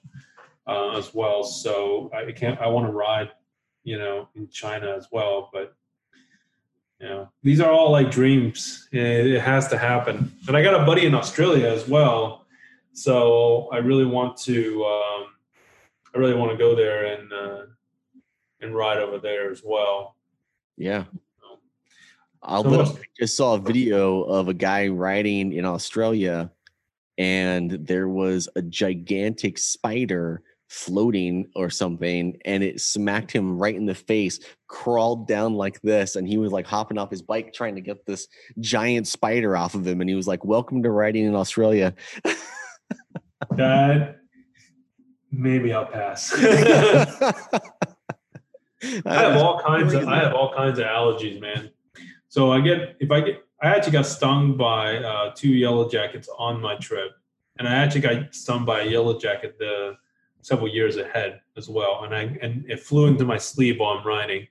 [0.68, 1.44] uh, as well.
[1.44, 2.60] So I can't.
[2.60, 3.32] I want to ride,
[3.84, 5.50] you know, in China as well.
[5.54, 5.76] But
[7.00, 8.88] you know, these are all like dreams.
[8.92, 10.32] It, it has to happen.
[10.48, 12.46] And I got a buddy in Australia as well.
[12.94, 15.28] So I really want to um,
[16.14, 17.62] I really want to go there and uh,
[18.62, 20.16] and ride over there as well.
[20.78, 21.06] Yeah.
[22.44, 26.52] I so just saw a video of a guy riding in Australia,
[27.18, 33.86] and there was a gigantic spider floating or something, and it smacked him right in
[33.86, 37.76] the face, crawled down like this, and he was like hopping off his bike trying
[37.76, 38.28] to get this
[38.60, 41.94] giant spider off of him, and he was like, "Welcome to riding in Australia."
[43.52, 44.21] that
[45.32, 46.34] maybe I'll pass.
[49.06, 51.70] I have all kinds of I have all kinds of allergies, man.
[52.28, 56.28] So I get if I get I actually got stung by uh, two yellow jackets
[56.38, 57.12] on my trip,
[57.60, 59.98] and I actually got stung by a yellow jacket the
[60.42, 64.06] several years ahead as well, and I and it flew into my sleeve while I'm
[64.06, 64.48] riding.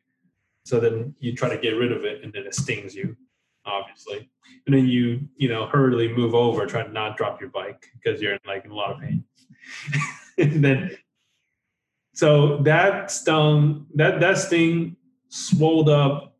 [0.65, 3.17] So then you try to get rid of it, and then it stings you,
[3.65, 4.31] obviously,
[4.67, 8.23] and then you you know hurriedly move over, try to not drop your bike because
[8.23, 9.25] you're in like in a lot of pain.
[10.53, 10.97] and then
[12.15, 14.97] so that stung that that sting
[15.29, 16.37] swelled up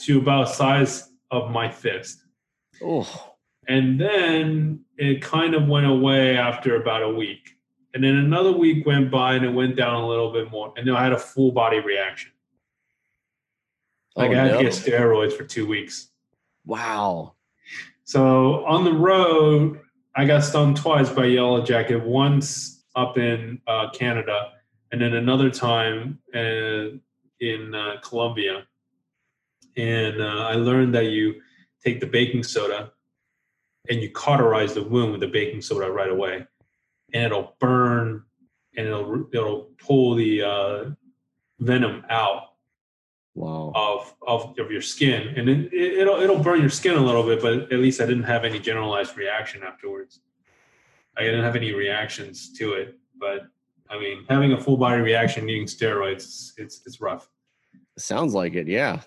[0.00, 2.22] to about size of my fist.
[2.82, 3.34] Oh.
[3.68, 7.56] And then it kind of went away after about a week.
[7.92, 10.72] And then another week went by and it went down a little bit more.
[10.76, 12.32] And then I had a full body reaction.
[14.16, 14.56] Oh, like oh, I had no.
[14.58, 16.08] to get steroids for two weeks.
[16.64, 17.34] Wow.
[18.04, 19.80] So on the road,
[20.16, 22.02] I got stung twice by yellow jacket.
[22.02, 24.52] Once up in uh, Canada,
[24.92, 26.98] and then another time uh,
[27.40, 28.66] in uh, Colombia.
[29.76, 31.40] And uh, I learned that you
[31.84, 32.92] take the baking soda
[33.88, 36.46] and you cauterize the wound with the baking soda right away,
[37.14, 38.24] and it'll burn
[38.76, 40.90] and it'll it'll pull the uh,
[41.58, 42.54] venom out
[43.34, 43.72] wow.
[43.74, 47.40] of, of of your skin, and it, it'll it'll burn your skin a little bit,
[47.40, 50.20] but at least I didn't have any generalized reaction afterwards.
[51.16, 53.42] I didn't have any reactions to it, but
[53.90, 57.28] I mean, having a full body reaction needing steroids, it's it's rough.
[57.98, 59.00] Sounds like it, yeah.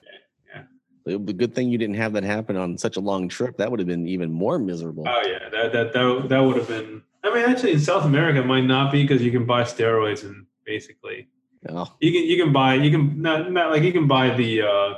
[0.54, 0.64] yeah.
[1.06, 3.58] The good thing you didn't have that happen on such a long trip.
[3.58, 5.06] That would have been even more miserable.
[5.08, 7.02] Oh yeah, that that that, that would have been.
[7.24, 10.24] I mean, actually, in South America, it might not be because you can buy steroids
[10.24, 11.30] and basically
[11.70, 14.64] Oh, you can you can buy you can not not like you can buy the
[14.64, 14.94] uh,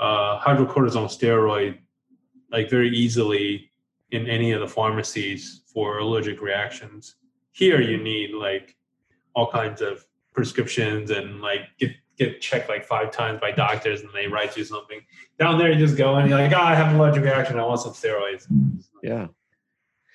[0.00, 1.78] uh, hydrocortisone steroid
[2.50, 3.70] like very easily
[4.14, 7.16] in any of the pharmacies for allergic reactions.
[7.52, 8.76] Here, you need like
[9.34, 14.10] all kinds of prescriptions and like get get checked like five times by doctors and
[14.14, 15.00] they write you something.
[15.40, 17.58] Down there, you just go and you're like, oh, I have an allergic reaction.
[17.58, 18.46] I want some steroids.
[19.02, 19.26] yeah.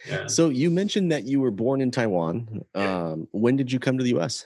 [0.07, 0.27] Yeah.
[0.27, 2.61] So you mentioned that you were born in Taiwan.
[2.73, 4.45] Um, when did you come to the U.S.?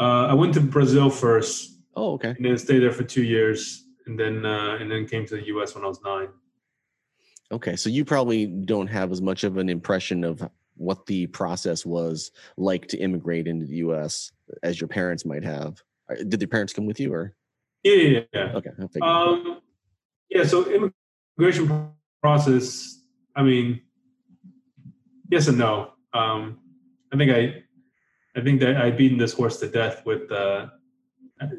[0.00, 2.30] Uh, I went to Brazil first Oh, okay.
[2.30, 5.46] and then stayed there for two years and then uh, and then came to the
[5.48, 5.74] U.S.
[5.74, 6.28] when I was nine.
[7.52, 11.86] Okay, so you probably don't have as much of an impression of what the process
[11.86, 14.32] was like to immigrate into the U.S.
[14.62, 15.82] as your parents might have.
[16.28, 17.34] Did your parents come with you, or
[17.82, 18.52] Yeah, yeah, yeah.
[18.54, 18.70] okay?
[19.00, 19.60] Um,
[20.30, 20.44] yeah.
[20.44, 20.90] So
[21.38, 21.90] immigration
[22.22, 23.02] process.
[23.36, 23.80] I mean,
[25.30, 25.92] yes and no.
[26.12, 26.58] Um,
[27.12, 27.62] I think I,
[28.36, 30.66] I think that I've beaten this horse to death with uh,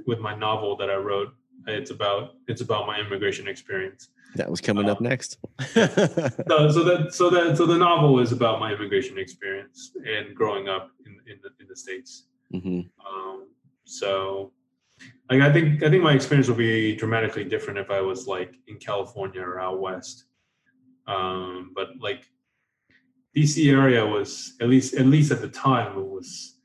[0.06, 1.30] with my novel that I wrote.
[1.68, 4.10] It's about it's about my immigration experience.
[4.36, 5.38] That was coming up uh, next.
[5.76, 10.70] So, so that so that so the novel is about my immigration experience and growing
[10.70, 12.28] up in in the, in the states.
[12.52, 13.48] hmm Um,
[13.86, 14.52] so,
[15.30, 18.54] like, I think I think my experience would be dramatically different if I was like
[18.68, 20.26] in California or out west.
[21.08, 22.26] Um, but like,
[23.36, 26.58] DC area was at least at least at the time it was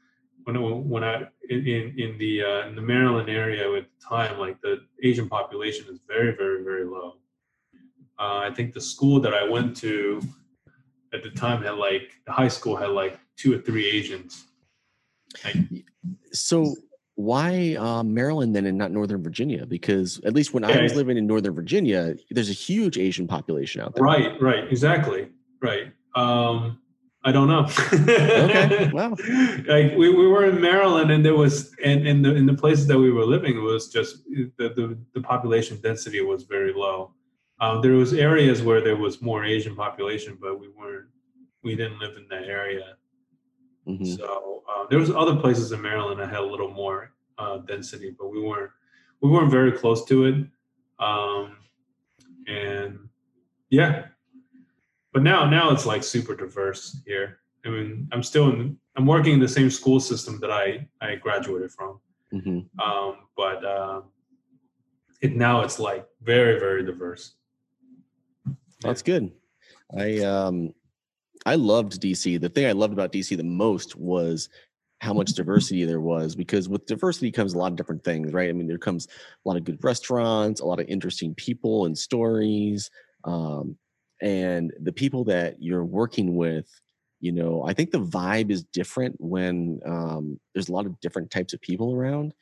[0.44, 4.06] when it, when I in in, in the uh, in the Maryland area at the
[4.06, 7.19] time like the Asian population is very very very low.
[8.20, 10.20] Uh, I think the school that I went to
[11.14, 14.44] at the time had like the high school had like two or three Asians.
[15.44, 15.56] Like,
[16.32, 16.74] So
[17.14, 19.64] why uh, Maryland then and not Northern Virginia?
[19.64, 23.80] Because at least when I was living in Northern Virginia, there's a huge Asian population
[23.80, 24.04] out there.
[24.04, 25.28] Right, right, exactly,
[25.62, 25.92] right.
[26.14, 26.78] Um,
[27.22, 27.66] I don't know.
[27.92, 29.10] Okay, wow.
[29.10, 32.86] Like we, we were in Maryland, and there was, and in the in the places
[32.86, 37.12] that we were living, it was just the the, the population density was very low.
[37.60, 41.06] Um, there was areas where there was more Asian population, but we weren't,
[41.62, 42.96] we didn't live in that area.
[43.86, 44.16] Mhm.
[44.16, 48.14] So uh, there was other places in Maryland that had a little more uh, density,
[48.18, 48.70] but we weren't
[49.20, 50.46] we weren't very close to it.
[50.98, 51.56] Um,
[52.46, 53.08] and
[53.70, 54.06] yeah,
[55.12, 57.38] but now now it's like super diverse here.
[57.64, 61.16] I mean, I'm still in I'm working in the same school system that I I
[61.16, 62.00] graduated from,
[62.32, 62.68] Mhm.
[62.80, 64.04] um, but um,
[65.20, 67.36] it now it's like very very diverse.
[68.82, 69.32] That's good.
[69.96, 70.74] I um
[71.46, 72.40] I loved DC.
[72.40, 74.48] The thing I loved about DC the most was
[75.00, 78.50] how much diversity there was because with diversity comes a lot of different things, right?
[78.50, 81.96] I mean, there comes a lot of good restaurants, a lot of interesting people and
[81.96, 82.90] stories.
[83.24, 83.78] Um,
[84.20, 86.68] and the people that you're working with,
[87.20, 91.30] you know, I think the vibe is different when um, there's a lot of different
[91.30, 92.34] types of people around.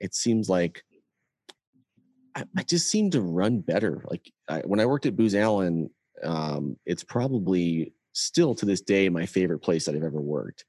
[0.00, 0.84] It seems like
[2.34, 4.02] I, I just seem to run better.
[4.08, 5.90] Like I, when I worked at Booz Allen,
[6.22, 10.64] um, it's probably still to this day my favorite place that I've ever worked.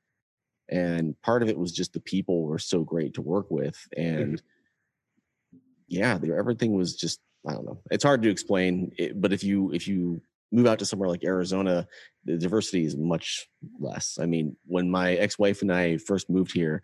[0.69, 4.41] And part of it was just the people were so great to work with, and
[5.87, 7.79] yeah, there everything was just I don't know.
[7.91, 11.23] It's hard to explain, it, but if you if you move out to somewhere like
[11.25, 11.87] Arizona,
[12.25, 13.47] the diversity is much
[13.79, 14.17] less.
[14.21, 16.83] I mean, when my ex-wife and I first moved here,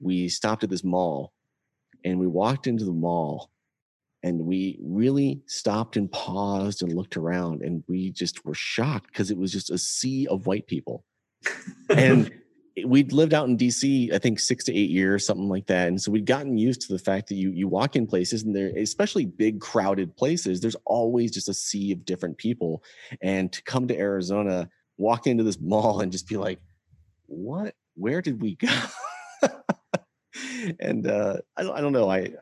[0.00, 1.32] we stopped at this mall,
[2.04, 3.50] and we walked into the mall,
[4.22, 9.30] and we really stopped and paused and looked around and we just were shocked because
[9.30, 11.04] it was just a sea of white people.
[11.90, 12.30] And
[12.86, 16.00] we'd lived out in dc i think six to eight years something like that and
[16.00, 18.70] so we'd gotten used to the fact that you you walk in places and there
[18.76, 22.82] especially big crowded places there's always just a sea of different people
[23.20, 26.60] and to come to arizona walk into this mall and just be like
[27.26, 27.74] what?
[27.96, 28.68] Where did we go?
[30.78, 32.32] And uh I, don't- I don't know i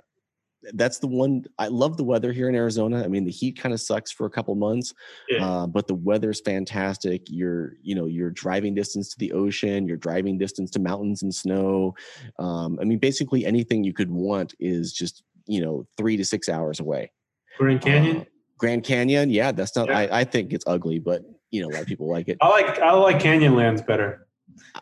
[0.74, 3.72] that's the one i love the weather here in arizona i mean the heat kind
[3.72, 4.92] of sucks for a couple months
[5.30, 5.44] Yeah.
[5.44, 9.96] uh, but the weather's fantastic you're you know you're driving distance to the ocean you're
[9.96, 11.94] driving distance to mountains and snow
[12.38, 16.48] um, i mean basically anything you could want is just you know three to six
[16.48, 17.10] hours away
[17.56, 18.16] Grand Canyon.
[18.18, 18.24] Uh,
[18.58, 19.98] grand canyon yeah that's not Yeah.
[19.98, 21.22] I, I think it's ugly but
[21.52, 24.26] you know a lot of people like it I like I like Canyonlands better.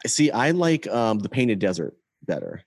[0.06, 1.94] See i like um, the painted desert
[2.24, 2.62] better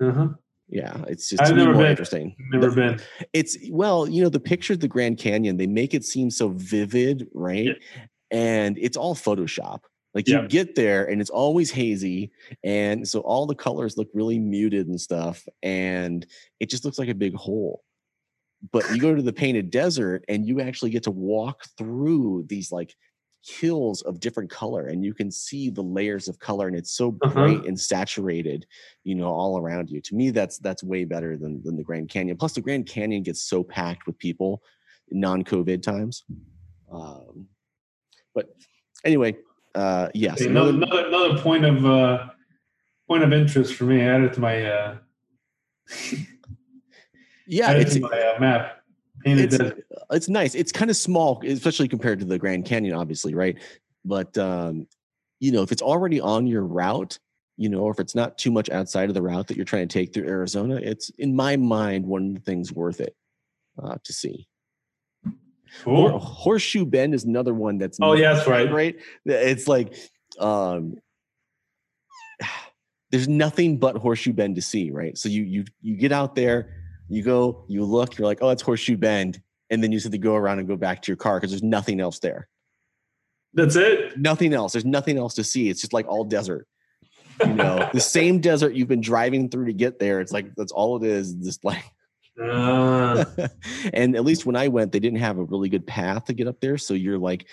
[0.00, 0.28] Uh-huh.
[0.70, 1.90] Yeah it's just I've never more been.
[1.90, 3.00] interesting Never The- been.
[3.32, 6.50] it's well you know the picture of the grand canyon they make it seem so
[6.50, 8.02] vivid right Yeah.
[8.30, 9.80] and it's all photoshop
[10.14, 12.30] like you get there and it's always hazy
[12.64, 16.26] and so all the colors look really muted and stuff and
[16.60, 17.82] it just looks like a big hole
[18.72, 22.70] but you go to the painted desert and you actually get to walk through these
[22.70, 22.94] like
[23.42, 27.10] hills of different color and you can see the layers of color and it's so
[27.22, 27.34] Uh-huh.
[27.34, 28.66] bright and saturated
[29.02, 32.08] you know all around you to me that's that's way better than than the grand
[32.10, 34.62] canyon plus the grand canyon gets so packed with people
[35.10, 36.24] in non-covid times
[36.92, 37.46] um
[38.34, 38.54] but
[39.06, 39.34] anyway
[39.74, 42.26] uh yes Okay, another, another another point of uh,
[43.08, 44.02] point of interest for me.
[44.02, 44.96] I added to my uh,
[47.46, 48.79] yeah added it's to my uh, map.
[49.24, 49.58] It's
[50.10, 50.54] it's nice.
[50.54, 53.58] It's kind of small, especially compared to the Grand Canyon, obviously, right?
[54.04, 54.86] But um,
[55.40, 57.18] you know, if it's already on your route,
[57.56, 59.86] you know, or if it's not too much outside of the route that you're trying
[59.86, 63.14] to take through Arizona, it's in my mind one of the things worth it
[63.82, 64.46] uh, to see.
[65.84, 66.18] Cool.
[66.18, 68.70] Horseshoe Bend is another one that's Oh yeah, that's right.
[68.70, 68.96] right.
[69.24, 69.94] It's like
[70.38, 70.96] um,
[73.10, 75.16] there's nothing but Horseshoe Bend to see, right?
[75.16, 76.79] So you you you get out there,
[77.10, 80.12] you go, you look, you're like, oh, that's Horseshoe Bend, and then you just have
[80.12, 82.48] to go around and go back to your car because there's nothing else there.
[83.52, 84.18] That's it.
[84.18, 84.72] Nothing else.
[84.72, 85.68] There's nothing else to see.
[85.68, 86.66] It's just like all desert.
[87.46, 90.20] You know, the same desert you've been driving through to get there.
[90.20, 91.32] It's like that's all it is.
[91.32, 91.82] Just like
[92.38, 93.24] Uh,
[93.94, 96.48] and at least when I went, they didn't have a really good path to get
[96.48, 96.76] up there.
[96.76, 97.46] So you're like,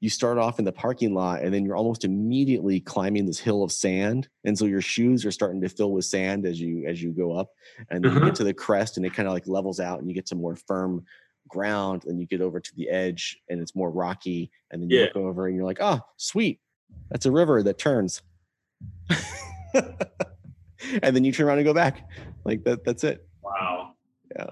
[0.00, 3.62] you start off in the parking lot and then you're almost immediately climbing this hill
[3.62, 4.28] of sand.
[4.44, 7.32] And so your shoes are starting to fill with sand as you as you go
[7.32, 7.50] up.
[7.90, 8.26] And then you Uh-huh.
[8.28, 10.34] get to the crest and it kind of like levels out and you get to
[10.34, 11.04] more firm
[11.48, 12.04] ground.
[12.06, 14.50] And you get over to the edge and it's more rocky.
[14.70, 15.04] And then you Yeah.
[15.06, 16.60] look over and you're like, oh, sweet.
[17.10, 18.22] That's a river that turns.
[19.74, 22.08] and then you turn around and go back.
[22.44, 23.26] Like that, that's it.
[23.42, 23.92] wow.
[24.34, 24.50] Yeah.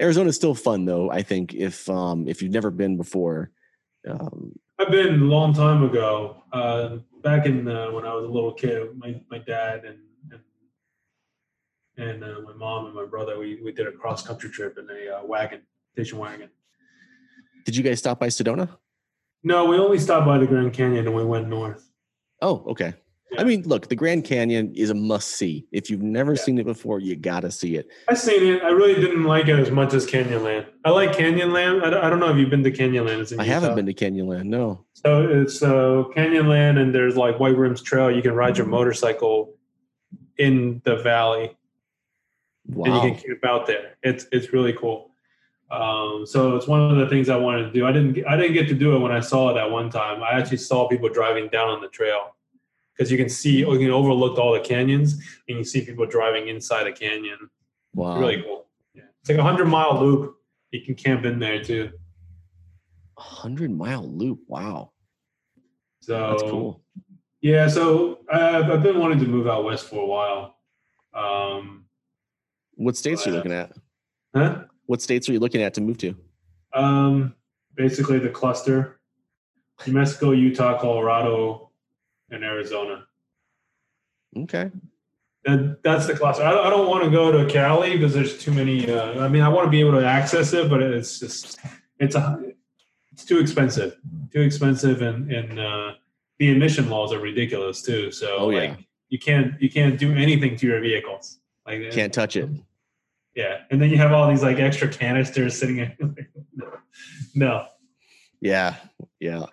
[0.00, 1.10] Arizona's still fun though.
[1.10, 3.50] I think if um if you've never been before,
[4.08, 6.42] um, I've been a long time ago.
[6.52, 9.98] Uh, back in uh, when I was a little kid, my, my dad and
[10.30, 10.40] and,
[11.96, 14.88] and uh, my mom and my brother, we, we did a cross country trip in
[14.90, 15.62] a uh, wagon,
[15.92, 16.50] station wagon.
[17.64, 18.68] did you guys stop by Sedona?
[19.44, 21.88] No, we only stopped by the Grand Canyon and we went north.
[22.42, 22.94] Oh, okay.
[23.38, 25.66] I mean, look, the Grand Canyon is a must see.
[25.72, 26.42] If you've never Yeah.
[26.42, 27.88] seen it before, you gotta see it.
[28.08, 28.62] I've seen it.
[28.62, 30.66] I really didn't like it as much as Canyonland.
[30.84, 31.84] I like Canyonland.
[31.84, 33.38] I don't, I don't know if you've been to Canyonland.
[33.38, 34.44] I haven't been to Canyonland.
[34.44, 34.84] No.
[34.92, 38.10] So it's uh, Canyonland, and there's like White Rims Trail.
[38.10, 39.54] You can ride your motorcycle
[40.38, 41.56] in the valley,
[42.68, 43.96] and you can camp out there.
[44.02, 45.10] It's it's really cool.
[45.70, 47.84] Um, so it's one of the things I wanted to do.
[47.84, 50.22] I didn't I didn't get to do it when I saw it that one time.
[50.22, 52.36] I actually saw people driving down on the trail
[52.96, 55.14] because you can see you can overlook all the canyons
[55.48, 57.38] and you see people driving inside a canyon.
[57.94, 58.18] Wow.
[58.18, 58.66] Really cool.
[58.94, 59.04] Yeah.
[59.20, 60.36] It's like a hundred mile loop.
[60.70, 61.90] You can camp in there too.
[63.18, 64.40] A hundred mile loop.
[64.48, 64.92] Wow.
[66.00, 66.82] So That's cool.
[67.40, 70.56] Yeah, so I've, I've been wanting to move out west for a while.
[71.12, 71.84] Um,
[72.74, 73.72] What states are you looking at?
[74.34, 74.64] huh?
[74.86, 76.16] What states are you looking at to move to?
[76.74, 77.34] Um,
[77.76, 78.98] basically the cluster:
[79.86, 81.70] New Mexico, Utah, Colorado,
[82.34, 83.06] and Arizona.
[84.36, 84.70] Okay.
[85.44, 86.42] That, that's the cluster.
[86.42, 88.90] I, don't- I don't want to go to Cali because there's too many.
[88.90, 91.58] Uh, I mean, I want to be able to access it, but it's just
[92.00, 92.40] it's a
[93.12, 93.96] it's too expensive.
[94.32, 95.92] Too expensive, and and uh,
[96.38, 98.10] the emission laws are ridiculous too.
[98.10, 98.58] So Oh, yeah.
[98.70, 98.78] like
[99.10, 101.38] you can't you can't do anything to your vehicles.
[101.66, 102.48] Like Can't touch it.
[103.36, 106.16] Yeah, and then you have all these like extra canisters sitting in.
[107.34, 107.66] no.
[108.40, 108.76] Yeah,
[109.20, 109.44] yeah.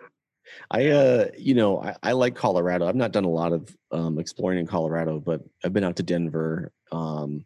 [0.74, 2.88] I uh, you know, I, I like Colorado.
[2.88, 6.04] I've not done a lot of um exploring in Colorado, but I've been out to
[6.04, 7.46] Denver, um,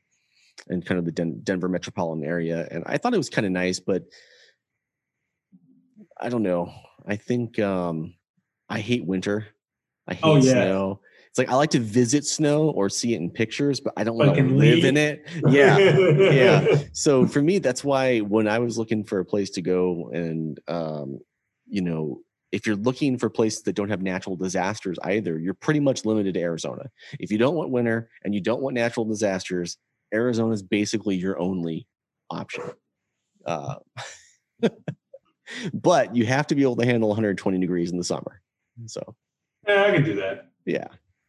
[0.70, 3.52] and kind of the Den- Denver metropolitan area, and I thought it was kind of
[3.52, 4.04] nice, but
[6.20, 6.72] I don't know.
[7.08, 8.14] I think um
[8.70, 9.48] I hate winter.
[10.08, 10.54] I hate Oh, yeah.
[10.54, 11.00] snow.
[11.30, 14.16] It's like I like to visit snow or see it in pictures, but I don't
[14.18, 14.86] want to live leave.
[14.86, 15.28] in it.
[15.50, 16.78] Yeah, yeah.
[16.94, 20.60] so for me that's why when i was looking for a place to go and
[20.68, 21.20] um
[21.68, 22.22] you know
[22.56, 26.34] if you're looking for places that don't have natural disasters either you're pretty much limited
[26.34, 26.86] to arizona
[27.20, 29.78] if you don't want winter and you don't want natural disasters
[30.14, 31.86] arizona is basically your only
[32.30, 32.64] option
[33.46, 33.76] uh,
[35.74, 38.42] but you have to be able to handle 120 degrees in the summer
[38.88, 39.02] so
[39.68, 40.50] yeah, I can do that.
[40.66, 40.88] yeah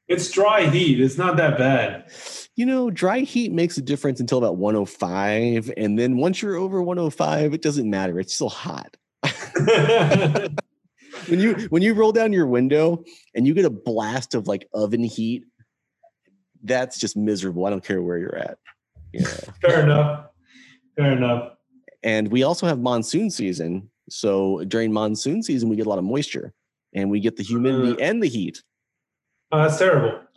[0.09, 1.01] It's dry heat.
[1.01, 2.11] It's not that bad.
[2.55, 6.81] you know dry heat makes a difference until about 105 and then once you're over
[6.82, 8.97] 105 it doesn't matter it's still hot
[11.28, 13.03] when you when you roll down your window
[13.35, 15.44] and you get a blast of like oven heat
[16.65, 18.59] that's just miserable i don't care where you're at
[19.12, 19.24] yeah
[19.62, 20.27] Fair enough.
[20.97, 21.53] Fair enough.
[22.03, 26.05] and we also have monsoon season so during monsoon season we get a lot of
[26.05, 26.53] moisture
[26.94, 28.07] and we get the humidity uh.
[28.07, 28.62] and the heat
[29.53, 30.20] Oh, that's terrible.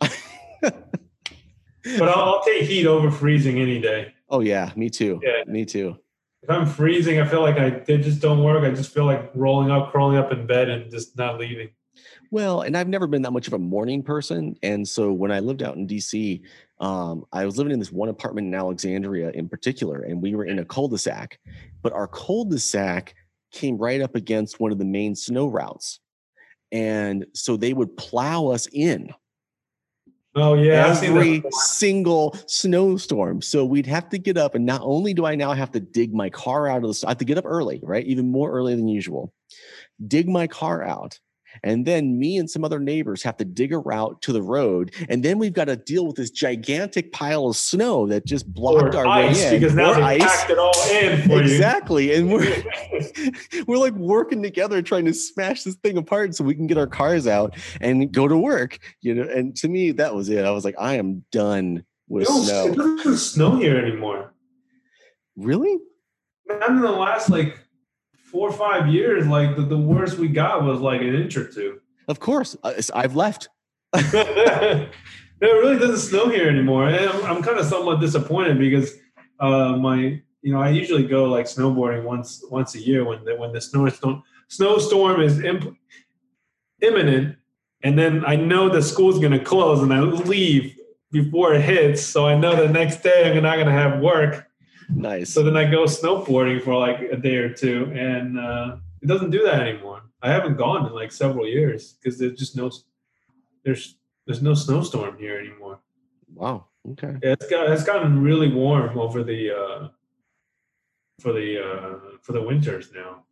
[0.62, 4.12] But I'll, I'll take heat over freezing any day.
[4.28, 5.42] oh yeah me too Yeah.
[5.46, 5.96] me too
[6.42, 8.64] if I'm freezing, I feel like I they just don't work.
[8.64, 11.70] I just feel like rolling up, crawling up in bed, and just not leaving.
[12.30, 15.40] Well, and I've never been that much of a morning person, and so when I
[15.40, 16.40] lived out in DC,
[16.78, 20.44] um, I was living in this one apartment in Alexandria in particular, and we were
[20.44, 21.38] in a cul-de-sac,
[21.82, 23.14] but our cul-de-sac
[23.52, 25.98] came right up against one of the main snow routes,
[26.72, 29.12] and so they would plow us in
[30.36, 33.42] Oh yeah, every single snowstorm.
[33.42, 36.14] So we'd have to get up, and not only do I now have to dig
[36.14, 38.06] my car out of the, I have to get up early, right?
[38.06, 39.32] Even more early than usual.
[40.06, 41.18] Dig my car out,
[41.62, 44.92] and then me and some other neighbors have to dig a route to the road,
[45.08, 48.94] and then we've got to deal with this gigantic pile of snow that just blocked
[48.94, 49.60] Or our ice way in.
[49.60, 50.22] because now they ice.
[50.22, 52.62] packed it all in for Exactly, and we're
[53.66, 56.86] we're like working together trying to smash this thing apart so we can get our
[56.86, 58.78] cars out and go to work.
[59.00, 60.44] You know, and to me that was it.
[60.44, 62.66] I was like, I am done with It, snow.
[62.66, 64.34] it doesn't snow here anymore.
[65.36, 65.78] Really?
[66.46, 67.58] Not in the last like
[68.30, 69.26] four or five years.
[69.26, 71.80] Like the, the worst we got was like an inch or two.
[72.08, 73.48] Of course, Uh, I've left.
[73.94, 74.90] it
[75.40, 76.88] really doesn't snow here anymore.
[76.88, 78.94] And I'm, I'm kind of somewhat disappointed because
[79.40, 83.36] uh, my, you know, I usually go like snowboarding once once a year when the
[83.36, 85.76] when the snowstorm snowstorm is imp-
[86.80, 87.36] imminent,
[87.82, 90.76] and then I know the school's going to close, and I leave
[91.12, 94.46] before it hits, so I know the next day I'm not going to have work.
[94.94, 95.30] Nice.
[95.30, 99.30] So then I go snowboarding for like a day or two, and uh, it doesn't
[99.30, 100.02] do that anymore.
[100.22, 102.70] I haven't gone in like several years because there's just no
[103.64, 103.96] there's
[104.26, 105.80] there's no snowstorm here anymore.
[106.34, 106.66] Wow.
[106.92, 107.16] Okay.
[107.22, 109.88] Yeah, it's got it's gotten really warm over the uh,
[111.20, 113.24] for the uh, for the winters now.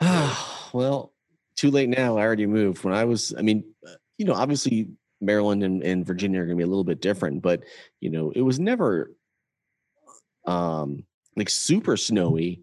[0.72, 1.12] well,
[1.56, 2.16] too late now.
[2.16, 2.84] I already moved.
[2.84, 4.88] When I was, I mean, uh, you know, obviously
[5.20, 7.64] Maryland and, and Virginia are going to be a little bit different, but
[8.00, 9.12] you know, it was never
[10.46, 11.04] um
[11.36, 12.62] like super snowy,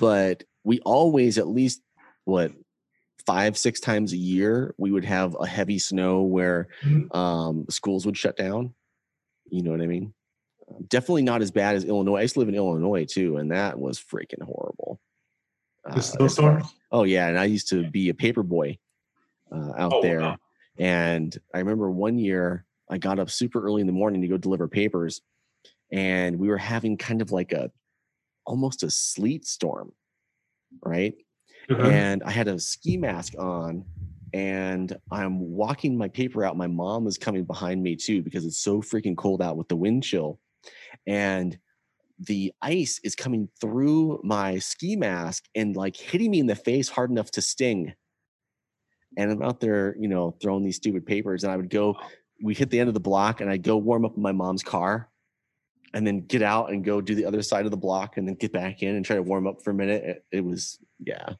[0.00, 1.82] but we always at least
[2.24, 2.52] what
[3.26, 7.14] five six times a year we would have a heavy snow where Mhm.
[7.14, 8.74] um schools would shut down.
[9.50, 10.12] You know what i mean?
[10.88, 12.16] Definitely not as bad as illinois.
[12.18, 15.00] I used to live in illinois too and that was freaking horrible
[15.84, 18.78] Uh, far- Oh yeah, and I used to be a paper boy
[19.52, 20.36] uh, out Oh, there, wow.
[20.78, 24.36] and I remember one year I got up super early in the morning to go
[24.38, 25.20] deliver papers,
[25.92, 27.70] and we were having kind of like a
[28.44, 29.92] almost a sleet storm,
[30.84, 31.14] right?
[31.70, 31.82] Uh-huh.
[31.82, 33.84] And I had a ski mask on,
[34.32, 36.56] and I'm walking my paper out.
[36.56, 39.76] My mom is coming behind me too because it's so freaking cold out with the
[39.76, 40.40] wind chill,
[41.06, 41.58] and
[42.26, 46.88] the ice is coming through my ski mask and like hitting me in the face
[46.88, 47.94] hard enough to sting.
[49.16, 51.44] And I'm out there, you know, throwing these stupid papers.
[51.44, 51.96] And I would go,
[52.42, 54.62] we hit the end of the block and I'd go warm up in my mom's
[54.62, 55.08] car
[55.94, 58.34] and then get out and go do the other side of the block and then
[58.34, 60.04] get back in and try to warm up for a minute.
[60.04, 61.30] It, it was, yeah.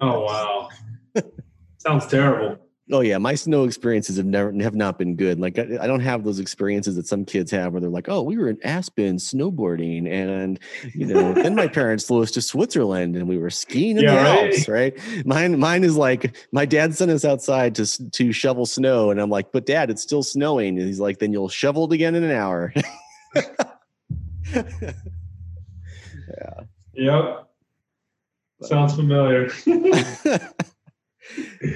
[0.00, 0.68] Oh wow,
[1.78, 2.58] sounds terrible.
[2.90, 5.38] Oh yeah, my snow experiences have never have not been good.
[5.38, 8.22] Like I, I don't have those experiences that some kids have where they're like, "Oh,
[8.22, 10.58] we were in Aspen snowboarding, and
[10.94, 14.14] you know, then my parents flew us to Switzerland, and we were skiing in Yeah,
[14.14, 14.54] the right.
[14.54, 15.26] Alps." Right?
[15.26, 19.30] Mine, mine is like my dad sent us outside to to shovel snow, and I'm
[19.30, 22.24] like, "But dad, it's still snowing," and he's like, "Then you'll shovel it again in
[22.24, 22.72] an hour."
[26.94, 27.48] Yep,
[28.62, 29.50] sounds familiar.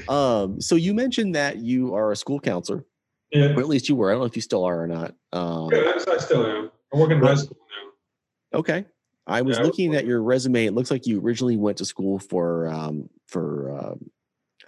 [0.09, 2.85] um, so you mentioned that you are a school counselor,
[3.31, 4.11] yeah, or at least you were.
[4.11, 5.15] I don't know if you still are or not.
[5.33, 6.71] Um, Yeah, I still am.
[6.93, 7.57] I work in high school
[8.53, 8.59] now.
[8.59, 8.85] Okay.
[9.27, 10.67] I was Yeah, I was looking at your resume.
[10.67, 14.11] It looks like you originally went to school for um for um,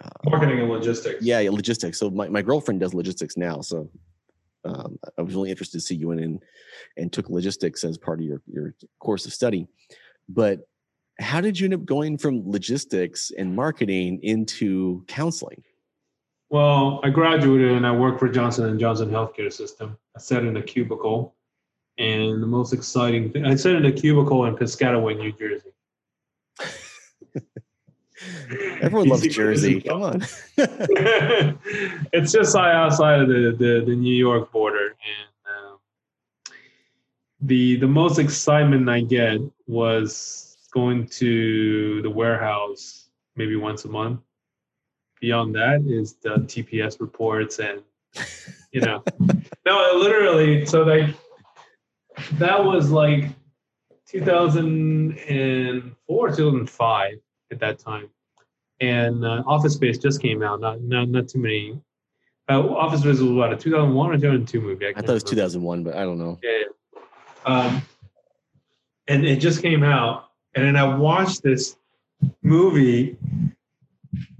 [0.01, 1.21] uh, Marketing and logistics.
[1.23, 1.99] yeah, yeah, logistics.
[1.99, 3.61] So my, my girlfriend does logistics now.
[3.61, 3.89] So
[4.65, 6.39] um, I was really interested to see you went in
[6.97, 9.67] and took logistics as part of your your course of study.
[10.27, 10.67] But
[11.19, 15.63] how did you end up going from logistics and marketing into counseling?
[16.49, 19.97] Well, I graduated and I worked for Johnson and Johnson Healthcare System.
[20.15, 21.35] I sat in a cubicle,
[21.97, 25.71] and the most exciting thing I sat in a cubicle in Piscataway, New Jersey.
[28.81, 29.81] Everyone You loves see- Jersey.
[29.87, 30.21] Come on.
[30.57, 34.95] it's just right outside of the, the, the New York border, and
[35.45, 35.77] um,
[37.41, 44.21] the the most excitement I get was going to the warehouse maybe once a month.
[45.21, 47.81] Beyond that is the TPS reports and
[48.71, 49.03] you know,
[49.65, 50.65] no, literally.
[50.65, 51.09] So like
[52.33, 53.25] that was like
[54.07, 57.13] 2004, 2005
[57.51, 58.09] at that time
[58.81, 60.59] and uh, Office Space just came out.
[60.59, 61.79] Not not not too many.
[62.49, 64.87] Uh, Office Space was what a 2001 or 2002 movie.
[64.87, 65.49] I can't thought it was remember.
[65.51, 66.39] 2001, but I don't know.
[66.43, 66.51] Yeah.
[66.59, 67.01] yeah.
[67.45, 67.81] Um,
[69.07, 71.77] and it just came out, and then I watched this
[72.41, 73.17] movie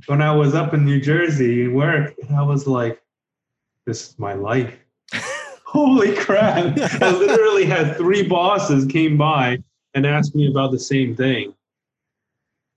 [0.07, 3.01] when I was up in New Jersey and work, and I was like,
[3.85, 4.73] "This is my life."
[5.65, 6.77] Holy crap!
[7.01, 9.63] I literally had three bosses came by
[9.93, 11.53] and asked me about the same thing.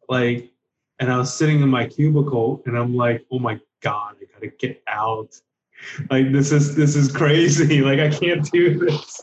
[0.08, 0.50] Like,
[0.98, 4.48] and I was sitting in my cubicle, and I'm like, "Oh my god, I gotta
[4.58, 5.40] get out!"
[6.10, 7.82] Like this is this is crazy.
[7.88, 9.22] Like I can't do this.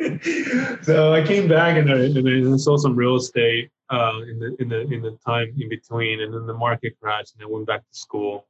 [0.82, 4.56] so I came back and I, and I sold some real estate uh, in the
[4.60, 7.66] in the in the time in between, and then the market crashed, and I went
[7.66, 8.46] back to school,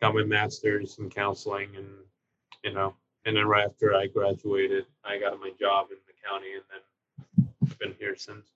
[0.00, 1.88] got my master's in counseling, and
[2.64, 2.94] you know,
[3.24, 7.48] and then right after I graduated, I got my job in the county, and then
[7.62, 8.46] I've been here since.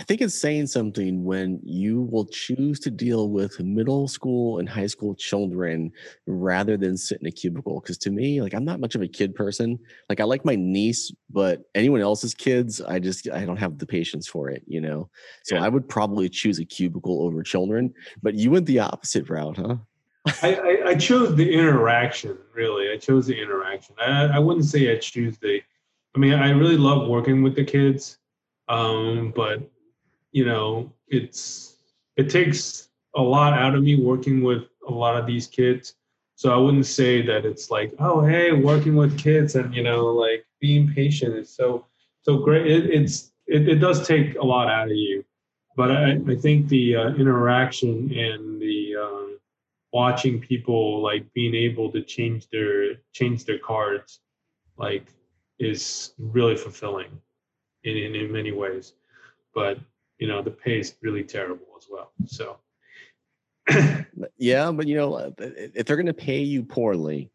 [0.00, 4.66] I think it's saying something when you will choose to deal with middle school and
[4.66, 5.92] high school children
[6.26, 7.80] rather than sit in a cubicle.
[7.80, 9.78] Because to me, like I'm not much of a kid person.
[10.08, 13.86] Like I like my niece, but anyone else's kids, I just I don't have the
[13.86, 15.10] patience for it, you know.
[15.44, 15.64] So yeah.
[15.64, 17.92] I would probably choose a cubicle over children.
[18.22, 19.76] But you went the opposite route, huh?
[20.42, 22.38] I, I, I, chose the interaction.
[22.54, 23.96] Really, I chose the interaction.
[24.00, 25.60] I, I wouldn't say I choose the.
[26.14, 28.18] I mean, I really love working with the kids,
[28.68, 29.70] um, but
[30.32, 31.76] you know, it's
[32.16, 35.94] it takes a lot out of me working with a lot of these kids.
[36.36, 40.06] So I wouldn't say that it's like, oh, hey, working with kids and you know,
[40.06, 41.86] like being patient is so
[42.22, 42.66] so great.
[42.66, 45.24] It, it's it, it does take a lot out of you,
[45.76, 49.36] but I, I think the uh, interaction and the uh,
[49.92, 54.20] watching people like being able to change their change their cards,
[54.76, 55.06] like,
[55.58, 57.10] is really fulfilling
[57.84, 58.94] in in, in many ways.
[59.54, 59.78] But
[60.20, 62.56] you know the pay is really terrible as well so.
[64.36, 67.30] Yeah but you know uh, if they're going to pay you poorly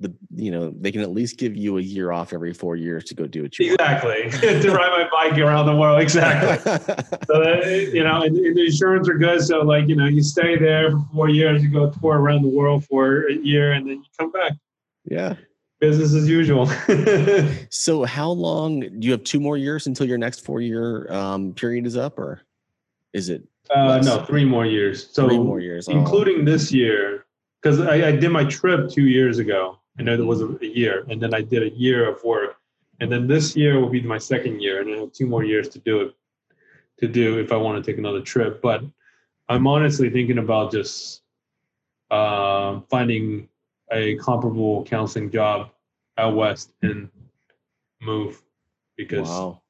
[0.00, 3.04] the you know they can at least give you a year off every four years
[3.04, 4.30] to go do it exactly.
[4.40, 6.56] To ride my bike around the world exactly.
[7.26, 10.22] So that, you know and, and, the insurance are good so like you know you
[10.22, 13.86] stay there for four years you go tour around the world for a year and
[13.86, 14.52] then you come back.
[15.04, 15.36] Yeah
[15.80, 16.66] business as usual.
[17.70, 19.24] so, how long do you have?
[19.24, 22.42] Two more years until your next four-year um, period is up, or
[23.12, 23.42] is it?
[23.74, 25.08] Uh, no, three more years.
[25.12, 25.92] So three more years, oh.
[25.92, 27.26] including this year,
[27.60, 29.78] because I, I, did my trip two years ago.
[29.98, 32.56] I know there was a, a, year, and then I did a year of work,
[33.00, 35.68] and then this year will be my second year, and I have two more years
[35.70, 36.14] to do it.
[36.98, 38.82] To do if I want to take another trip, but
[39.48, 41.22] I'm honestly thinking about just
[42.10, 43.48] uh, finding
[43.92, 45.70] a comparable counseling job
[46.18, 47.10] out west and
[48.00, 48.42] move
[48.96, 49.60] because wow.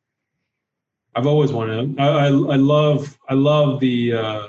[1.14, 1.98] I've always wanted.
[1.98, 4.48] I, I, I love I love the uh,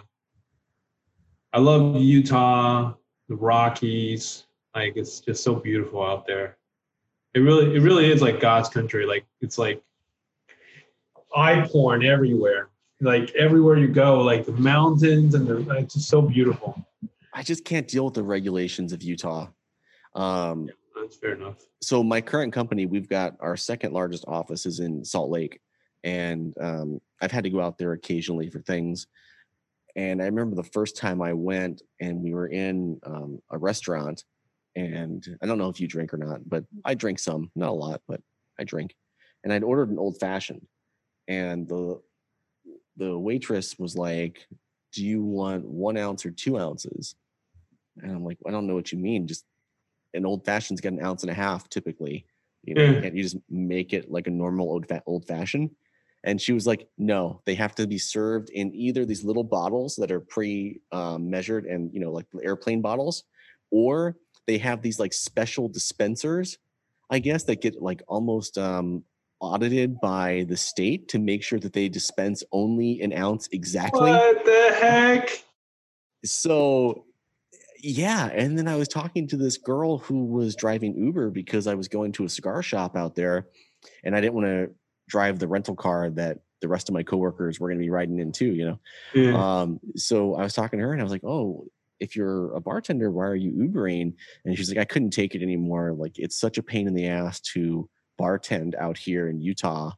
[1.53, 2.93] I love Utah,
[3.29, 4.45] the Rockies.
[4.75, 6.57] Like it's just so beautiful out there.
[7.33, 9.05] It really it really is like God's country.
[9.05, 9.81] Like it's like
[11.35, 12.69] eye porn everywhere.
[12.99, 16.85] Like everywhere you go, like the mountains and the it's just so beautiful.
[17.33, 19.47] I just can't deal with the regulations of Utah.
[20.13, 21.57] Um, yeah, that's fair enough.
[21.81, 25.59] So my current company, we've got our second largest office is in Salt Lake,
[26.03, 29.07] and um, I've had to go out there occasionally for things.
[29.95, 34.23] And I remember the first time I went, and we were in um, a restaurant,
[34.75, 37.73] and I don't know if you drink or not, but I drink some, not a
[37.73, 38.21] lot, but
[38.59, 38.95] I drink.
[39.43, 40.65] And I'd ordered an old fashioned,
[41.27, 42.01] and the
[42.97, 44.47] the waitress was like,
[44.93, 47.15] "Do you want one ounce or two ounces?"
[48.01, 49.27] And I'm like, "I don't know what you mean.
[49.27, 49.45] Just
[50.13, 52.25] an old fashioned's got an ounce and a half typically.
[52.63, 53.15] You know, mm.
[53.15, 55.71] you just make it like a normal old fa- old fashioned.
[56.23, 59.95] And she was like, no, they have to be served in either these little bottles
[59.95, 63.23] that are pre um, measured and, you know, like airplane bottles,
[63.71, 64.15] or
[64.45, 66.59] they have these like special dispensers,
[67.09, 69.03] I guess, that get like almost um,
[69.39, 74.11] audited by the state to make sure that they dispense only an ounce exactly.
[74.11, 75.43] What the heck?
[76.23, 77.05] So
[77.83, 81.73] yeah and then i was talking to this girl who was driving uber because i
[81.73, 83.47] was going to a cigar shop out there
[84.03, 84.69] and i didn't want to
[85.07, 88.19] drive the rental car that the rest of my coworkers were going to be riding
[88.19, 88.79] in too you know?
[89.37, 91.65] Um, so i was talking to her and i was like oh
[91.99, 94.13] if you're a bartender why are you ubering?
[94.43, 97.07] And she's like i couldn't take it anymore like it's such a pain in the
[97.07, 97.89] ass to
[98.19, 99.91] bartend out here in utah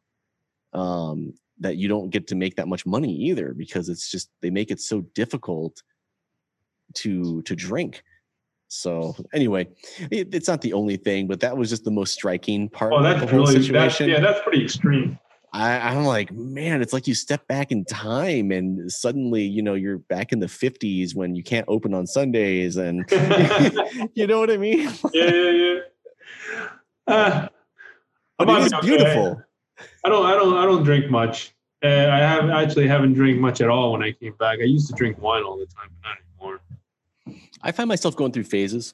[0.73, 4.49] um, that you don't get to make that much money either because it's just they
[4.49, 5.81] make it so difficult
[6.95, 8.03] to to drink.
[8.67, 9.67] So anyway,
[10.09, 12.93] it, it's not the only thing, but that was just the most striking part.
[12.93, 14.09] Oh, that's the whole really situation.
[14.09, 15.19] That's, yeah, that's pretty extreme.
[15.53, 19.75] I, am like, man, it's like you step back in time and suddenly, you know,
[19.75, 23.05] you're back in the 50s when you can't open on Sundays, and
[24.15, 24.89] you know what I mean?
[25.13, 25.79] yeah, yeah, yeah.
[27.05, 27.47] Uh,
[28.39, 29.41] but it is beautiful.
[30.03, 30.25] I don't.
[30.25, 30.57] I don't.
[30.57, 31.53] I don't drink much.
[31.83, 34.59] Uh, I have actually haven't drank much at all when I came back.
[34.59, 36.17] I used to drink wine all the time, but not.
[37.63, 38.93] I find myself going through phases.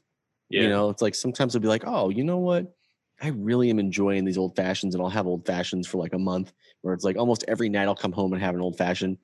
[0.50, 0.62] Yeah.
[0.62, 2.74] You know, it's like sometimes I'll be like, oh, you know what?
[3.22, 6.18] I really am enjoying these old fashions, and I'll have old fashions for like a
[6.18, 9.18] month, where it's like almost every night I'll come home and have an old fashioned,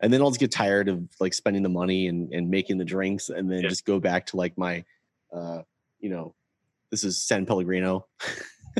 [0.00, 2.84] and then I'll just get tired of like spending the money and and making the
[2.84, 3.68] drinks, and then Yeah.
[3.70, 4.84] just go back to like my,
[5.34, 5.62] uh,
[5.98, 6.34] you know,
[6.90, 8.06] this is San Pellegrino,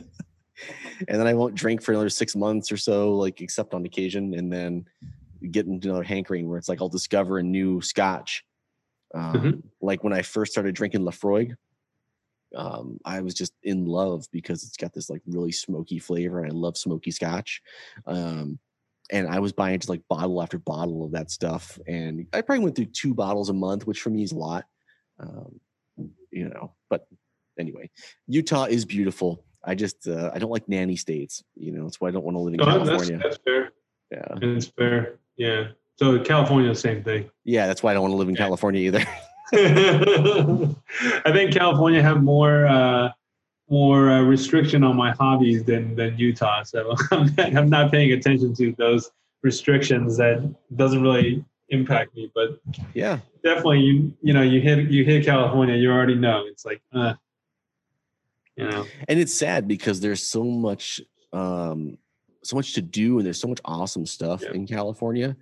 [1.09, 4.35] and then I won't drink for another six months or so, like except on occasion,
[4.35, 4.85] and then
[5.51, 8.45] get into another hankering where it's like I'll discover a new Scotch,
[9.15, 9.63] um, Mhm.
[9.81, 11.55] like when I first started drinking Laphroaig
[12.55, 16.51] um, I was just in love because it's got this like really smoky flavor, and
[16.51, 17.61] I love smoky Scotch.
[18.07, 18.59] Um,
[19.11, 22.65] and I was buying just like bottle after bottle of that stuff, and I probably
[22.65, 24.65] went through two bottles a month, which for me is a lot.
[25.19, 25.61] Um,
[26.31, 27.07] you know, but
[27.59, 27.91] anyway,
[28.29, 29.45] Utah is beautiful.
[29.63, 31.45] I just uh, I don't like nanny states.
[31.55, 33.19] You know, that's why I don't want to live in No, California.
[33.23, 33.73] that's fair.
[34.11, 35.19] Yeah, It's fair.
[35.37, 35.69] Yeah.
[35.99, 37.29] So California, the same thing.
[37.45, 39.05] yeah, that's why I don't want to live in California either.
[39.53, 43.11] I think California have more uh,
[43.71, 46.63] more uh, restriction on my hobbies than than Utah.
[46.63, 49.11] So I'm not, I'm not paying attention to those
[49.43, 50.17] restrictions.
[50.19, 52.31] That doesn't really impact me.
[52.35, 52.61] But
[52.95, 56.45] yeah, definitely, you you know, you hit you hit California, you already know.
[56.47, 57.15] It's like, uh,
[58.57, 61.01] you know, and it's sad because there's so much
[61.33, 61.99] um
[62.43, 64.53] so much to do and there's so much awesome stuff Yeah.
[64.53, 65.35] in california Yeah.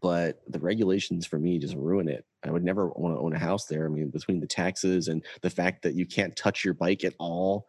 [0.00, 2.24] But the regulations for me just ruin it.
[2.44, 3.86] I would never want to own a house there.
[3.86, 7.14] I mean between the taxes and the fact that you can't touch your bike at
[7.18, 7.66] all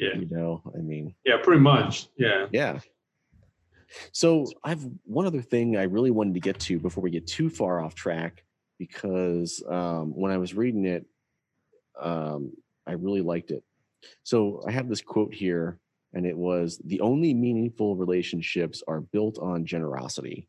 [0.00, 2.46] yeah, you know i mean yeah, pretty much, yeah.
[2.50, 2.80] yeah.
[4.12, 7.50] So i've one other thing i really wanted to get to before we get too
[7.50, 8.44] far off track
[8.78, 11.04] because um, when i was reading it
[12.00, 12.52] um,
[12.86, 13.62] i really liked it.
[14.22, 15.78] So i have this quote here
[16.14, 20.48] and it was the only meaningful relationships are built on generosity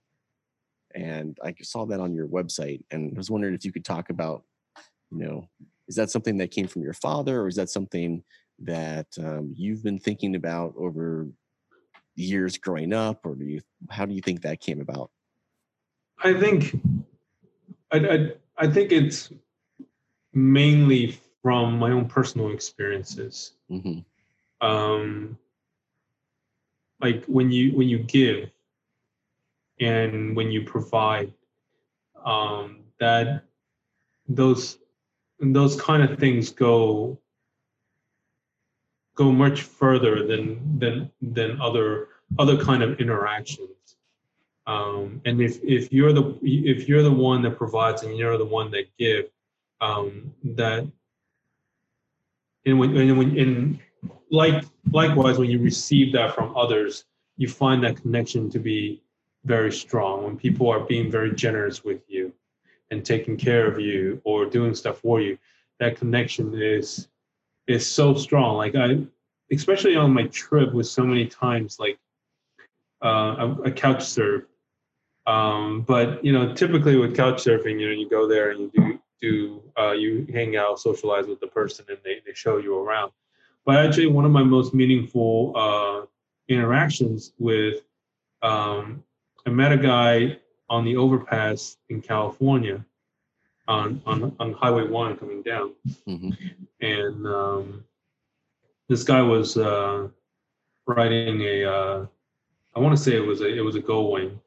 [0.95, 4.09] and i saw that on your website and i was wondering if you could talk
[4.09, 4.43] about
[5.11, 5.47] you know
[5.88, 8.23] is that something that came from your father or is that something
[8.59, 11.27] that um, you've been thinking about over
[12.15, 15.09] years growing up or do you how do you think that came about
[16.23, 16.80] I think
[17.91, 19.31] I, I, I think it's
[20.34, 23.53] mainly from my own personal experiences.
[23.69, 23.99] hmm
[24.61, 25.38] Um,
[27.01, 28.49] like when you when you give
[29.81, 31.33] and when you provide,
[32.23, 33.43] um, that
[34.27, 34.77] those
[35.39, 37.19] those kind of things go
[39.15, 42.09] go much further than than than other
[42.39, 43.69] other kind of interactions.
[44.67, 48.45] Um, and if if you're the if you're the one that provides and you're the
[48.45, 49.25] one that give,
[49.81, 50.87] um, that
[52.65, 53.79] and when and when
[54.29, 57.05] like likewise when you receive that from others,
[57.37, 59.01] you find that connection to be
[59.45, 60.23] very strong.
[60.23, 62.34] When people are being very generous with you
[62.91, 65.38] and taking care of you or doing stuff for you,
[65.80, 67.07] that connection is
[67.68, 68.57] is so strong.
[68.57, 68.99] Like I,
[69.51, 71.97] especially on my trip, with so many times like
[73.03, 74.43] uh, a, a couch surf.
[75.27, 78.72] Um, but you know, typically with couch surfing, you know, you go there and you
[78.76, 82.77] do do uh, you hang out, socialize with the person, and they, they show you
[82.77, 83.11] around.
[83.65, 86.05] But actually, one of my most meaningful uh,
[86.47, 87.81] interactions with
[88.41, 89.03] um,
[89.45, 90.38] I met a guy
[90.69, 92.85] on the overpass in California
[93.68, 95.73] on on, on Highway One coming down,
[96.05, 96.31] hmm
[96.81, 97.84] and um,
[98.89, 100.07] this guy was uh,
[100.88, 102.05] riding a uh,
[102.76, 104.38] I want to say it was a it was a Goldwing.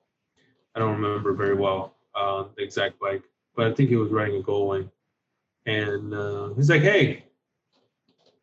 [0.74, 3.22] I don't remember very well uh, the exact bike,
[3.54, 4.90] but I think he was riding a Goldwing.
[5.66, 7.24] And uh, he's like, "Hey,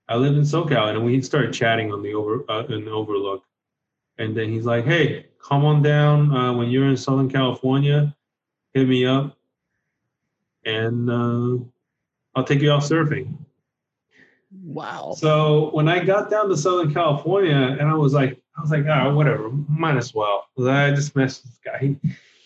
[0.07, 3.43] I live in SoCal," and we started chatting on the over uh, in the Overlook.
[4.17, 8.15] And then he's like, "Hey, come on down uh, when you're in Southern California.
[8.73, 9.37] Hit me up,
[10.65, 11.63] and uh,
[12.35, 13.37] I'll take you out surfing."
[14.63, 18.71] wow So when I got down to Southern California, and I was like, I was
[18.71, 20.47] like, oh, whatever, might as well.
[20.59, 21.95] I just messed with this guy,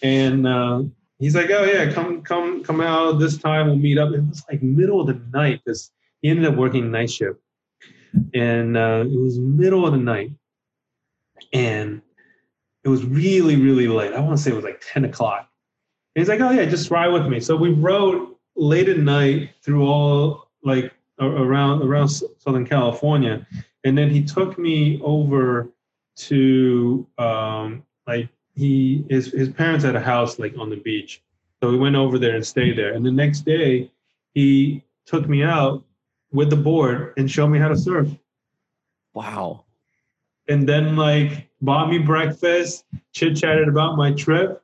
[0.04, 0.84] and uh,
[1.20, 3.68] he's like, oh yeah, come, come, come out this time.
[3.68, 4.14] We'll meet up.
[4.14, 5.92] It was like middle of the night because
[6.22, 7.40] he ended up working night shift,
[8.34, 10.32] and uh, it was middle of the night,
[11.54, 12.02] and
[12.86, 14.14] it was really, really late.
[14.14, 15.50] I want to say it was like ten o'clock.
[16.16, 17.40] And he's like, oh yeah, just ride with me.
[17.40, 23.46] So we rode late at night through all like around around Southern California,
[23.84, 25.70] and then he took me over
[26.18, 31.24] to um, like he his his parents had a house like on the beach,
[31.62, 32.94] so we went over there and stayed there.
[32.94, 33.92] And the next day,
[34.36, 35.84] he took me out
[36.32, 38.10] with the board and showed me how to surf.
[39.14, 39.65] wow
[40.48, 44.62] and then like bought me breakfast, chit chatted about my trip,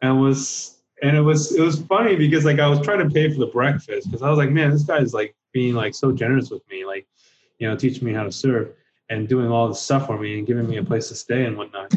[0.00, 3.32] and was and it was it was funny because like I was trying to pay
[3.32, 6.12] for the breakfast because I was like, man, this guy is like being like so
[6.12, 7.06] generous with me, like
[7.58, 8.68] you know, teaching me how to surf
[9.08, 11.56] and doing all this stuff for me and giving me a place to stay and
[11.56, 11.94] whatnot.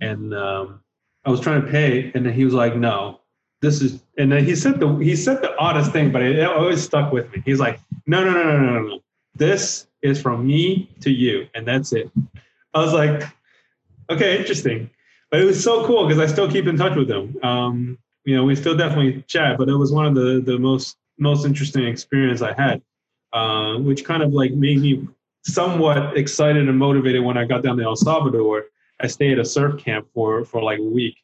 [0.00, 0.80] And um,
[1.24, 3.20] I was trying to pay, and then he was like, no,
[3.60, 6.82] this is and then he said the he said the oddest thing, but it, always
[6.82, 7.42] stuck with me.
[7.44, 9.00] He's like, no, no, no, no, no, no.
[9.34, 12.10] This is from me to you, and that's it.
[12.74, 13.22] I was like,
[14.10, 14.90] okay, interesting.
[15.30, 17.36] But it was so cool because I still keep in touch with them.
[17.42, 20.96] Um, you know, we still definitely chat, but it was one of the the most
[21.18, 22.82] most interesting experience I had,
[23.32, 25.08] uh, which kind of like made me
[25.42, 28.66] somewhat excited and motivated when I got down to El Salvador.
[29.00, 31.16] I stayed at a surf camp for for like a week.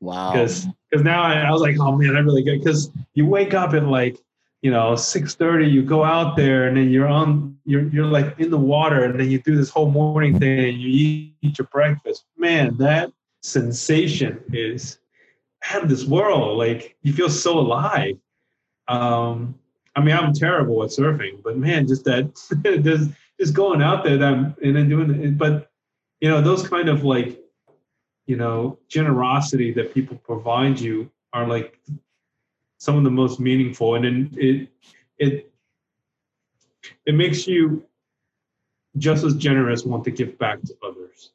[0.00, 0.32] Wow.
[0.32, 2.64] Because because now I, I was like, oh man, I really good.
[2.64, 4.18] Because you wake up at like
[4.62, 8.38] you know six thirty, you go out there, and then you're on you're you're like
[8.38, 11.58] in the water, and then you do this whole morning thing, and you eat, eat
[11.58, 12.24] your breakfast.
[12.36, 13.12] Man, that
[13.42, 14.98] sensation is
[15.70, 16.58] out of this world.
[16.58, 18.16] Like you feel so alive.
[18.88, 19.58] Um,
[19.94, 22.34] I mean, I'm terrible at surfing, but man, just that
[22.82, 23.10] just
[23.40, 25.38] just going out there that and then doing it.
[25.38, 25.70] But
[26.20, 27.40] you know, those kind of like
[28.26, 31.78] you know generosity that people provide you are like
[32.78, 34.68] some of the most meaningful and then it
[35.18, 35.52] it
[37.06, 37.84] it makes you
[38.98, 41.32] just as generous want to give back to others.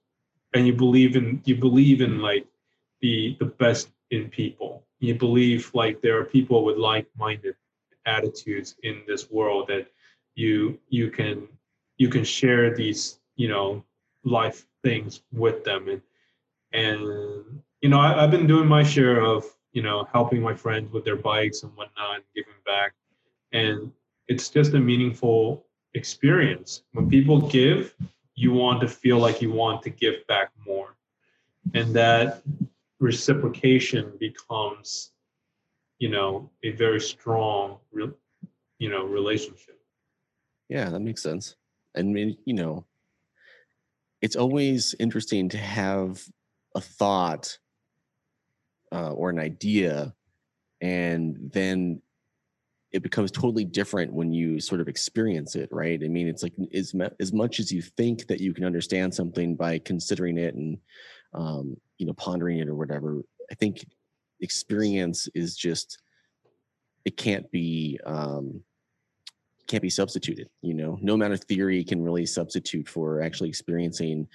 [0.53, 2.45] And you believe in you believe in like
[3.01, 4.84] the the best in people.
[4.99, 7.55] You believe like there are people with like-minded
[8.05, 9.88] attitudes in this world that
[10.35, 11.47] you you can
[11.97, 13.84] you can share these you know
[14.23, 15.88] life things with them.
[15.88, 16.01] And
[16.73, 20.91] and you know I, have been doing my share of you know helping my friends
[20.91, 22.93] with their bikes and whatnot and giving back.
[23.52, 23.91] And
[24.27, 26.84] it's just a meaningful experience.
[26.93, 27.93] When people give
[28.35, 30.95] you want to feel like you want to give back more.
[31.73, 32.41] And that
[32.99, 35.11] reciprocation becomes
[35.99, 37.77] you know a very strong
[38.80, 39.80] you know relationship.
[40.69, 41.56] Yeah that makes sense.
[41.95, 42.85] Mean you know
[44.22, 46.23] it's always interesting to have
[46.76, 47.57] a thought
[48.91, 50.13] uh, or an idea
[50.81, 52.01] and then
[52.91, 56.53] it becomes totally different when you sort of experience it right i mean it's like
[56.73, 60.77] as, as much as you think that you can understand something by considering it and
[61.34, 63.85] um, you know pondering it or whatever i think
[64.41, 66.01] experience is just
[67.05, 68.61] it can't be um,
[69.68, 74.27] can't be substituted you know no amount of theory can really substitute for actually experiencing.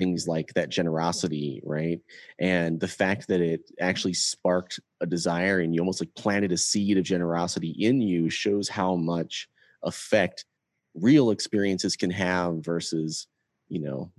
[0.00, 2.00] Things like that generosity, right?
[2.38, 6.56] And the fact that it actually sparked a desire and you almost like planted a
[6.56, 9.46] seed of generosity in you shows how much
[9.84, 10.46] effect
[10.94, 13.28] real experiences can have versus,
[13.68, 14.10] you know,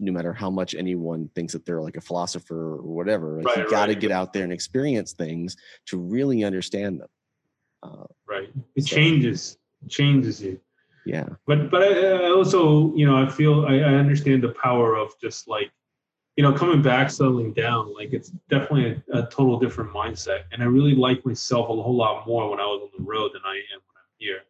[0.00, 3.64] no matter how much anyone thinks that they're like a philosopher or whatever, like right,
[3.64, 4.00] you got to right.
[4.00, 5.54] get out there and experience things
[5.86, 7.08] to really understand them.
[7.82, 8.48] Uh, right.
[8.74, 8.96] It so.
[8.96, 9.58] changes
[9.88, 10.58] changes you
[11.06, 11.28] yeah.
[11.46, 15.12] But but I, I, also you know i feel I, I understand the power of
[15.20, 15.70] just like
[16.36, 20.42] you know coming back settling down like it's definitely a, a, total different mindset.
[20.52, 23.30] And i really like myself a whole lot more when i was on the road
[23.34, 24.40] than i am when i'm here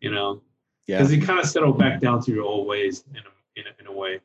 [0.00, 0.42] you know?
[0.86, 0.98] Yeah.
[0.98, 3.80] Because you kind of settle back down to your old ways in a, in a,
[3.80, 4.20] in a way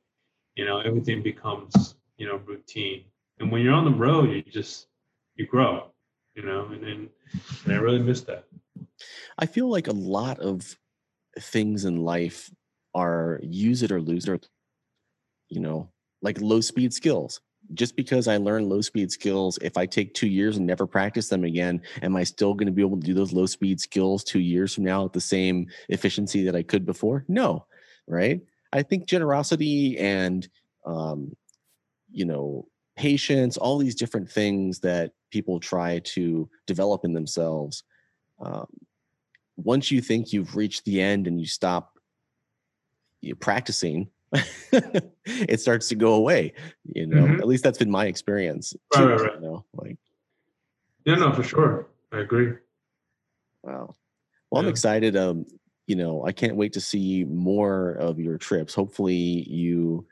[0.56, 0.80] you know?
[0.80, 3.04] Everything becomes you know routine.
[3.40, 4.88] And when you're on the road you just
[5.36, 5.92] you grow
[6.36, 6.68] you know?
[6.72, 7.10] And, and,
[7.66, 8.46] and i really miss that.
[9.40, 10.78] I feel like a lot of
[11.40, 12.50] things in life
[12.94, 14.40] are use it or lose it, or,
[15.50, 15.90] you know,
[16.22, 17.42] like low speed skills.
[17.74, 21.28] Just because I learn low speed skills, if I take two years and never practice
[21.28, 24.24] them again, am I still going to be able to do those low speed skills
[24.24, 27.26] two years from now at the same efficiency that I could before?
[27.28, 27.66] No,
[28.08, 28.42] right?
[28.72, 30.48] I think generosity and,
[30.86, 31.36] um,
[32.10, 37.84] you know, patience, all these different things that people try to develop in themselves
[38.40, 38.68] um,
[39.58, 41.98] once you think you've reached the end and you stop
[43.22, 44.08] you practicing
[44.72, 46.54] it starts to go away
[46.84, 47.40] you know mm-hmm.
[47.40, 49.34] at least that's been my experience right, right, right.
[49.36, 49.98] You know, like
[51.06, 52.54] yeah no for sure i agree
[53.64, 53.96] wow
[54.52, 54.68] well yeah.
[54.68, 55.46] i'm excited um
[55.88, 60.06] you know i can't wait to see more of your trips hopefully you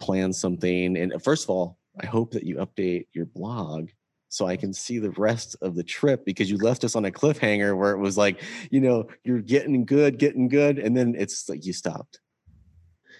[0.00, 3.90] plan something and first of all i hope that you update your blog
[4.30, 7.10] so I can see the rest of the trip because you left us on a
[7.10, 11.48] cliffhanger where it was like, you know, you're getting good, getting good, and then it's
[11.48, 12.20] like you stopped.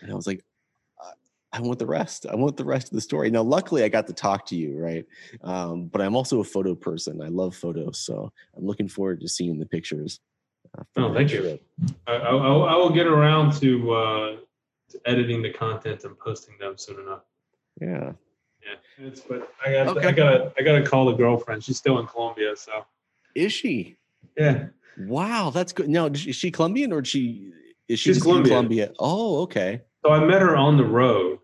[0.00, 0.42] And I was like,
[1.52, 2.26] I want the rest.
[2.30, 3.30] I want the rest of the story.
[3.30, 5.04] Now, luckily, I got to talk to you, right?
[5.42, 7.20] Um, but I'm also a photo person.
[7.20, 10.20] I love photos, so I'm looking forward to seeing the pictures.
[10.78, 11.58] Uh, oh, thank you.
[12.06, 14.36] I, I, I, will get around to uh,
[14.90, 17.22] to editing the content and posting them soon enough.
[17.80, 18.12] Yeah.
[18.62, 20.08] Yeah, it's but I got Okay.
[20.08, 21.64] I got I got to call the girlfriend.
[21.64, 22.84] She's still in Colombia, so
[23.34, 23.96] Is she?
[24.36, 24.66] yeah.
[24.98, 25.88] Wow, that's good.
[25.88, 27.52] Now, is she Colombian or is she
[27.88, 28.48] is she She's Colombian.
[28.54, 28.92] Colombia?
[28.98, 29.80] Oh, okay.
[30.04, 31.38] So I met her on the road.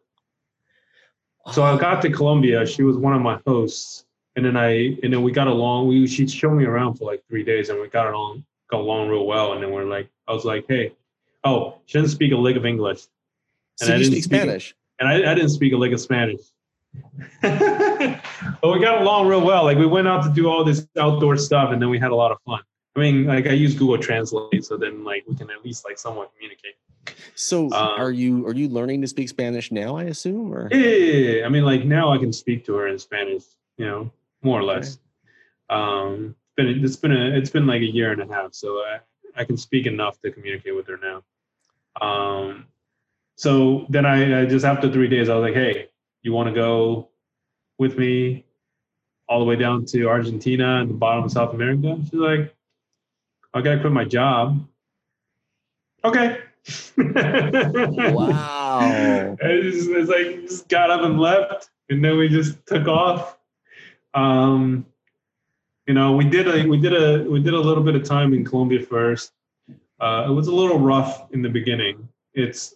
[1.53, 2.67] So I got to Colombia.
[2.67, 5.89] She was one of my hosts, and then I and then we got along.
[5.89, 9.09] We she showed me around for like three days, and we got along got along
[9.09, 9.53] real well.
[9.53, 10.93] And then we're like, I was like, hey,
[11.45, 13.03] oh, she doesn't speak a lick of English,
[13.77, 14.75] so and I you didn't speak speak- Spanish.
[14.99, 16.41] and I, I didn't speak a lick of Spanish.
[17.43, 19.65] but we got along real well.
[19.65, 22.15] Like we went out to do all this outdoor stuff, and then we had a
[22.15, 22.61] lot of fun.
[22.97, 25.99] I mean, like I use Google Translate, so then like we can at least like
[25.99, 26.75] somewhat communicate.
[27.35, 29.97] So Um, are you are you learning to speak Spanish now?
[29.97, 31.47] I assume, or Yeah, yeah, yeah, yeah.
[31.47, 33.45] I mean, like now I can speak to her in Spanish,
[33.77, 34.11] you know,
[34.43, 34.99] more or less.
[35.69, 38.69] Um, it's been it's been a it's been like a year and a half, so
[38.79, 38.99] I
[39.37, 41.23] I can speak enough to communicate with her now.
[42.01, 42.67] Um,
[43.37, 45.89] so then I, I just after three days, I was like, hey,
[46.27, 47.09] you want to go
[47.79, 48.45] with me
[49.29, 51.99] all the way down to Argentina and the bottom of South America?
[52.03, 52.55] She's like,
[53.55, 54.67] I gotta quit my job.
[56.05, 56.39] Okay.
[56.99, 59.37] Wow.
[59.43, 63.39] I just, it's like just got up and left, and then we just took off.
[64.15, 64.87] Um,
[65.87, 68.35] you know, we did a we did a we did a little bit of time
[68.35, 69.33] in Colombia first.
[70.01, 72.09] Uh, it was a little rough in the beginning.
[72.35, 72.75] It's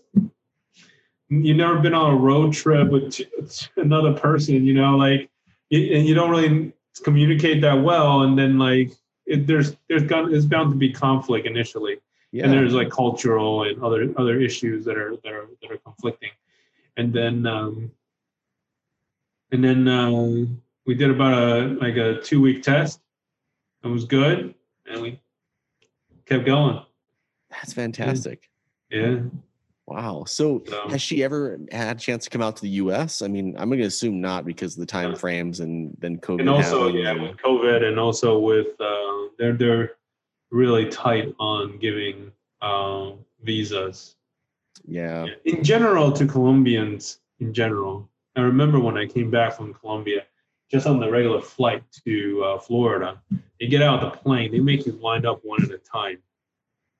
[1.30, 3.20] you never been on a road trip with
[3.76, 5.30] another person, you know, like
[5.72, 6.72] and you don't really
[7.04, 8.92] communicate that well, and then like
[9.26, 11.98] it, there's there's got there's bound to be conflict initially.
[12.32, 12.44] Yeah.
[12.44, 16.30] and there's like cultural and other other issues that are that are that are conflicting.
[16.96, 17.90] And then um
[19.50, 20.10] and then uh,
[20.86, 23.00] we did about a like a two week test.
[23.82, 24.54] It was good
[24.86, 25.20] and we
[26.24, 26.80] kept going.
[27.50, 28.48] That's fantastic.
[28.90, 29.20] yeah
[29.90, 30.24] Wow.
[30.26, 33.22] So So- has she ever had a chance to come out to the US?
[33.22, 35.16] I mean, I'm going to assume not because of the time Yeah.
[35.16, 36.40] frames and then COVID.
[36.40, 39.92] and also happened yeah with covid and also with uh they're they're
[40.50, 42.30] really tight on giving
[42.62, 44.16] um visas
[44.86, 45.26] yeah.
[45.44, 48.08] in general to Colombians in general.
[48.36, 50.24] I remember when I came back from Colombia,
[50.70, 53.20] just on the regular flight to uh, Florida,
[53.58, 56.18] you get out of the plane, they make you line up one at a time.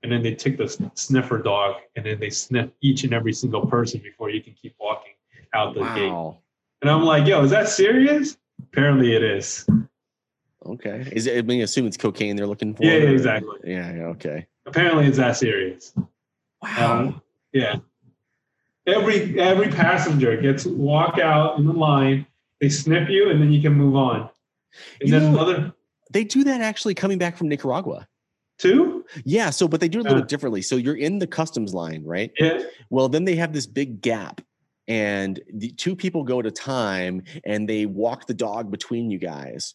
[0.03, 3.67] And then they take the sniffer dog and then they sniff each and every single
[3.67, 5.13] person before you can keep walking
[5.55, 6.13] out the gate.
[6.83, 8.39] And I'm like, yo, is that serious?
[8.63, 9.67] Apparently it is.
[10.65, 11.07] Okay.
[11.13, 12.83] Is it, I mean, assume it's cocaine they're looking for?
[12.85, 13.59] Yeah, or- exactly.
[13.65, 13.95] Yeah.
[13.95, 14.47] yeah, Okay.
[14.67, 15.93] Apparently it's that serious.
[16.63, 16.99] Wow.
[17.01, 17.23] Um,
[17.53, 17.77] yeah.
[18.87, 22.27] Every every passenger gets walk out in the line.
[22.61, 24.29] They sniff you, and then you can move on.
[25.01, 25.73] And You then know- another
[26.13, 28.07] they do that actually coming back from Nicaragua.
[28.59, 28.90] two.
[29.25, 29.51] Yeah.
[29.51, 30.27] So, but they do it a little Uh.
[30.27, 30.63] differently.
[30.63, 32.31] So you're in the customs line, right?
[32.39, 32.63] Yeah.
[32.91, 34.41] Well, then they have this big gap,
[34.89, 39.19] and the two people go at a time, and they walk the dog between you
[39.19, 39.75] guys.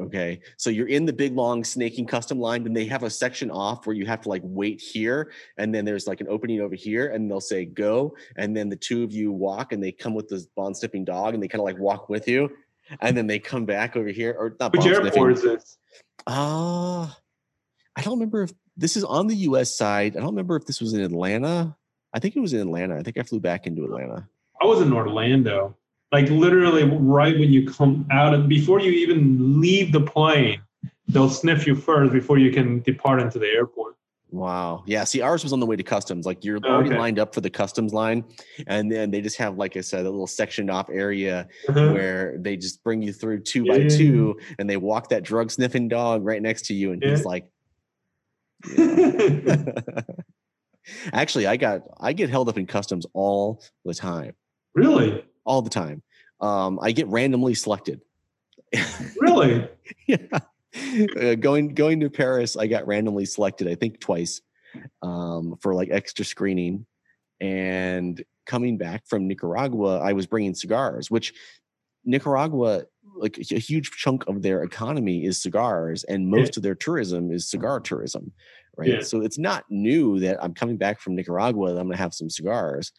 [0.00, 3.50] Okay, so you're in the big long snaking custom line, then they have a section
[3.50, 6.76] off where you have to like wait here, and then there's like an opening over
[6.76, 10.14] here, and they'll say go, and then the two of you walk, and they come
[10.14, 12.48] with this bond sniffing dog, and they kind of like walk with you,
[13.00, 15.30] and then they come back over here, or not Which airport sniffing.
[15.32, 15.78] is this?
[16.28, 17.18] Ah,
[17.98, 19.76] I don't remember if this is on the U.S.
[19.76, 20.16] side.
[20.16, 21.76] I don't remember if this was in Atlanta.
[22.14, 22.96] I think it was in Atlanta.
[22.96, 24.28] I think I flew back into Atlanta.
[24.62, 25.76] I was in Orlando.
[26.12, 30.60] Like literally, right when you come out of before you even leave the plane,
[31.08, 33.96] they'll sniff you first before you can depart into the airport.
[34.30, 34.84] Wow.
[34.86, 35.04] Yeah.
[35.04, 36.24] See, ours was on the way to customs.
[36.24, 36.98] Like you're already Okay.
[36.98, 38.24] lined up for the customs line,
[38.68, 41.90] and then they just have, like I said, a little sectioned off area Uh-huh.
[41.92, 43.96] where they just bring you through two Yeah, by yeah, yeah.
[43.98, 47.50] two, and they walk that drug sniffing dog right next to you, and he's like.
[48.76, 49.72] Yeah.
[51.12, 54.34] Actually, I got I get held up in customs all the time.
[54.74, 56.02] really, all the time.
[56.40, 58.00] Um, I get randomly selected.
[59.20, 59.68] really.
[60.06, 60.16] yeah.
[61.20, 63.68] Uh, going going to Paris, I got randomly selected.
[63.68, 64.40] I think twice
[65.02, 66.86] um, for like extra screening,
[67.40, 71.34] and coming back from Nicaragua, I was bringing cigars, which
[72.04, 72.84] Nicaragua,
[73.20, 77.48] like a huge chunk of their economy is cigars, and most of their tourism is
[77.48, 78.32] cigar tourism,
[78.76, 78.88] right?
[78.88, 79.00] Yeah.
[79.00, 82.30] So it's not new that I'm coming back from Nicaragua that I'm gonna have some
[82.30, 82.92] cigars,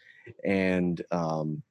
[0.43, 1.63] and um,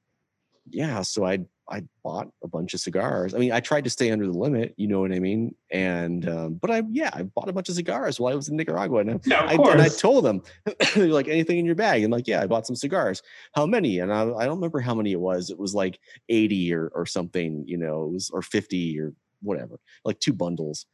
[0.69, 1.39] yeah, so I
[1.69, 3.33] I bought a bunch of cigars.
[3.33, 5.53] I mean, I tried to stay under the limit, you know what I mean?
[5.71, 8.55] And um, but I yeah, I bought a bunch of cigars while I was in
[8.55, 9.01] Nicaragua.
[9.01, 10.41] And I, Yeah, I, and I told them,
[10.95, 12.03] they're like, anything in your bag?
[12.03, 13.21] I'm like, yeah, I bought some cigars.
[13.53, 13.99] How many?
[13.99, 15.49] And I, I don't remember how many it was.
[15.49, 19.79] It was like 80 or or something, you know, it was or 50 or whatever,
[20.03, 20.85] like two bundles.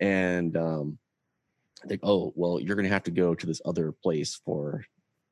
[0.00, 0.98] And um,
[1.84, 4.84] I think, oh well, you're gonna have to go to this other place for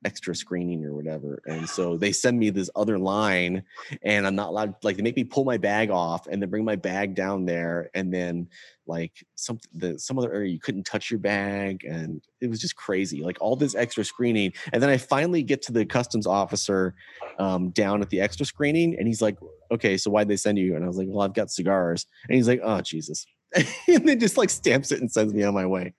[0.04, 1.42] extra screening or whatever.
[1.46, 3.62] And so they send me this other line
[4.02, 6.64] and I'm not allowed like they make me pull my bag off and then bring
[6.64, 8.48] my bag down there and then
[8.86, 12.74] like some the some other area you couldn't touch your bag and it was just
[12.74, 16.94] crazy like all this extra screening and then i finally get to the customs officer
[17.38, 19.38] um, down at the extra screening and he's like
[19.70, 22.34] okay so why'd they send you and i was like well i've got cigars and
[22.34, 23.24] he's like oh jesus
[23.54, 25.94] and then just like stamps it and sends me on my way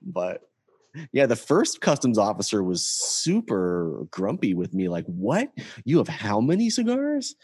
[0.00, 0.42] but
[1.12, 4.88] yeah, the first customs officer was super grumpy with me.
[4.88, 5.50] Like, what?
[5.84, 7.34] You have how many cigars?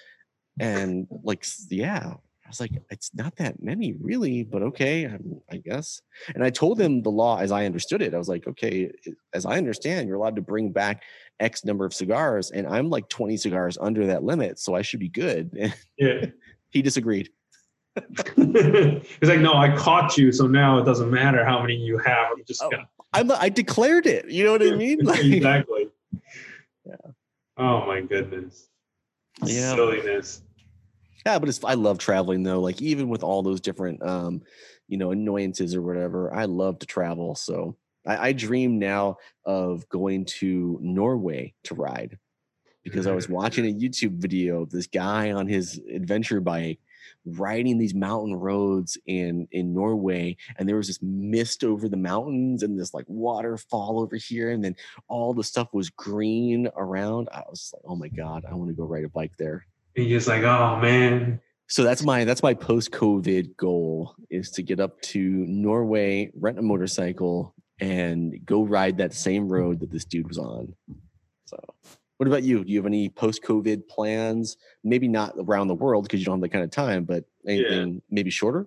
[0.61, 5.59] And like, yeah, I was like, it's not that many, really, but okay, I'm, I
[5.59, 6.01] guess.
[6.35, 8.15] And I told him the law as I understood it.
[8.15, 8.91] I was like, okay,
[9.35, 11.03] as I understand, you're allowed to bring back
[11.41, 15.01] X number of cigars, and I'm like 20 cigars under that limit, so I should
[15.01, 15.73] be good.
[15.99, 16.27] Yeah.
[16.71, 17.29] he disagreed.
[18.37, 22.29] He's like, no, I caught you, so now it doesn't matter how many you have.
[22.33, 24.31] I'm just Oh, gonna I'm, I declared it.
[24.31, 24.99] You know what I mean?
[25.05, 25.89] Like, exactly.
[26.85, 26.95] Yeah.
[27.57, 28.69] Oh my goodness.
[29.45, 29.75] Yeah.
[29.75, 30.43] Silliness.
[31.27, 32.61] Yeah, but it's I love traveling though.
[32.61, 34.43] Like even with all those different um,
[34.89, 37.35] you know, annoyances or whatever, I love to travel.
[37.35, 37.77] So
[38.07, 42.19] I, I dream now of going to Norway to ride
[42.83, 46.81] because I was watching a YouTube video of this guy on his adventure bike
[47.25, 52.63] riding these mountain roads in in Norway and there was this mist over the mountains
[52.63, 54.77] and this like waterfall over here and then
[55.09, 57.29] all the stuff was green around.
[57.33, 59.67] I was like, "Oh my god, I want to go ride a bike there."
[59.97, 61.41] And you're just like, oh man.
[61.67, 66.59] So that's my that's my post COVID goal is to get up to Norway, rent
[66.59, 70.75] a motorcycle, and go ride that same road that this dude was on.
[71.45, 71.59] So,
[72.19, 72.65] what about you?
[72.65, 74.57] Do you have any post COVID plans?
[74.85, 78.03] Maybe not around the world because you don't have that kind of time, but anything
[78.11, 78.67] maybe shorter?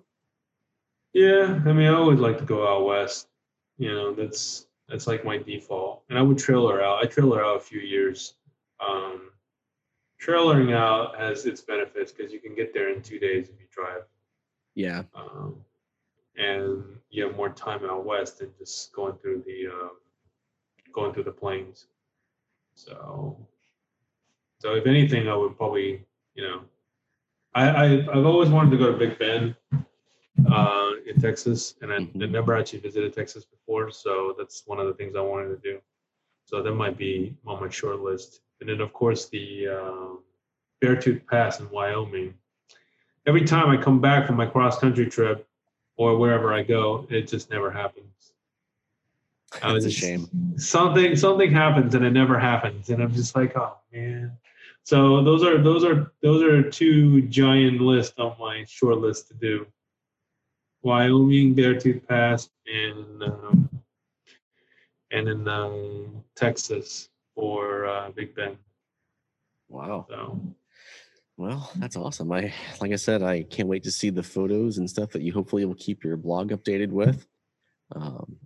[1.12, 3.28] Yeah, I mean, I always like to go out west.
[3.76, 7.04] You know, that's that's like my default, and I would trailer out.
[7.04, 8.34] I trailer out a few years.
[8.80, 9.30] Um,
[10.20, 13.66] trailering out has its benefits because you can get there in two days if you
[13.70, 14.04] drive,
[14.74, 15.56] Yeah, um,
[16.36, 19.90] and you have more time out west than just going through the um,
[20.94, 21.86] going through the plains.
[22.74, 23.46] So,
[24.60, 26.04] so if anything, I would probably,
[26.34, 26.62] you know,
[27.54, 29.54] I, I I've always wanted to go to Big Bend
[30.50, 32.30] uh, in Texas, and I, I Mhm.
[32.30, 35.80] never actually visited Texas before, so that's one of the things I wanted to do.
[36.44, 38.40] So that might be on my short list.
[38.60, 40.24] And then, of course, the um,
[40.82, 42.34] Beartooth Pass in Wyoming.
[43.26, 45.46] Every time I come back from my cross country trip
[45.96, 48.31] or wherever I go, it just never happens.
[49.62, 50.28] I that's a was- shame.
[50.56, 54.32] Something something happens and it never happens, and I'm just like, oh man.
[54.84, 59.34] So those are those are those are two giant lists on my short list to
[59.34, 59.66] do.
[60.82, 63.68] Wyoming, Beartooth Pass, and um,
[65.12, 68.56] and in um, Texas for uh, Big Bend.
[69.68, 70.06] Wow.
[70.10, 70.40] So
[71.36, 72.32] Well, that's awesome.
[72.32, 75.32] I like I said, I can't wait to see the photos and stuff that you
[75.32, 77.26] hopefully will keep your blog updated with.
[77.94, 78.36] Um,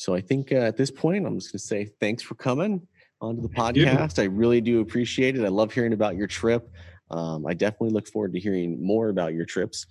[0.00, 2.88] so I think uh, at this point, I'm just going to say thanks for coming
[3.20, 4.18] onto the podcast.
[4.18, 5.44] I really do appreciate it.
[5.44, 6.72] I love hearing about your trip.
[7.10, 9.84] Um, I definitely look forward to hearing more about your trips.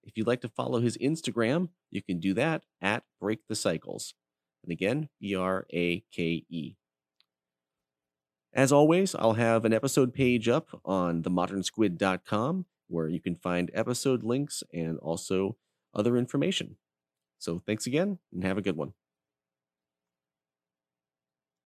[0.04, 4.14] If you'd like to follow his Instagram, you can do that at Brake the Cycles.
[4.62, 6.76] And again, B R A K E.
[8.52, 14.22] As always, I'll have an episode page up on themodernsquid.com where you can find episode
[14.22, 15.56] links and also
[15.94, 16.76] other information.
[17.38, 18.94] So thanks again and have a good one.